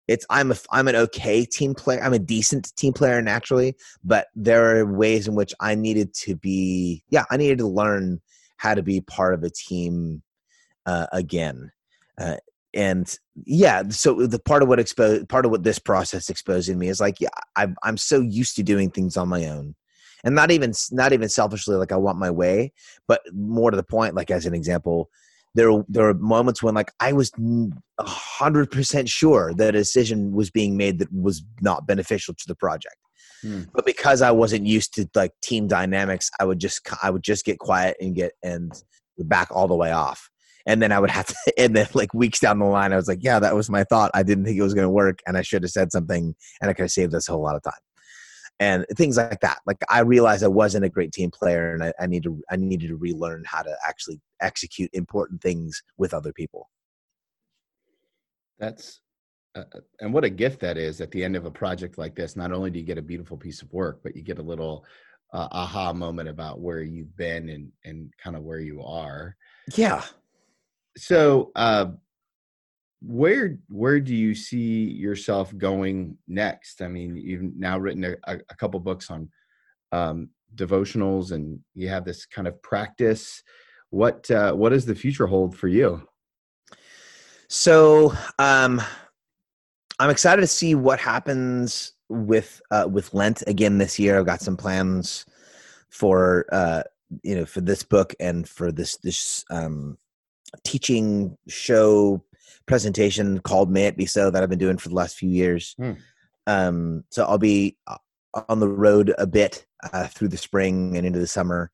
it's 0.07 0.25
I'm 0.29 0.51
a 0.51 0.55
I'm 0.71 0.87
an 0.87 0.95
okay 0.95 1.45
team 1.45 1.73
player. 1.73 2.03
I'm 2.03 2.13
a 2.13 2.19
decent 2.19 2.75
team 2.75 2.93
player 2.93 3.21
naturally, 3.21 3.75
but 4.03 4.27
there 4.35 4.75
are 4.75 4.85
ways 4.85 5.27
in 5.27 5.35
which 5.35 5.53
I 5.59 5.75
needed 5.75 6.13
to 6.15 6.35
be. 6.35 7.03
Yeah, 7.09 7.23
I 7.31 7.37
needed 7.37 7.59
to 7.59 7.67
learn 7.67 8.21
how 8.57 8.73
to 8.73 8.83
be 8.83 9.01
part 9.01 9.33
of 9.33 9.43
a 9.43 9.49
team 9.49 10.21
uh, 10.85 11.07
again. 11.11 11.71
Uh, 12.17 12.37
and 12.73 13.17
yeah, 13.45 13.83
so 13.89 14.27
the 14.27 14.39
part 14.39 14.63
of 14.63 14.69
what 14.69 14.79
exposed 14.79 15.29
part 15.29 15.45
of 15.45 15.51
what 15.51 15.63
this 15.63 15.79
process 15.79 16.29
exposed 16.29 16.69
in 16.69 16.77
me 16.79 16.89
is 16.89 16.99
like, 16.99 17.19
yeah, 17.19 17.29
I'm 17.55 17.75
I'm 17.83 17.97
so 17.97 18.21
used 18.21 18.55
to 18.57 18.63
doing 18.63 18.91
things 18.91 19.17
on 19.17 19.29
my 19.29 19.45
own, 19.45 19.75
and 20.23 20.35
not 20.35 20.51
even 20.51 20.73
not 20.91 21.13
even 21.13 21.29
selfishly 21.29 21.75
like 21.75 21.91
I 21.91 21.97
want 21.97 22.17
my 22.17 22.31
way, 22.31 22.73
but 23.07 23.21
more 23.33 23.71
to 23.71 23.77
the 23.77 23.83
point, 23.83 24.15
like 24.15 24.31
as 24.31 24.45
an 24.45 24.53
example, 24.53 25.09
there 25.55 25.71
there 25.87 26.07
are 26.07 26.13
moments 26.13 26.63
when 26.63 26.75
like 26.75 26.91
I 26.99 27.13
was 27.13 27.31
hundred 27.99 28.71
percent 28.71 29.09
sure 29.09 29.53
that 29.55 29.69
a 29.69 29.79
decision 29.79 30.31
was 30.31 30.49
being 30.49 30.77
made 30.77 30.99
that 30.99 31.11
was 31.13 31.43
not 31.61 31.87
beneficial 31.87 32.33
to 32.33 32.43
the 32.47 32.55
project. 32.55 32.95
Hmm. 33.41 33.63
But 33.73 33.85
because 33.85 34.21
I 34.21 34.31
wasn't 34.31 34.67
used 34.67 34.93
to 34.95 35.09
like 35.15 35.33
team 35.41 35.67
dynamics, 35.67 36.29
I 36.39 36.45
would 36.45 36.59
just 36.59 36.87
I 37.03 37.09
would 37.09 37.23
just 37.23 37.45
get 37.45 37.59
quiet 37.59 37.97
and 37.99 38.15
get 38.15 38.33
and 38.43 38.71
back 39.17 39.49
all 39.51 39.67
the 39.67 39.75
way 39.75 39.91
off. 39.91 40.29
And 40.67 40.79
then 40.81 40.91
I 40.91 40.99
would 40.99 41.09
have 41.09 41.25
to, 41.25 41.35
and 41.57 41.75
then 41.75 41.87
like 41.93 42.13
weeks 42.13 42.39
down 42.39 42.59
the 42.59 42.65
line, 42.65 42.93
I 42.93 42.95
was 42.95 43.07
like, 43.07 43.23
yeah, 43.23 43.39
that 43.39 43.55
was 43.55 43.69
my 43.69 43.83
thought. 43.83 44.11
I 44.13 44.23
didn't 44.23 44.45
think 44.45 44.57
it 44.57 44.63
was 44.63 44.75
going 44.75 44.85
to 44.85 44.89
work, 44.89 45.19
and 45.25 45.37
I 45.37 45.41
should 45.41 45.63
have 45.63 45.71
said 45.71 45.91
something, 45.91 46.35
and 46.61 46.69
I 46.69 46.73
could 46.73 46.83
have 46.83 46.91
saved 46.91 47.15
us 47.15 47.27
a 47.27 47.31
whole 47.31 47.43
lot 47.43 47.55
of 47.55 47.63
time 47.63 47.73
and 48.61 48.85
things 48.95 49.17
like 49.17 49.39
that. 49.41 49.57
Like 49.65 49.79
I 49.89 50.01
realized 50.01 50.43
I 50.43 50.47
wasn't 50.47 50.85
a 50.85 50.89
great 50.89 51.11
team 51.11 51.31
player, 51.31 51.73
and 51.73 51.83
I, 51.83 51.93
I 51.99 52.05
need 52.05 52.23
to 52.23 52.41
I 52.49 52.55
needed 52.55 52.89
to 52.89 52.95
relearn 52.95 53.43
how 53.45 53.63
to 53.63 53.75
actually 53.85 54.21
execute 54.41 54.89
important 54.93 55.41
things 55.41 55.81
with 55.97 56.13
other 56.13 56.33
people. 56.33 56.69
That's 58.59 59.01
uh, 59.55 59.63
uh, 59.75 59.79
and 59.99 60.13
what 60.13 60.23
a 60.23 60.29
gift 60.29 60.59
that 60.61 60.77
is 60.77 61.01
at 61.01 61.11
the 61.11 61.23
end 61.23 61.35
of 61.35 61.45
a 61.45 61.51
project 61.51 61.97
like 61.97 62.15
this. 62.15 62.35
Not 62.35 62.51
only 62.51 62.69
do 62.69 62.79
you 62.79 62.85
get 62.85 62.97
a 62.97 63.01
beautiful 63.01 63.37
piece 63.37 63.61
of 63.61 63.71
work, 63.73 63.99
but 64.03 64.15
you 64.15 64.21
get 64.21 64.39
a 64.39 64.43
little 64.43 64.85
uh, 65.33 65.47
aha 65.51 65.93
moment 65.93 66.29
about 66.29 66.59
where 66.59 66.81
you've 66.81 67.15
been 67.17 67.49
and 67.49 67.71
and 67.83 68.13
kind 68.17 68.35
of 68.35 68.43
where 68.43 68.59
you 68.59 68.81
are. 68.83 69.35
Yeah. 69.75 70.03
So, 70.97 71.51
uh, 71.55 71.87
where 73.01 73.57
where 73.69 73.99
do 73.99 74.15
you 74.15 74.35
see 74.35 74.83
yourself 74.91 75.55
going 75.57 76.15
next 76.27 76.83
i 76.83 76.87
mean 76.87 77.15
you've 77.15 77.41
now 77.57 77.77
written 77.77 78.03
a, 78.03 78.15
a 78.27 78.55
couple 78.57 78.79
books 78.79 79.09
on 79.09 79.27
um, 79.91 80.29
devotionals 80.55 81.31
and 81.31 81.59
you 81.73 81.89
have 81.89 82.05
this 82.05 82.25
kind 82.25 82.47
of 82.47 82.61
practice 82.61 83.41
what 83.91 84.29
uh, 84.31 84.53
what 84.53 84.69
does 84.69 84.85
the 84.85 84.95
future 84.95 85.27
hold 85.27 85.55
for 85.55 85.67
you 85.67 86.01
so 87.47 88.13
um 88.39 88.81
i'm 89.99 90.09
excited 90.09 90.41
to 90.41 90.47
see 90.47 90.75
what 90.75 90.99
happens 90.99 91.93
with 92.09 92.61
uh 92.71 92.87
with 92.91 93.13
lent 93.13 93.43
again 93.47 93.77
this 93.77 93.99
year 93.99 94.19
i've 94.19 94.25
got 94.25 94.41
some 94.41 94.57
plans 94.57 95.25
for 95.89 96.45
uh 96.51 96.81
you 97.23 97.35
know 97.35 97.45
for 97.45 97.61
this 97.61 97.83
book 97.83 98.13
and 98.19 98.47
for 98.47 98.71
this 98.71 98.97
this 98.97 99.45
um 99.51 99.97
teaching 100.63 101.37
show 101.47 102.23
presentation 102.65 103.39
called 103.39 103.69
May 103.69 103.87
It 103.87 103.97
Be 103.97 104.05
So 104.05 104.31
that 104.31 104.41
I've 104.41 104.49
been 104.49 104.59
doing 104.59 104.77
for 104.77 104.89
the 104.89 104.95
last 104.95 105.17
few 105.17 105.29
years. 105.29 105.75
Hmm. 105.77 105.91
Um, 106.47 107.03
so 107.09 107.25
I'll 107.25 107.37
be 107.37 107.77
uh, 107.87 107.97
on 108.49 108.59
the 108.59 108.67
road 108.67 109.13
a 109.17 109.27
bit 109.27 109.65
uh, 109.91 110.07
through 110.07 110.29
the 110.29 110.37
spring 110.37 110.97
and 110.97 111.05
into 111.05 111.19
the 111.19 111.27
summer. 111.27 111.71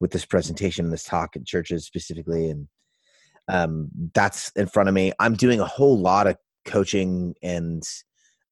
With 0.00 0.10
this 0.10 0.24
presentation 0.24 0.86
and 0.86 0.92
this 0.92 1.04
talk 1.04 1.36
at 1.36 1.46
churches 1.46 1.84
specifically, 1.84 2.50
and 2.50 2.68
um, 3.48 3.88
that's 4.14 4.50
in 4.56 4.66
front 4.66 4.88
of 4.88 4.94
me. 4.94 5.12
I'm 5.18 5.34
doing 5.34 5.60
a 5.60 5.66
whole 5.66 5.98
lot 5.98 6.26
of 6.26 6.36
coaching 6.64 7.34
and 7.42 7.82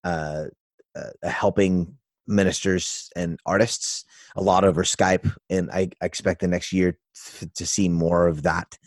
uh, 0.05 0.45
uh, 0.97 1.29
helping 1.29 1.97
ministers 2.27 3.11
and 3.17 3.39
artists 3.47 4.05
a 4.37 4.43
lot 4.43 4.65
over 4.65 4.83
Skype, 4.83 5.35
and 5.49 5.71
I, 5.71 5.91
I 6.03 6.07
expect 6.07 6.41
the 6.41 6.49
next 6.49 6.73
year 6.73 6.99
to, 7.55 7.67
see 7.67 7.89
more 7.89 8.29
of 8.29 8.43
that 8.43 8.79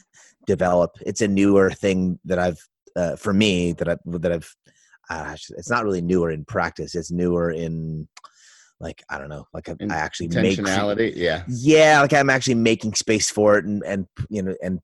develop. 0.45 0.91
It's 1.05 1.21
a 1.21 1.27
newer 1.27 1.71
thing 1.71 2.19
that 2.25 2.39
I've 2.39 2.65
uh, 2.95 3.15
for 3.15 3.33
me 3.33 3.73
that 3.73 3.89
I 3.89 3.97
that 4.05 4.31
I've. 4.31 4.55
Uh, 5.09 5.35
it's 5.57 5.69
not 5.69 5.83
really 5.83 6.01
newer 6.01 6.31
in 6.31 6.45
practice. 6.45 6.95
It's 6.95 7.11
newer 7.11 7.51
in 7.51 8.07
like 8.81 9.03
I 9.09 9.17
don't 9.17 9.29
know, 9.29 9.47
like 9.53 9.69
I, 9.69 9.75
I 9.89 9.95
actually 9.95 10.27
make 10.29 10.57
yeah, 11.15 11.43
yeah, 11.47 12.01
like 12.01 12.13
I'm 12.13 12.29
actually 12.29 12.55
making 12.55 12.95
space 12.95 13.29
for 13.29 13.57
it, 13.57 13.65
and 13.65 13.83
and 13.83 14.07
you 14.29 14.41
know, 14.41 14.55
and 14.61 14.79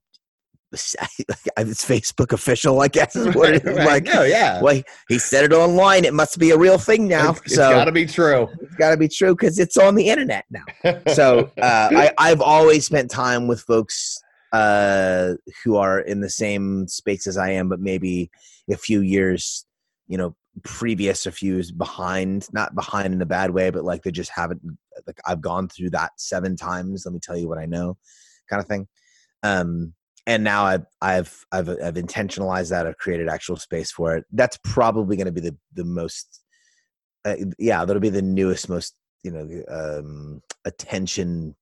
it's 0.72 1.84
Facebook 1.84 2.32
official, 2.32 2.80
I 2.80 2.88
guess 2.88 3.16
is 3.16 3.34
what 3.34 3.54
it 3.54 3.64
is. 3.64 3.76
like. 3.78 4.08
Oh 4.14 4.24
yeah, 4.24 4.60
well, 4.62 4.80
he 5.08 5.18
said 5.18 5.44
it 5.44 5.52
online. 5.52 6.04
It 6.04 6.14
must 6.14 6.38
be 6.38 6.50
a 6.50 6.58
real 6.58 6.78
thing 6.78 7.08
now. 7.08 7.30
It's, 7.30 7.54
so 7.54 7.68
it's 7.70 7.74
got 7.74 7.84
to 7.86 7.92
be 7.92 8.06
true. 8.06 8.48
It's 8.60 8.74
got 8.76 8.90
to 8.90 8.96
be 8.96 9.08
true 9.08 9.34
because 9.34 9.58
it's 9.58 9.76
on 9.76 9.94
the 9.94 10.08
internet 10.08 10.44
now. 10.50 11.00
so 11.12 11.50
uh, 11.62 11.88
I, 11.92 12.12
I've 12.18 12.40
always 12.40 12.86
spent 12.86 13.10
time 13.10 13.46
with 13.46 13.62
folks 13.62 14.18
uh, 14.52 15.34
who 15.64 15.76
are 15.76 16.00
in 16.00 16.20
the 16.20 16.30
same 16.30 16.86
space 16.86 17.26
as 17.26 17.36
I 17.36 17.50
am, 17.50 17.68
but 17.68 17.80
maybe 17.80 18.30
a 18.70 18.76
few 18.76 19.00
years, 19.00 19.66
you 20.06 20.18
know, 20.18 20.36
previous, 20.62 21.26
a 21.26 21.32
few 21.32 21.62
behind. 21.76 22.48
Not 22.52 22.74
behind 22.74 23.14
in 23.14 23.22
a 23.22 23.26
bad 23.26 23.50
way, 23.50 23.70
but 23.70 23.84
like 23.84 24.02
they 24.02 24.10
just 24.10 24.30
haven't. 24.30 24.62
Like 25.06 25.20
I've 25.26 25.40
gone 25.40 25.68
through 25.68 25.90
that 25.90 26.12
seven 26.16 26.56
times. 26.56 27.04
Let 27.04 27.12
me 27.12 27.20
tell 27.20 27.36
you 27.36 27.48
what 27.48 27.58
I 27.58 27.66
know, 27.66 27.96
kind 28.48 28.60
of 28.60 28.66
thing. 28.66 28.88
Um, 29.42 29.94
and 30.26 30.44
now 30.44 30.64
I've 30.64 30.86
I've 31.00 31.46
I've 31.52 31.68
I've 31.68 31.94
intentionalized 31.94 32.70
that. 32.70 32.86
I've 32.86 32.98
created 32.98 33.28
actual 33.28 33.56
space 33.56 33.90
for 33.90 34.16
it. 34.16 34.24
That's 34.32 34.58
probably 34.62 35.16
going 35.16 35.26
to 35.26 35.32
be 35.32 35.40
the 35.40 35.56
the 35.74 35.84
most. 35.84 36.42
Uh, 37.24 37.36
yeah, 37.58 37.84
that'll 37.84 38.00
be 38.00 38.10
the 38.10 38.22
newest, 38.22 38.68
most 38.68 38.94
you 39.24 39.30
know, 39.30 39.62
um, 39.68 40.40
attention 40.64 41.56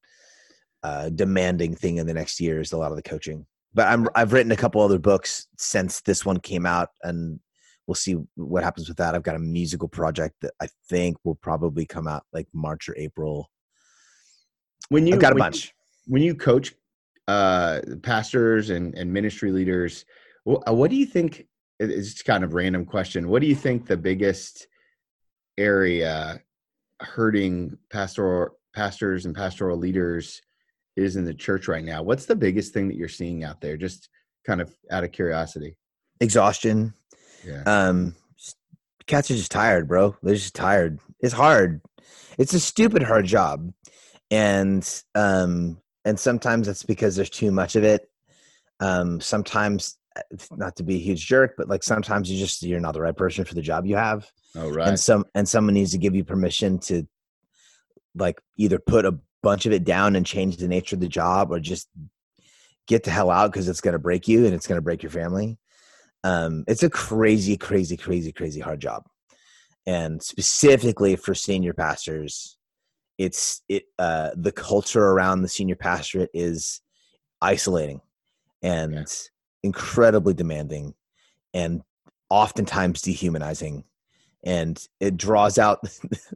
uh, 0.82 1.08
demanding 1.10 1.74
thing 1.74 1.96
in 1.96 2.06
the 2.06 2.14
next 2.14 2.40
year 2.40 2.60
is 2.60 2.72
a 2.72 2.76
lot 2.76 2.90
of 2.90 2.96
the 2.96 3.02
coaching. 3.02 3.46
But 3.74 3.88
I'm 3.88 4.08
I've 4.14 4.32
written 4.32 4.52
a 4.52 4.56
couple 4.56 4.80
other 4.80 4.98
books 4.98 5.46
since 5.58 6.00
this 6.00 6.24
one 6.24 6.40
came 6.40 6.66
out, 6.66 6.90
and 7.02 7.40
we'll 7.86 7.94
see 7.94 8.16
what 8.34 8.64
happens 8.64 8.88
with 8.88 8.96
that. 8.98 9.14
I've 9.14 9.22
got 9.22 9.36
a 9.36 9.40
musical 9.40 9.88
project 9.88 10.34
that 10.42 10.52
I 10.60 10.68
think 10.88 11.16
will 11.24 11.36
probably 11.36 11.86
come 11.86 12.08
out 12.08 12.24
like 12.32 12.48
March 12.52 12.88
or 12.88 12.96
April. 12.96 13.50
When 14.88 15.06
you 15.06 15.14
I've 15.14 15.20
got 15.20 15.32
a 15.32 15.36
bunch. 15.36 15.66
You, 15.66 15.70
when 16.12 16.22
you 16.22 16.34
coach 16.34 16.74
uh, 17.28 17.80
pastors 18.02 18.70
and, 18.70 18.94
and 18.94 19.12
ministry 19.12 19.52
leaders, 19.52 20.04
what, 20.44 20.68
uh, 20.68 20.72
what 20.72 20.90
do 20.90 20.96
you 20.96 21.06
think? 21.06 21.46
It's 21.78 22.22
kind 22.22 22.42
of 22.42 22.54
random 22.54 22.86
question. 22.86 23.28
What 23.28 23.42
do 23.42 23.48
you 23.48 23.54
think 23.54 23.86
the 23.86 23.96
biggest 23.96 24.66
area 25.58 26.40
hurting 27.00 27.76
pastoral 27.90 28.58
pastors 28.74 29.26
and 29.26 29.34
pastoral 29.34 29.76
leaders 29.76 30.40
is 30.96 31.16
in 31.16 31.24
the 31.24 31.34
church 31.34 31.68
right 31.68 31.84
now? 31.84 32.02
What's 32.02 32.24
the 32.24 32.36
biggest 32.36 32.72
thing 32.72 32.88
that 32.88 32.96
you're 32.96 33.08
seeing 33.08 33.44
out 33.44 33.60
there? 33.60 33.76
Just 33.76 34.08
kind 34.46 34.62
of 34.62 34.74
out 34.90 35.04
of 35.04 35.12
curiosity. 35.12 35.76
Exhaustion. 36.20 36.94
Yeah. 37.46 37.62
Um, 37.64 38.16
cats 39.06 39.30
are 39.30 39.36
just 39.36 39.52
tired, 39.52 39.88
bro. 39.88 40.16
They're 40.22 40.34
just 40.34 40.54
tired. 40.54 40.98
It's 41.20 41.32
hard. 41.32 41.80
It's 42.38 42.52
a 42.52 42.60
stupid 42.60 43.02
hard 43.02 43.24
job, 43.24 43.72
and 44.30 45.02
um, 45.14 45.80
and 46.04 46.18
sometimes 46.18 46.68
it's 46.68 46.82
because 46.82 47.16
there's 47.16 47.30
too 47.30 47.52
much 47.52 47.76
of 47.76 47.84
it. 47.84 48.10
Um, 48.80 49.20
sometimes, 49.20 49.96
uh, 50.16 50.20
not 50.56 50.76
to 50.76 50.82
be 50.82 50.96
a 50.96 51.00
huge 51.00 51.26
jerk, 51.26 51.54
but 51.56 51.68
like 51.68 51.82
sometimes 51.82 52.30
you 52.30 52.38
just 52.38 52.62
you're 52.62 52.80
not 52.80 52.94
the 52.94 53.00
right 53.00 53.16
person 53.16 53.44
for 53.44 53.54
the 53.54 53.62
job 53.62 53.86
you 53.86 53.96
have. 53.96 54.30
Oh 54.54 54.68
right. 54.68 54.88
And 54.88 55.00
some 55.00 55.24
and 55.34 55.48
someone 55.48 55.74
needs 55.74 55.92
to 55.92 55.98
give 55.98 56.14
you 56.14 56.24
permission 56.24 56.78
to 56.80 57.06
like 58.14 58.40
either 58.56 58.78
put 58.78 59.06
a 59.06 59.18
bunch 59.42 59.66
of 59.66 59.72
it 59.72 59.84
down 59.84 60.16
and 60.16 60.26
change 60.26 60.56
the 60.56 60.68
nature 60.68 60.96
of 60.96 61.00
the 61.00 61.08
job 61.08 61.52
or 61.52 61.60
just 61.60 61.88
get 62.86 63.04
the 63.04 63.10
hell 63.10 63.30
out 63.30 63.52
because 63.52 63.68
it's 63.68 63.80
going 63.80 63.92
to 63.92 63.98
break 63.98 64.28
you 64.28 64.44
and 64.44 64.54
it's 64.54 64.66
going 64.66 64.78
to 64.78 64.82
break 64.82 65.02
your 65.02 65.10
family. 65.10 65.58
Um, 66.26 66.64
it's 66.66 66.82
a 66.82 66.90
crazy, 66.90 67.56
crazy, 67.56 67.96
crazy, 67.96 68.32
crazy 68.32 68.58
hard 68.58 68.80
job. 68.80 69.04
And 69.86 70.20
specifically 70.20 71.14
for 71.14 71.36
senior 71.36 71.72
pastors, 71.72 72.56
it's 73.16 73.62
it 73.68 73.84
uh, 74.00 74.30
the 74.34 74.50
culture 74.50 75.04
around 75.04 75.42
the 75.42 75.48
senior 75.48 75.76
pastorate 75.76 76.30
is 76.34 76.80
isolating 77.40 78.00
and 78.60 78.94
yeah. 78.94 79.04
incredibly 79.62 80.34
demanding 80.34 80.94
and 81.54 81.82
oftentimes 82.28 83.02
dehumanizing 83.02 83.84
and 84.46 84.86
it 85.00 85.16
draws 85.16 85.58
out 85.58 85.80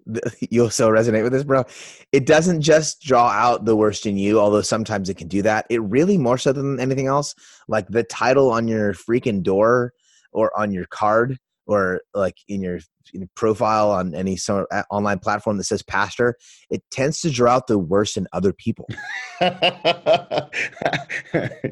you'll 0.50 0.68
so 0.68 0.90
resonate 0.90 1.22
with 1.22 1.32
this 1.32 1.44
bro 1.44 1.64
it 2.12 2.26
doesn't 2.26 2.60
just 2.60 3.00
draw 3.00 3.28
out 3.28 3.64
the 3.64 3.76
worst 3.76 4.04
in 4.04 4.18
you 4.18 4.38
although 4.38 4.60
sometimes 4.60 5.08
it 5.08 5.16
can 5.16 5.28
do 5.28 5.40
that 5.40 5.64
it 5.70 5.80
really 5.82 6.18
more 6.18 6.36
so 6.36 6.52
than 6.52 6.78
anything 6.78 7.06
else 7.06 7.34
like 7.68 7.88
the 7.88 8.02
title 8.02 8.50
on 8.50 8.68
your 8.68 8.92
freaking 8.92 9.42
door 9.42 9.92
or 10.32 10.50
on 10.58 10.72
your 10.72 10.86
card 10.86 11.38
or 11.70 12.00
like 12.14 12.36
in 12.48 12.60
your, 12.60 12.80
in 13.14 13.20
your 13.20 13.28
profile 13.36 13.92
on 13.92 14.12
any 14.12 14.36
sort 14.36 14.66
of 14.72 14.84
online 14.90 15.20
platform 15.20 15.56
that 15.56 15.62
says 15.64 15.82
pastor, 15.82 16.34
it 16.68 16.82
tends 16.90 17.20
to 17.20 17.30
draw 17.30 17.52
out 17.52 17.68
the 17.68 17.78
worst 17.78 18.16
in 18.16 18.26
other 18.32 18.52
people. 18.52 18.86
you, 19.40 19.48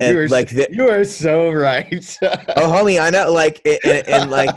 are, 0.00 0.28
like 0.28 0.50
the, 0.50 0.68
you 0.70 0.88
are 0.88 1.02
so 1.04 1.50
right. 1.50 2.16
oh, 2.22 2.28
homie, 2.28 3.02
I 3.02 3.10
know. 3.10 3.32
Like 3.32 3.60
and, 3.64 4.08
and 4.08 4.30
like. 4.30 4.54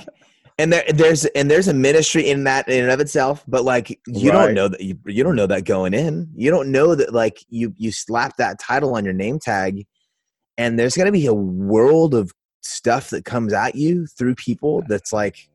And 0.57 0.73
there, 0.73 0.83
there's 0.93 1.25
and 1.25 1.49
there's 1.49 1.67
a 1.67 1.73
ministry 1.73 2.29
in 2.29 2.43
that 2.43 2.67
in 2.67 2.83
and 2.83 2.91
of 2.91 2.99
itself 2.99 3.43
but 3.47 3.63
like 3.63 3.89
you 4.07 4.31
right. 4.31 4.45
don't 4.45 4.53
know 4.53 4.67
that 4.67 4.81
you, 4.81 4.97
you 5.05 5.23
don't 5.23 5.35
know 5.35 5.47
that 5.47 5.65
going 5.65 5.93
in 5.93 6.29
you 6.35 6.51
don't 6.51 6.71
know 6.71 6.95
that 6.95 7.13
like 7.13 7.43
you 7.49 7.73
you 7.77 7.91
slap 7.91 8.37
that 8.37 8.59
title 8.59 8.95
on 8.95 9.05
your 9.05 9.13
name 9.13 9.39
tag 9.39 9.85
and 10.57 10.77
there's 10.77 10.95
going 10.95 11.05
to 11.07 11.11
be 11.11 11.25
a 11.25 11.33
world 11.33 12.13
of 12.13 12.31
stuff 12.61 13.09
that 13.09 13.25
comes 13.25 13.53
at 13.53 13.75
you 13.75 14.05
through 14.07 14.35
people 14.35 14.83
that's 14.87 15.11
like 15.11 15.49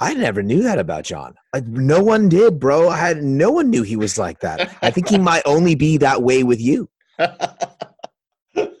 I 0.00 0.14
never 0.14 0.44
knew 0.44 0.62
that 0.62 0.78
about 0.78 1.02
John. 1.04 1.34
Like 1.52 1.66
no 1.66 2.00
one 2.00 2.28
did, 2.28 2.60
bro. 2.60 2.88
I 2.88 2.98
had 2.98 3.22
no 3.22 3.50
one 3.50 3.68
knew 3.68 3.82
he 3.82 3.96
was 3.96 4.16
like 4.16 4.40
that. 4.40 4.76
I 4.80 4.90
think 4.90 5.08
he 5.08 5.18
might 5.30 5.42
only 5.44 5.74
be 5.74 5.96
that 5.96 6.22
way 6.22 6.44
with 6.44 6.60
you. 6.60 6.88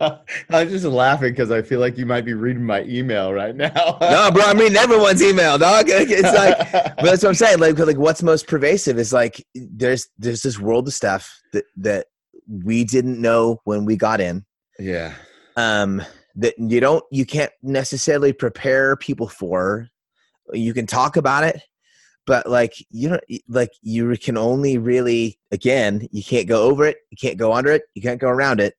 I'm 0.50 0.68
just 0.68 0.84
laughing 0.84 1.32
because 1.32 1.50
I 1.50 1.62
feel 1.62 1.80
like 1.80 1.98
you 1.98 2.06
might 2.06 2.24
be 2.24 2.34
reading 2.34 2.64
my 2.64 2.82
email 2.82 3.32
right 3.32 3.54
now. 3.54 3.98
no, 4.00 4.30
bro, 4.32 4.44
I'm 4.44 4.58
reading 4.58 4.76
everyone's 4.76 5.22
email, 5.22 5.58
dog. 5.58 5.86
It's 5.88 6.22
like, 6.22 6.72
but 6.72 7.04
that's 7.04 7.22
what 7.22 7.30
I'm 7.30 7.34
saying. 7.34 7.58
Like, 7.58 7.78
like 7.78 7.98
what's 7.98 8.22
most 8.22 8.46
pervasive 8.46 8.98
is 8.98 9.12
like 9.12 9.44
there's 9.54 10.08
there's 10.18 10.42
this 10.42 10.58
world 10.58 10.88
of 10.88 10.94
stuff 10.94 11.40
that 11.52 11.64
that 11.76 12.06
we 12.46 12.84
didn't 12.84 13.20
know 13.20 13.60
when 13.64 13.84
we 13.84 13.96
got 13.96 14.20
in. 14.20 14.44
Yeah. 14.78 15.14
Um, 15.56 16.02
that 16.36 16.54
you 16.58 16.80
don't 16.80 17.04
you 17.10 17.26
can't 17.26 17.52
necessarily 17.62 18.32
prepare 18.32 18.96
people 18.96 19.28
for 19.28 19.88
you 20.52 20.72
can 20.72 20.86
talk 20.86 21.16
about 21.16 21.44
it 21.44 21.60
but 22.26 22.48
like 22.48 22.74
you 22.90 23.08
know 23.08 23.18
like 23.48 23.70
you 23.82 24.16
can 24.16 24.36
only 24.36 24.78
really 24.78 25.38
again 25.50 26.06
you 26.12 26.22
can't 26.22 26.46
go 26.46 26.62
over 26.62 26.86
it 26.86 26.98
you 27.10 27.16
can't 27.20 27.38
go 27.38 27.52
under 27.52 27.72
it 27.72 27.82
you 27.94 28.02
can't 28.02 28.20
go 28.20 28.28
around 28.28 28.60
it 28.60 28.74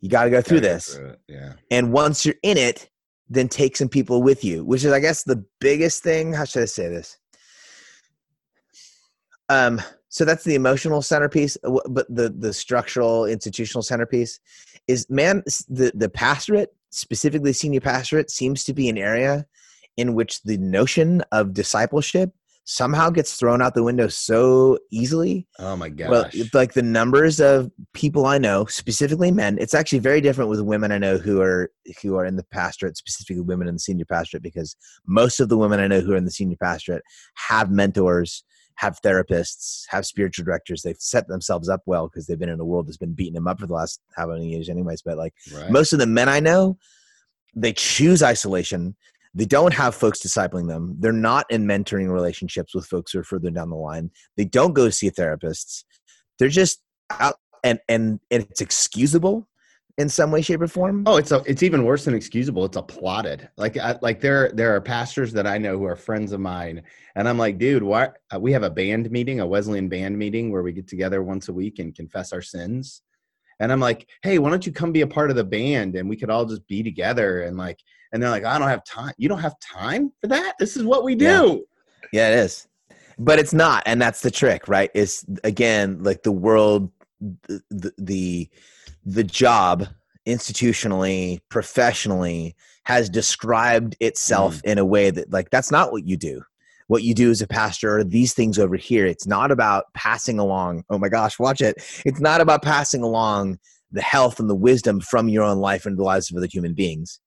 you 0.00 0.08
got 0.08 0.24
to 0.24 0.30
go 0.30 0.40
through 0.40 0.60
this. 0.60 0.94
through 0.94 1.16
yeah. 1.28 1.54
And 1.70 1.92
once 1.92 2.24
you're 2.24 2.36
in 2.42 2.56
it 2.58 2.90
then 3.28 3.48
take 3.48 3.76
some 3.76 3.88
people 3.88 4.22
with 4.22 4.44
you 4.44 4.64
which 4.64 4.84
is 4.84 4.92
i 4.92 5.00
guess 5.00 5.24
the 5.24 5.44
biggest 5.60 6.02
thing 6.02 6.32
how 6.32 6.44
should 6.44 6.62
i 6.62 6.66
say 6.66 6.88
this? 6.88 7.18
Um 9.48 9.80
so 10.08 10.24
that's 10.24 10.44
the 10.44 10.54
emotional 10.54 11.02
centerpiece 11.02 11.56
uh, 11.64 11.78
but 11.88 12.06
the 12.08 12.30
the 12.30 12.52
structural 12.52 13.26
institutional 13.26 13.82
centerpiece 13.82 14.40
is 14.88 15.08
man 15.10 15.42
the 15.68 15.92
the 15.94 16.08
pastorate 16.08 16.74
specifically 16.90 17.52
senior 17.52 17.80
pastorate 17.80 18.30
seems 18.30 18.64
to 18.64 18.72
be 18.72 18.88
an 18.88 18.98
area 18.98 19.46
in 19.96 20.14
which 20.14 20.42
the 20.42 20.58
notion 20.58 21.22
of 21.32 21.52
discipleship 21.52 22.30
somehow 22.66 23.08
gets 23.08 23.34
thrown 23.36 23.62
out 23.62 23.74
the 23.74 23.82
window 23.82 24.08
so 24.08 24.76
easily. 24.90 25.46
Oh 25.58 25.76
my 25.76 25.88
gosh. 25.88 26.10
Well, 26.10 26.30
like 26.52 26.74
the 26.74 26.82
numbers 26.82 27.40
of 27.40 27.70
people 27.94 28.26
I 28.26 28.38
know, 28.38 28.66
specifically 28.66 29.30
men, 29.30 29.56
it's 29.60 29.72
actually 29.72 30.00
very 30.00 30.20
different 30.20 30.50
with 30.50 30.60
women 30.60 30.90
I 30.90 30.98
know 30.98 31.16
who 31.16 31.40
are 31.40 31.70
who 32.02 32.16
are 32.16 32.26
in 32.26 32.36
the 32.36 32.44
pastorate, 32.50 32.96
specifically 32.96 33.40
women 33.40 33.68
in 33.68 33.76
the 33.76 33.80
senior 33.80 34.04
pastorate, 34.04 34.42
because 34.42 34.76
most 35.06 35.40
of 35.40 35.48
the 35.48 35.56
women 35.56 35.80
I 35.80 35.86
know 35.86 36.00
who 36.00 36.12
are 36.12 36.16
in 36.16 36.24
the 36.24 36.30
senior 36.30 36.56
pastorate 36.60 37.04
have 37.34 37.70
mentors 37.70 38.44
have 38.76 39.00
therapists, 39.00 39.84
have 39.88 40.04
spiritual 40.04 40.44
directors. 40.44 40.82
They've 40.82 40.96
set 40.98 41.28
themselves 41.28 41.68
up 41.68 41.80
well 41.86 42.08
because 42.08 42.26
they've 42.26 42.38
been 42.38 42.50
in 42.50 42.60
a 42.60 42.64
world 42.64 42.86
that's 42.86 42.98
been 42.98 43.14
beating 43.14 43.32
them 43.32 43.48
up 43.48 43.58
for 43.58 43.66
the 43.66 43.72
last 43.72 44.00
how 44.16 44.26
many 44.26 44.48
years, 44.48 44.68
anyways. 44.68 45.02
But 45.02 45.16
like 45.16 45.34
right. 45.54 45.70
most 45.70 45.92
of 45.92 45.98
the 45.98 46.06
men 46.06 46.28
I 46.28 46.40
know, 46.40 46.76
they 47.54 47.72
choose 47.72 48.22
isolation. 48.22 48.96
They 49.36 49.44
don't 49.44 49.74
have 49.74 49.94
folks 49.94 50.26
discipling 50.26 50.66
them. 50.66 50.96
They're 50.98 51.12
not 51.12 51.44
in 51.50 51.66
mentoring 51.66 52.10
relationships 52.10 52.74
with 52.74 52.86
folks 52.86 53.12
who 53.12 53.18
are 53.18 53.24
further 53.24 53.50
down 53.50 53.68
the 53.68 53.76
line. 53.76 54.10
They 54.38 54.46
don't 54.46 54.72
go 54.72 54.88
see 54.88 55.10
therapists. 55.10 55.84
They're 56.38 56.48
just 56.48 56.80
out 57.10 57.36
and 57.62 57.78
and 57.90 58.18
it's 58.30 58.62
excusable 58.62 59.46
in 59.98 60.08
some 60.08 60.30
way, 60.30 60.40
shape, 60.40 60.62
or 60.62 60.68
form. 60.68 61.04
Oh, 61.06 61.16
it's 61.16 61.32
a, 61.32 61.42
it's 61.46 61.62
even 61.62 61.84
worse 61.84 62.06
than 62.06 62.14
excusable. 62.14 62.64
It's 62.64 62.78
applauded. 62.78 63.48
Like 63.58 63.76
I, 63.76 63.98
like 64.00 64.22
there 64.22 64.52
there 64.52 64.74
are 64.74 64.80
pastors 64.80 65.34
that 65.34 65.46
I 65.46 65.58
know 65.58 65.76
who 65.76 65.84
are 65.84 65.96
friends 65.96 66.32
of 66.32 66.40
mine, 66.40 66.82
and 67.14 67.28
I'm 67.28 67.36
like, 67.36 67.58
dude, 67.58 67.82
why? 67.82 68.10
Uh, 68.34 68.40
we 68.40 68.52
have 68.52 68.62
a 68.62 68.70
band 68.70 69.10
meeting, 69.10 69.40
a 69.40 69.46
Wesleyan 69.46 69.90
band 69.90 70.18
meeting, 70.18 70.50
where 70.50 70.62
we 70.62 70.72
get 70.72 70.88
together 70.88 71.22
once 71.22 71.48
a 71.48 71.52
week 71.52 71.78
and 71.78 71.94
confess 71.94 72.32
our 72.32 72.42
sins. 72.42 73.02
And 73.60 73.72
I'm 73.72 73.80
like, 73.80 74.08
hey, 74.22 74.38
why 74.38 74.50
don't 74.50 74.66
you 74.66 74.72
come 74.72 74.92
be 74.92 75.00
a 75.00 75.06
part 75.06 75.30
of 75.30 75.36
the 75.36 75.44
band 75.44 75.96
and 75.96 76.08
we 76.08 76.16
could 76.16 76.30
all 76.30 76.44
just 76.44 76.66
be 76.66 76.82
together 76.82 77.42
and 77.42 77.56
like, 77.56 77.80
and 78.12 78.22
they're 78.22 78.30
like, 78.30 78.44
I 78.44 78.58
don't 78.58 78.68
have 78.68 78.84
time. 78.84 79.14
You 79.18 79.28
don't 79.28 79.40
have 79.40 79.58
time 79.60 80.12
for 80.20 80.28
that. 80.28 80.54
This 80.58 80.76
is 80.76 80.84
what 80.84 81.04
we 81.04 81.14
do. 81.14 81.64
Yeah, 82.12 82.28
yeah 82.28 82.30
it 82.30 82.44
is. 82.44 82.66
But 83.18 83.38
it's 83.38 83.54
not, 83.54 83.82
and 83.86 84.00
that's 84.00 84.20
the 84.20 84.30
trick, 84.30 84.68
right? 84.68 84.90
Is 84.94 85.24
again 85.42 86.02
like 86.02 86.22
the 86.22 86.32
world, 86.32 86.90
the, 87.20 87.92
the, 87.98 88.48
the 89.04 89.24
job 89.24 89.86
institutionally, 90.26 91.40
professionally 91.48 92.54
has 92.84 93.08
described 93.08 93.96
itself 94.00 94.56
mm. 94.56 94.64
in 94.72 94.78
a 94.78 94.84
way 94.84 95.10
that 95.10 95.32
like 95.32 95.50
that's 95.50 95.70
not 95.70 95.92
what 95.92 96.06
you 96.06 96.16
do. 96.16 96.42
What 96.88 97.02
you 97.02 97.14
do 97.14 97.30
as 97.30 97.42
a 97.42 97.48
pastor 97.48 97.98
are 97.98 98.04
these 98.04 98.32
things 98.32 98.58
over 98.58 98.76
here. 98.76 99.06
It's 99.06 99.26
not 99.26 99.50
about 99.50 99.86
passing 99.94 100.38
along. 100.38 100.84
Oh 100.88 100.98
my 100.98 101.08
gosh, 101.08 101.38
watch 101.38 101.60
it. 101.60 101.76
It's 102.04 102.20
not 102.20 102.40
about 102.40 102.62
passing 102.62 103.02
along 103.02 103.58
the 103.90 104.02
health 104.02 104.38
and 104.38 104.48
the 104.48 104.54
wisdom 104.54 105.00
from 105.00 105.28
your 105.28 105.42
own 105.42 105.58
life 105.58 105.86
and 105.86 105.98
the 105.98 106.04
lives 106.04 106.30
of 106.30 106.36
other 106.36 106.46
human 106.46 106.74
beings. 106.74 107.18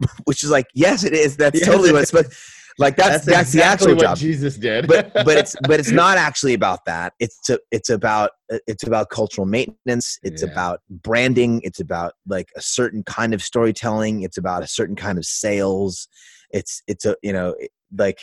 Which 0.24 0.42
is 0.42 0.50
like, 0.50 0.66
yes, 0.74 1.04
it 1.04 1.12
is. 1.12 1.36
That's 1.36 1.60
yes, 1.60 1.68
totally 1.68 1.92
what's 1.92 2.10
supposed 2.10 2.34
like 2.78 2.96
that's 2.96 3.24
that's, 3.24 3.26
that's 3.26 3.54
exactly 3.54 3.86
the 3.86 3.92
actual 3.92 4.08
job. 4.08 4.18
Jesus 4.18 4.56
did. 4.56 4.86
but 4.88 5.12
but 5.14 5.38
it's 5.38 5.54
but 5.62 5.78
it's 5.78 5.90
not 5.90 6.18
actually 6.18 6.54
about 6.54 6.84
that. 6.86 7.12
It's 7.20 7.48
a, 7.48 7.58
it's 7.70 7.88
about 7.88 8.30
it's 8.66 8.84
about 8.84 9.10
cultural 9.10 9.46
maintenance. 9.46 10.18
It's 10.22 10.42
yeah. 10.42 10.50
about 10.50 10.80
branding. 10.90 11.60
It's 11.62 11.80
about 11.80 12.14
like 12.26 12.48
a 12.56 12.60
certain 12.60 13.04
kind 13.04 13.32
of 13.32 13.42
storytelling. 13.42 14.22
It's 14.22 14.38
about 14.38 14.62
a 14.62 14.66
certain 14.66 14.96
kind 14.96 15.18
of 15.18 15.24
sales. 15.24 16.08
It's 16.50 16.82
it's 16.88 17.04
a 17.04 17.16
you 17.22 17.32
know 17.32 17.54
like 17.96 18.20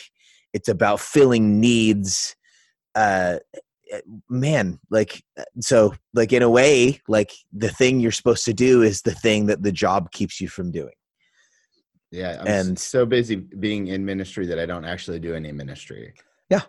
it's 0.52 0.68
about 0.68 1.00
filling 1.00 1.60
needs. 1.60 2.36
Uh, 2.94 3.38
man 4.30 4.78
like 4.90 5.22
so 5.60 5.94
like 6.14 6.32
in 6.32 6.42
a 6.42 6.48
way 6.48 6.98
like 7.08 7.30
the 7.52 7.68
thing 7.68 8.00
you're 8.00 8.10
supposed 8.10 8.42
to 8.42 8.54
do 8.54 8.80
is 8.80 9.02
the 9.02 9.14
thing 9.14 9.44
that 9.44 9.62
the 9.62 9.72
job 9.72 10.10
keeps 10.12 10.40
you 10.40 10.48
from 10.48 10.70
doing 10.70 10.94
yeah, 12.12 12.38
I'm 12.40 12.46
and 12.46 12.78
so 12.78 13.04
busy 13.04 13.36
being 13.36 13.88
in 13.88 14.04
ministry 14.04 14.46
that 14.46 14.58
I 14.58 14.66
don't 14.66 14.84
actually 14.84 15.18
do 15.18 15.34
any 15.34 15.50
ministry. 15.50 16.14
Yeah, 16.50 16.62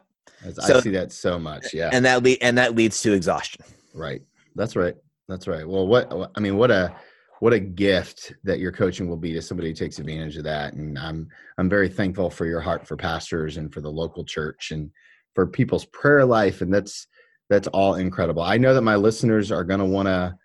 so, 0.52 0.78
I 0.78 0.80
see 0.80 0.92
that 0.92 1.12
so 1.12 1.38
much. 1.38 1.74
Yeah, 1.74 1.90
and 1.94 2.04
that 2.06 2.24
le- 2.24 2.38
and 2.42 2.58
that 2.58 2.76
leads 2.76 3.02
to 3.04 3.14
exhaustion. 3.14 3.64
Right. 3.94 4.22
That's 4.56 4.76
right. 4.76 4.96
That's 5.28 5.48
right. 5.48 5.68
Well, 5.68 5.88
what 5.88 6.12
I 6.36 6.40
mean, 6.40 6.58
what 6.58 6.72
a 6.72 6.96
what 7.40 7.54
a 7.54 7.60
gift 7.60 8.34
that 8.44 8.60
your 8.60 8.72
coaching 8.72 9.10
will 9.10 9.18
be 9.18 9.34
to 9.34 9.42
somebody 9.42 9.70
who 9.70 9.74
takes 9.74 10.00
advantage 10.00 10.38
of 10.38 10.44
that. 10.46 10.74
And 10.74 10.98
I'm 10.98 11.28
I'm 11.58 11.70
very 11.70 11.90
thankful 11.90 12.30
for 12.30 12.46
your 12.46 12.62
heart 12.62 12.88
for 12.88 12.96
pastors 12.96 13.58
and 13.58 13.74
for 13.74 13.82
the 13.82 13.92
local 13.92 14.24
church 14.24 14.72
and 14.72 14.92
for 15.36 15.48
people's 15.48 15.86
prayer 15.86 16.26
life. 16.26 16.62
And 16.62 16.74
that's 16.74 17.08
that's 17.50 17.68
all 17.70 17.96
incredible. 17.96 18.44
I 18.44 18.58
know 18.58 18.74
that 18.74 18.82
my 18.82 18.96
listeners 18.96 19.52
are 19.52 19.64
going 19.64 19.80
to 19.80 19.86
want 19.86 20.08
to 20.08 20.36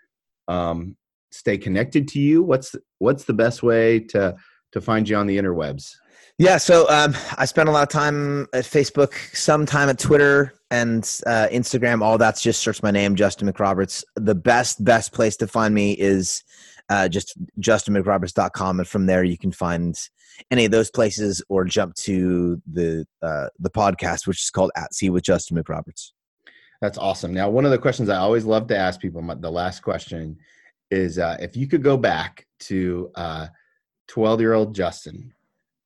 um, 0.53 0.97
stay 1.31 1.59
connected 1.59 2.09
to 2.09 2.21
you. 2.21 2.43
What's 2.43 2.75
what's 2.99 3.25
the 3.25 3.35
best 3.35 3.63
way 3.63 4.01
to 4.01 4.37
to 4.73 4.81
find 4.81 5.09
you 5.09 5.17
on 5.17 5.27
the 5.27 5.39
interwebs? 5.39 5.97
Yeah, 6.39 6.57
so 6.57 6.89
um, 6.89 7.17
I 7.37 7.47
spend 7.47 7.69
a 7.69 7.73
lot 7.73 7.83
of 7.83 7.89
time 7.89 8.43
at 8.53 8.65
Facebook, 8.65 9.13
some 9.35 9.67
time 9.67 9.89
at 9.89 9.99
Twitter 9.99 10.55
and 10.71 11.03
uh, 11.27 11.49
Instagram. 11.51 12.01
All 12.01 12.17
that's 12.17 12.41
just 12.41 12.61
search 12.61 12.81
my 12.81 12.93
name, 12.93 13.17
Justin 13.17 13.53
McRoberts. 13.53 14.05
The 14.15 14.37
best, 14.37 14.85
best 14.85 15.13
place 15.13 15.37
to 15.39 15.49
find 15.49 15.75
me 15.75 15.93
is 15.93 16.45
uh, 16.91 17.09
just 17.09 17.37
justinmcroberts.com. 17.61 18.79
And 18.79 18.89
from 18.89 19.07
there, 19.07 19.25
you 19.25 19.37
can 19.37 19.51
find 19.51 19.99
any 20.53 20.65
of 20.65 20.71
those 20.71 20.91
places 20.93 21.43
or 21.49 21.65
jump 21.65 21.95
to 21.97 22.63
the 22.71 23.05
uh, 23.21 23.49
the 23.59 23.71
podcast, 23.71 24.29
which 24.29 24.43
is 24.43 24.51
called 24.51 24.71
At 24.77 24.95
Sea 24.95 25.11
with 25.11 25.25
Justin 25.25 25.57
McRoberts. 25.57 26.13
That's 26.81 26.99
awesome. 26.99 27.35
Now, 27.35 27.51
one 27.51 27.65
of 27.65 27.73
the 27.73 27.79
questions 27.79 28.09
I 28.09 28.19
always 28.19 28.45
love 28.45 28.69
to 28.69 28.77
ask 28.77 29.01
people, 29.01 29.23
the 29.41 29.51
last 29.51 29.81
question 29.81 30.39
is 30.91 31.19
uh, 31.19 31.37
if 31.41 31.57
you 31.57 31.67
could 31.67 31.83
go 31.83 31.97
back 31.97 32.47
to 32.61 33.11
uh, 33.17 33.49
12 34.09 34.41
year 34.41 34.55
old 34.55 34.75
Justin, 34.75 35.33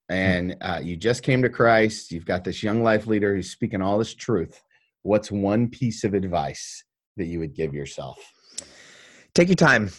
and 0.08 0.56
uh, 0.60 0.80
you 0.82 0.96
just 0.96 1.22
came 1.22 1.42
to 1.42 1.48
Christ, 1.48 2.12
you've 2.12 2.26
got 2.26 2.44
this 2.44 2.62
young 2.62 2.82
life 2.82 3.06
leader 3.06 3.34
who's 3.34 3.50
speaking 3.50 3.80
all 3.80 3.98
this 3.98 4.14
truth. 4.14 4.60
What's 5.02 5.32
one 5.32 5.68
piece 5.68 6.04
of 6.04 6.14
advice 6.14 6.84
that 7.16 7.26
you 7.26 7.38
would 7.38 7.54
give 7.54 7.72
yourself? 7.72 8.18
Take 9.34 9.48
your 9.48 9.56
time. 9.56 9.90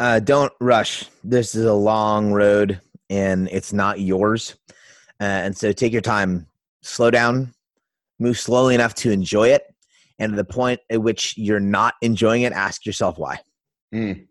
Uh, 0.00 0.18
don't 0.18 0.52
rush. 0.60 1.04
This 1.22 1.54
is 1.54 1.66
a 1.66 1.72
long 1.72 2.32
road 2.32 2.80
and 3.08 3.48
it's 3.52 3.72
not 3.72 4.00
yours. 4.00 4.56
Uh, 5.20 5.24
and 5.24 5.56
so 5.56 5.70
take 5.72 5.92
your 5.92 6.02
time, 6.02 6.46
slow 6.82 7.10
down, 7.10 7.54
move 8.18 8.38
slowly 8.38 8.74
enough 8.74 8.94
to 8.94 9.12
enjoy 9.12 9.48
it. 9.48 9.62
And 10.18 10.32
at 10.32 10.36
the 10.36 10.44
point 10.44 10.80
at 10.90 11.00
which 11.00 11.36
you're 11.36 11.60
not 11.60 11.94
enjoying 12.02 12.42
it, 12.42 12.52
ask 12.52 12.84
yourself 12.84 13.18
why. 13.18 13.40
Mm. 13.94 14.26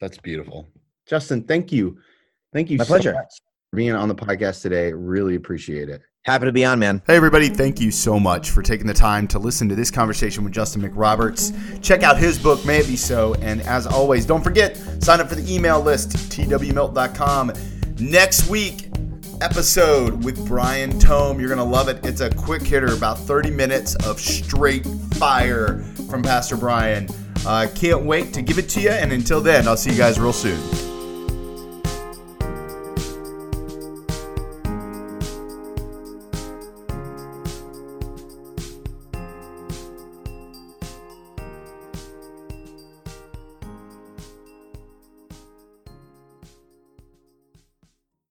That's 0.00 0.18
beautiful. 0.18 0.68
Justin, 1.06 1.42
thank 1.42 1.72
you. 1.72 1.98
Thank 2.52 2.70
you 2.70 2.78
My 2.78 2.84
so 2.84 2.94
pleasure. 2.94 3.12
for 3.70 3.76
being 3.76 3.92
on 3.92 4.08
the 4.08 4.14
podcast 4.14 4.62
today. 4.62 4.92
Really 4.92 5.34
appreciate 5.34 5.88
it. 5.88 6.02
Happy 6.26 6.46
to 6.46 6.52
be 6.52 6.64
on, 6.64 6.80
man. 6.80 7.00
Hey, 7.06 7.14
everybody. 7.14 7.48
Thank 7.48 7.80
you 7.80 7.92
so 7.92 8.18
much 8.18 8.50
for 8.50 8.60
taking 8.60 8.88
the 8.88 8.94
time 8.94 9.28
to 9.28 9.38
listen 9.38 9.68
to 9.68 9.76
this 9.76 9.92
conversation 9.92 10.42
with 10.42 10.52
Justin 10.52 10.82
McRoberts. 10.82 11.80
Check 11.82 12.02
out 12.02 12.18
his 12.18 12.36
book, 12.36 12.64
May 12.66 12.78
It 12.78 12.88
Be 12.88 12.96
So. 12.96 13.34
And 13.34 13.60
as 13.60 13.86
always, 13.86 14.26
don't 14.26 14.42
forget, 14.42 14.76
sign 15.00 15.20
up 15.20 15.28
for 15.28 15.36
the 15.36 15.54
email 15.54 15.80
list, 15.80 16.10
twmilt.com. 16.10 17.52
Next 18.00 18.48
week, 18.48 18.88
episode 19.40 20.24
with 20.24 20.44
Brian 20.48 20.98
Tome. 20.98 21.38
You're 21.38 21.48
going 21.48 21.58
to 21.58 21.64
love 21.64 21.88
it. 21.88 22.04
It's 22.04 22.20
a 22.20 22.30
quick 22.30 22.62
hitter, 22.62 22.92
about 22.92 23.20
30 23.20 23.50
minutes 23.50 23.94
of 24.04 24.18
straight 24.18 24.84
fire 25.14 25.78
from 26.08 26.24
Pastor 26.24 26.56
Brian. 26.56 27.08
I 27.46 27.66
uh, 27.66 27.74
can't 27.74 28.04
wait 28.04 28.32
to 28.34 28.42
give 28.42 28.58
it 28.58 28.68
to 28.70 28.80
you. 28.80 28.90
And 28.90 29.12
until 29.12 29.40
then, 29.40 29.68
I'll 29.68 29.76
see 29.76 29.92
you 29.92 29.96
guys 29.96 30.18
real 30.18 30.32
soon. 30.32 30.58